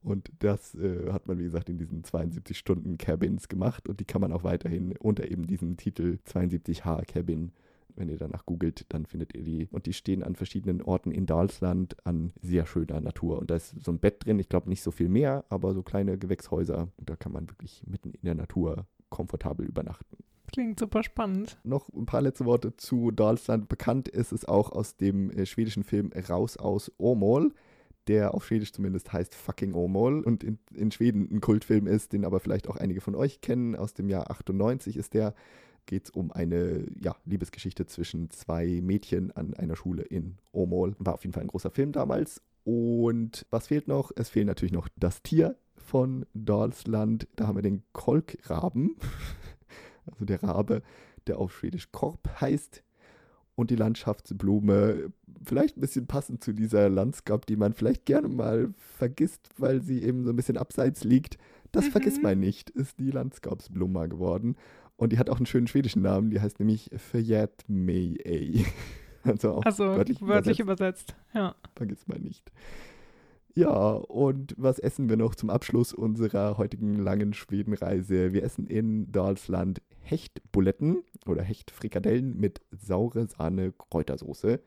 Und 0.02 0.30
das 0.38 0.74
äh, 0.74 1.12
hat 1.12 1.26
man, 1.26 1.38
wie 1.38 1.44
gesagt, 1.44 1.68
in 1.68 1.78
diesen 1.78 2.04
72 2.04 2.56
Stunden 2.56 2.96
Cabins 2.98 3.48
gemacht 3.48 3.88
und 3.88 4.00
die 4.00 4.04
kann 4.04 4.20
man 4.20 4.32
auch 4.32 4.44
weiterhin 4.44 4.96
unter 4.96 5.30
eben 5.30 5.46
diesem 5.46 5.76
Titel 5.76 6.18
72H 6.26 7.06
Cabin 7.06 7.52
wenn 7.96 8.08
ihr 8.08 8.18
danach 8.18 8.46
googelt, 8.46 8.84
dann 8.90 9.06
findet 9.06 9.34
ihr 9.34 9.42
die. 9.42 9.68
Und 9.70 9.86
die 9.86 9.92
stehen 9.92 10.22
an 10.22 10.36
verschiedenen 10.36 10.82
Orten 10.82 11.10
in 11.10 11.26
Dalsland 11.26 11.96
an 12.06 12.32
sehr 12.42 12.66
schöner 12.66 13.00
Natur. 13.00 13.38
Und 13.38 13.50
da 13.50 13.56
ist 13.56 13.74
so 13.82 13.90
ein 13.90 13.98
Bett 13.98 14.24
drin, 14.24 14.38
ich 14.38 14.48
glaube 14.48 14.68
nicht 14.68 14.82
so 14.82 14.90
viel 14.90 15.08
mehr, 15.08 15.44
aber 15.48 15.74
so 15.74 15.82
kleine 15.82 16.18
Gewächshäuser. 16.18 16.88
Und 16.96 17.10
da 17.10 17.16
kann 17.16 17.32
man 17.32 17.48
wirklich 17.48 17.82
mitten 17.86 18.10
in 18.10 18.24
der 18.24 18.34
Natur 18.34 18.86
komfortabel 19.08 19.66
übernachten. 19.66 20.18
Klingt 20.52 20.78
super 20.78 21.02
spannend. 21.02 21.58
Noch 21.64 21.88
ein 21.92 22.06
paar 22.06 22.22
letzte 22.22 22.44
Worte 22.44 22.76
zu 22.76 23.10
Dalsland. 23.10 23.68
Bekannt 23.68 24.08
ist 24.08 24.32
es 24.32 24.44
auch 24.44 24.72
aus 24.72 24.96
dem 24.96 25.30
äh, 25.30 25.46
schwedischen 25.46 25.84
Film 25.84 26.10
Raus 26.28 26.56
aus 26.56 26.92
Åmål, 26.98 27.52
der 28.06 28.34
auf 28.34 28.46
Schwedisch 28.46 28.72
zumindest 28.72 29.12
heißt 29.12 29.34
Fucking 29.34 29.74
Åmål 29.74 30.20
und 30.20 30.44
in, 30.44 30.58
in 30.74 30.90
Schweden 30.90 31.28
ein 31.30 31.40
Kultfilm 31.40 31.86
ist, 31.86 32.12
den 32.12 32.24
aber 32.24 32.40
vielleicht 32.40 32.68
auch 32.68 32.76
einige 32.76 33.00
von 33.00 33.14
euch 33.14 33.40
kennen. 33.40 33.74
Aus 33.74 33.94
dem 33.94 34.08
Jahr 34.08 34.30
98 34.30 34.96
ist 34.96 35.14
der. 35.14 35.34
Geht 35.88 36.06
es 36.06 36.10
um 36.10 36.32
eine 36.32 36.84
ja, 37.00 37.14
Liebesgeschichte 37.26 37.86
zwischen 37.86 38.28
zwei 38.30 38.80
Mädchen 38.82 39.30
an 39.30 39.54
einer 39.54 39.76
Schule 39.76 40.02
in 40.02 40.36
Åmål. 40.52 40.96
War 40.98 41.14
auf 41.14 41.22
jeden 41.22 41.32
Fall 41.32 41.44
ein 41.44 41.48
großer 41.48 41.70
Film 41.70 41.92
damals. 41.92 42.42
Und 42.64 43.46
was 43.50 43.68
fehlt 43.68 43.86
noch? 43.86 44.10
Es 44.16 44.28
fehlt 44.28 44.48
natürlich 44.48 44.72
noch 44.72 44.88
das 44.96 45.22
Tier 45.22 45.56
von 45.76 46.26
Dalsland. 46.34 47.28
Da 47.36 47.46
haben 47.46 47.54
wir 47.54 47.62
den 47.62 47.84
Kolkraben, 47.92 48.96
also 50.10 50.24
der 50.24 50.42
Rabe, 50.42 50.82
der 51.26 51.38
auf 51.38 51.54
Schwedisch 51.56 51.90
Korb 51.92 52.28
heißt. 52.40 52.82
Und 53.54 53.70
die 53.70 53.76
Landschaftsblume, 53.76 55.10
vielleicht 55.42 55.78
ein 55.78 55.80
bisschen 55.80 56.06
passend 56.06 56.44
zu 56.44 56.52
dieser 56.52 56.90
Landschaft, 56.90 57.48
die 57.48 57.56
man 57.56 57.72
vielleicht 57.72 58.04
gerne 58.04 58.28
mal 58.28 58.74
vergisst, 58.76 59.48
weil 59.56 59.80
sie 59.80 60.02
eben 60.02 60.24
so 60.24 60.30
ein 60.30 60.36
bisschen 60.36 60.58
abseits 60.58 61.04
liegt. 61.04 61.38
Das 61.72 61.86
Mhm. 61.86 61.90
vergisst 61.92 62.22
man 62.22 62.38
nicht, 62.38 62.68
ist 62.70 62.98
die 62.98 63.10
Landskapsblume 63.10 64.08
geworden. 64.10 64.56
Und 64.96 65.12
die 65.12 65.18
hat 65.18 65.30
auch 65.30 65.38
einen 65.38 65.46
schönen 65.46 65.66
schwedischen 65.68 66.02
Namen, 66.02 66.30
die 66.30 66.40
heißt 66.40 66.58
nämlich 66.58 66.90
Förjät 66.96 67.64
mig 67.66 68.18
ej. 68.26 68.64
Also 69.24 69.54
auch 69.54 69.64
Also 69.64 69.84
wörtlich, 69.84 70.20
wörtlich, 70.22 70.60
übersetzt, 70.60 71.10
übersetzt. 71.10 71.16
Ja. 71.34 71.56
vergisst 71.74 72.06
man 72.08 72.20
nicht. 72.20 72.52
Ja, 73.54 73.70
und 73.94 74.54
was 74.58 74.78
essen 74.78 75.08
wir 75.08 75.16
noch 75.16 75.34
zum 75.34 75.48
Abschluss 75.50 75.92
unserer 75.94 76.58
heutigen 76.58 76.94
langen 76.96 77.32
Schwedenreise? 77.32 78.32
Wir 78.34 78.44
essen 78.44 78.66
in 78.66 79.10
Dalsland 79.10 79.80
Hechtbuletten 80.06 81.04
oder 81.26 81.42
Hechtfrikadellen 81.42 82.36
mit 82.36 82.60
saure 82.70 83.26
Sahne 83.26 83.72
Kräutersoße. 83.72 84.62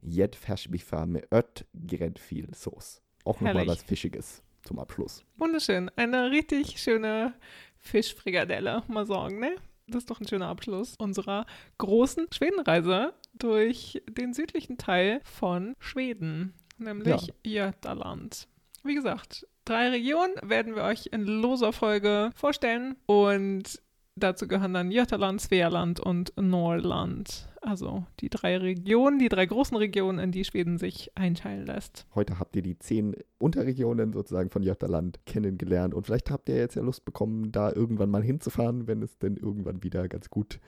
Jet 0.00 0.36
Fersbiffa 0.36 1.06
mit 1.06 1.26
Ött 1.32 1.66
Grädfil 1.86 2.54
Sauce. 2.54 3.02
Auch 3.24 3.40
nochmal 3.40 3.66
was 3.66 3.82
Fischiges 3.82 4.42
zum 4.62 4.78
Abschluss. 4.78 5.24
Wunderschön. 5.36 5.90
Eine 5.96 6.30
richtig 6.30 6.80
schöne 6.80 7.34
Fischfrikadelle, 7.76 8.82
mal 8.88 9.06
sagen, 9.06 9.40
ne? 9.40 9.56
Das 9.86 10.02
ist 10.02 10.10
doch 10.10 10.20
ein 10.20 10.28
schöner 10.28 10.48
Abschluss 10.48 10.94
unserer 10.98 11.46
großen 11.78 12.26
Schwedenreise 12.32 13.14
durch 13.34 14.02
den 14.08 14.34
südlichen 14.34 14.76
Teil 14.76 15.20
von 15.24 15.74
Schweden, 15.78 16.54
nämlich 16.76 17.32
Götaland. 17.42 18.48
Wie 18.84 18.94
gesagt, 18.94 19.46
drei 19.64 19.88
Regionen 19.88 20.34
werden 20.42 20.74
wir 20.74 20.82
euch 20.82 21.08
in 21.12 21.22
loser 21.22 21.72
Folge 21.72 22.30
vorstellen 22.34 22.96
und 23.06 23.80
dazu 24.22 24.48
gehören 24.48 24.74
dann 24.74 24.90
Götaland, 24.90 25.40
Svealand 25.40 26.00
und 26.00 26.32
Norrland. 26.36 27.48
Also 27.60 28.04
die 28.20 28.28
drei 28.28 28.56
Regionen, 28.56 29.18
die 29.18 29.28
drei 29.28 29.46
großen 29.46 29.76
Regionen, 29.76 30.18
in 30.18 30.32
die 30.32 30.44
Schweden 30.44 30.78
sich 30.78 31.10
einteilen 31.16 31.66
lässt. 31.66 32.06
Heute 32.14 32.38
habt 32.38 32.54
ihr 32.56 32.62
die 32.62 32.78
zehn 32.78 33.16
Unterregionen 33.38 34.12
sozusagen 34.12 34.50
von 34.50 34.62
Götaland 34.62 35.20
kennengelernt 35.26 35.94
und 35.94 36.06
vielleicht 36.06 36.30
habt 36.30 36.48
ihr 36.48 36.56
jetzt 36.56 36.76
ja 36.76 36.82
Lust 36.82 37.04
bekommen, 37.04 37.50
da 37.52 37.72
irgendwann 37.72 38.10
mal 38.10 38.22
hinzufahren, 38.22 38.86
wenn 38.86 39.02
es 39.02 39.18
denn 39.18 39.36
irgendwann 39.36 39.82
wieder 39.82 40.08
ganz 40.08 40.30
gut 40.30 40.60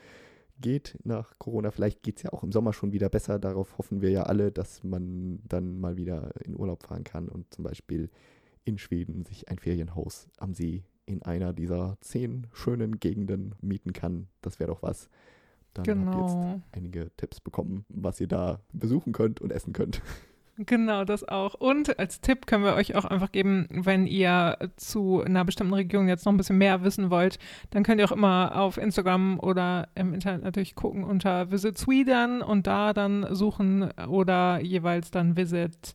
geht 0.61 0.99
nach 1.05 1.39
Corona. 1.39 1.71
Vielleicht 1.71 2.03
geht 2.03 2.19
es 2.19 2.23
ja 2.23 2.33
auch 2.33 2.43
im 2.43 2.53
Sommer 2.53 2.73
schon 2.73 2.93
wieder 2.93 3.09
besser. 3.09 3.39
Darauf 3.39 3.79
hoffen 3.79 4.03
wir 4.03 4.11
ja 4.11 4.25
alle, 4.25 4.53
dass 4.53 4.83
man 4.85 5.41
dann 5.49 5.81
mal 5.81 5.97
wieder 5.97 6.33
in 6.45 6.59
Urlaub 6.59 6.83
fahren 6.83 7.05
kann 7.05 7.29
und 7.29 7.53
zum 7.55 7.65
Beispiel 7.65 8.11
in 8.65 8.79
Schweden 8.79 9.25
sich 9.25 9.49
ein 9.49 9.59
Ferienhaus 9.59 10.29
am 10.39 10.55
See 10.55 10.85
in 11.11 11.23
einer 11.23 11.53
dieser 11.53 11.97
zehn 12.01 12.47
schönen 12.53 13.01
Gegenden 13.01 13.55
mieten 13.61 13.93
kann. 13.93 14.29
Das 14.43 14.59
wäre 14.61 14.71
doch 14.71 14.83
was. 14.83 15.09
Dann 15.75 15.83
habt 15.87 15.89
ihr 15.89 15.95
Genau. 15.95 16.27
jetzt 16.55 16.63
einige 16.73 17.11
Tipps 17.17 17.41
bekommen, 17.41 17.85
was 17.89 18.21
ihr 18.21 18.27
da 18.29 18.61
besuchen 18.73 19.13
könnt 19.13 19.41
und 19.41 19.53
essen 19.53 19.73
könnt. 19.73 20.03
Genau, 20.67 21.05
das 21.07 21.27
auch. 21.27 21.55
Und 21.55 21.99
als 21.99 22.21
Tipp 22.21 22.47
können 22.47 22.65
wir 22.65 22.75
euch 22.75 22.95
auch 22.95 23.07
einfach 23.07 23.33
geben, 23.33 23.67
wenn 23.71 24.07
ihr 24.07 24.59
zu 24.77 25.23
einer 25.23 25.43
bestimmten 25.47 25.73
Region 25.73 26.07
jetzt 26.07 26.27
noch 26.27 26.33
ein 26.33 26.37
bisschen 26.37 26.59
mehr 26.59 26.85
wissen 26.85 27.09
wollt, 27.09 27.39
dann 27.71 27.83
könnt 27.83 27.99
ihr 27.99 28.05
auch 28.05 28.13
immer 28.13 28.55
auf 28.57 28.77
Instagram 28.77 29.41
oder 29.41 29.89
im 29.95 30.13
Internet 30.13 30.43
natürlich 30.43 30.75
gucken 30.75 31.05
unter 31.05 31.51
Visit 31.51 31.79
Sweden 31.79 32.43
und 32.43 32.67
da 32.67 32.93
dann 32.93 33.27
suchen 33.35 33.91
oder 34.09 34.61
jeweils 34.61 35.11
dann 35.11 35.35
Visit 35.35 35.95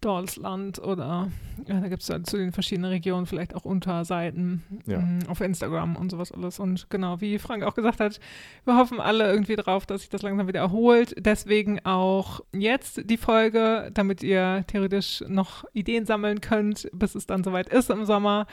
Dalsland 0.00 0.78
oder 0.78 1.28
ja, 1.66 1.80
da 1.80 1.88
gibt 1.88 2.02
es 2.02 2.08
dann 2.08 2.24
zu 2.24 2.36
den 2.38 2.52
verschiedenen 2.52 2.90
Regionen 2.90 3.26
vielleicht 3.26 3.54
auch 3.54 3.64
Unterseiten 3.64 4.62
Ja. 4.86 4.98
mm, 4.98 5.20
auf 5.28 5.40
Instagram 5.40 5.96
und 5.96 6.10
sowas 6.10 6.32
alles. 6.32 6.58
Und 6.58 6.88
genau, 6.90 7.20
wie 7.20 7.38
Frank 7.38 7.62
auch 7.64 7.74
gesagt 7.74 8.00
hat, 8.00 8.18
wir 8.64 8.76
hoffen 8.76 9.00
alle 9.00 9.30
irgendwie 9.30 9.56
drauf, 9.56 9.86
dass 9.86 10.00
sich 10.00 10.10
das 10.10 10.22
langsam 10.22 10.48
wieder 10.48 10.60
erholt. 10.60 11.14
Deswegen 11.18 11.84
auch 11.84 12.40
jetzt 12.52 13.08
die 13.10 13.16
Folge, 13.18 13.90
damit 13.92 14.22
ihr 14.22 14.64
theoretisch 14.66 15.22
noch 15.28 15.64
Ideen 15.72 16.06
sammeln 16.06 16.40
könnt, 16.40 16.88
bis 16.92 17.14
es 17.14 17.26
dann 17.26 17.44
soweit 17.44 17.68
ist 17.68 17.90
im 17.90 18.04
Sommer. 18.06 18.46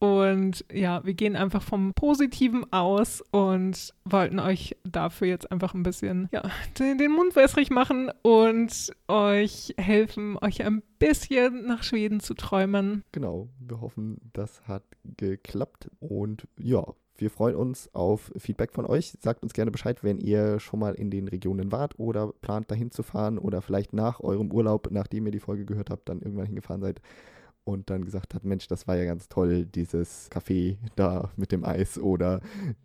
Und 0.00 0.64
ja, 0.72 1.04
wir 1.04 1.12
gehen 1.12 1.36
einfach 1.36 1.62
vom 1.62 1.92
Positiven 1.92 2.64
aus 2.72 3.22
und 3.32 3.92
wollten 4.06 4.38
euch 4.38 4.74
dafür 4.82 5.28
jetzt 5.28 5.52
einfach 5.52 5.74
ein 5.74 5.82
bisschen 5.82 6.30
ja, 6.32 6.42
den, 6.78 6.96
den 6.96 7.12
Mund 7.12 7.36
wässrig 7.36 7.68
machen 7.70 8.10
und 8.22 8.92
euch 9.08 9.74
helfen, 9.76 10.38
euch 10.40 10.64
ein 10.64 10.82
bisschen 10.98 11.66
nach 11.66 11.82
Schweden 11.82 12.20
zu 12.20 12.32
träumen. 12.32 13.04
Genau, 13.12 13.50
wir 13.58 13.82
hoffen, 13.82 14.16
das 14.32 14.66
hat 14.66 14.84
geklappt. 15.04 15.90
Und 16.00 16.48
ja, 16.58 16.82
wir 17.18 17.28
freuen 17.28 17.56
uns 17.56 17.94
auf 17.94 18.32
Feedback 18.38 18.72
von 18.72 18.86
euch. 18.86 19.12
Sagt 19.20 19.42
uns 19.42 19.52
gerne 19.52 19.70
Bescheid, 19.70 20.02
wenn 20.02 20.18
ihr 20.18 20.60
schon 20.60 20.80
mal 20.80 20.94
in 20.94 21.10
den 21.10 21.28
Regionen 21.28 21.72
wart 21.72 21.98
oder 21.98 22.32
plant 22.40 22.70
dahin 22.70 22.90
zu 22.90 23.02
fahren 23.02 23.38
oder 23.38 23.60
vielleicht 23.60 23.92
nach 23.92 24.20
eurem 24.20 24.50
Urlaub, 24.50 24.88
nachdem 24.90 25.26
ihr 25.26 25.32
die 25.32 25.40
Folge 25.40 25.66
gehört 25.66 25.90
habt, 25.90 26.08
dann 26.08 26.22
irgendwann 26.22 26.46
hingefahren 26.46 26.80
seid 26.80 27.02
und 27.64 27.90
dann 27.90 28.04
gesagt 28.04 28.34
habt, 28.34 28.44
Mensch, 28.44 28.68
das 28.68 28.86
war 28.88 28.96
ja 28.96 29.04
ganz 29.04 29.28
toll, 29.28 29.66
dieses 29.66 30.30
Café 30.30 30.78
da 30.96 31.30
mit 31.36 31.52
dem 31.52 31.64
Eis 31.64 31.98
oder 31.98 32.40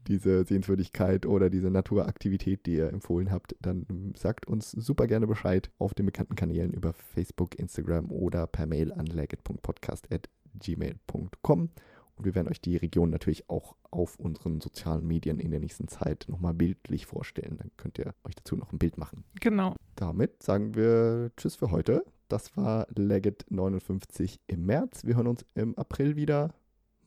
diese 0.07 0.43
Sehenswürdigkeit 0.45 1.25
oder 1.25 1.49
diese 1.49 1.71
Naturaktivität, 1.71 2.65
die 2.65 2.75
ihr 2.75 2.89
empfohlen 2.89 3.31
habt, 3.31 3.55
dann 3.61 4.13
sagt 4.17 4.47
uns 4.47 4.71
super 4.71 5.07
gerne 5.07 5.27
Bescheid 5.27 5.71
auf 5.79 5.93
den 5.93 6.05
bekannten 6.05 6.35
Kanälen 6.35 6.73
über 6.73 6.91
Facebook, 6.93 7.57
Instagram 7.57 8.11
oder 8.11 8.47
per 8.47 8.65
Mail 8.65 8.91
an 8.93 9.05
legit.podcast.gmail.com. 9.05 11.69
Und 12.17 12.25
wir 12.25 12.35
werden 12.35 12.47
euch 12.47 12.61
die 12.61 12.77
Region 12.77 13.09
natürlich 13.09 13.49
auch 13.49 13.75
auf 13.95 14.19
unseren 14.19 14.61
sozialen 14.61 15.07
Medien 15.07 15.39
in 15.39 15.51
der 15.51 15.59
nächsten 15.59 15.87
Zeit 15.87 16.25
nochmal 16.27 16.53
bildlich 16.53 17.05
vorstellen. 17.05 17.57
Dann 17.57 17.71
könnt 17.77 17.97
ihr 17.97 18.13
euch 18.23 18.35
dazu 18.35 18.55
noch 18.55 18.71
ein 18.71 18.77
Bild 18.77 18.97
machen. 18.97 19.23
Genau. 19.39 19.75
Damit 19.95 20.43
sagen 20.43 20.75
wir 20.75 21.31
Tschüss 21.37 21.55
für 21.55 21.71
heute. 21.71 22.03
Das 22.27 22.55
war 22.57 22.87
Legit 22.95 23.45
59 23.49 24.39
im 24.47 24.65
März. 24.65 25.05
Wir 25.05 25.15
hören 25.15 25.27
uns 25.27 25.45
im 25.55 25.77
April 25.77 26.15
wieder. 26.15 26.53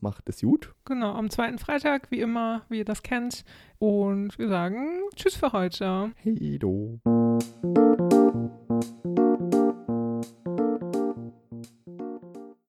Macht 0.01 0.29
es 0.29 0.41
gut. 0.41 0.73
Genau, 0.85 1.13
am 1.13 1.29
zweiten 1.29 1.59
Freitag, 1.59 2.09
wie 2.09 2.21
immer, 2.21 2.63
wie 2.69 2.79
ihr 2.79 2.85
das 2.85 3.03
kennt. 3.03 3.43
Und 3.79 4.39
wir 4.39 4.47
sagen 4.47 5.01
Tschüss 5.15 5.35
für 5.35 5.51
heute. 5.51 6.13
Hey 6.15 6.57
do. 6.57 6.99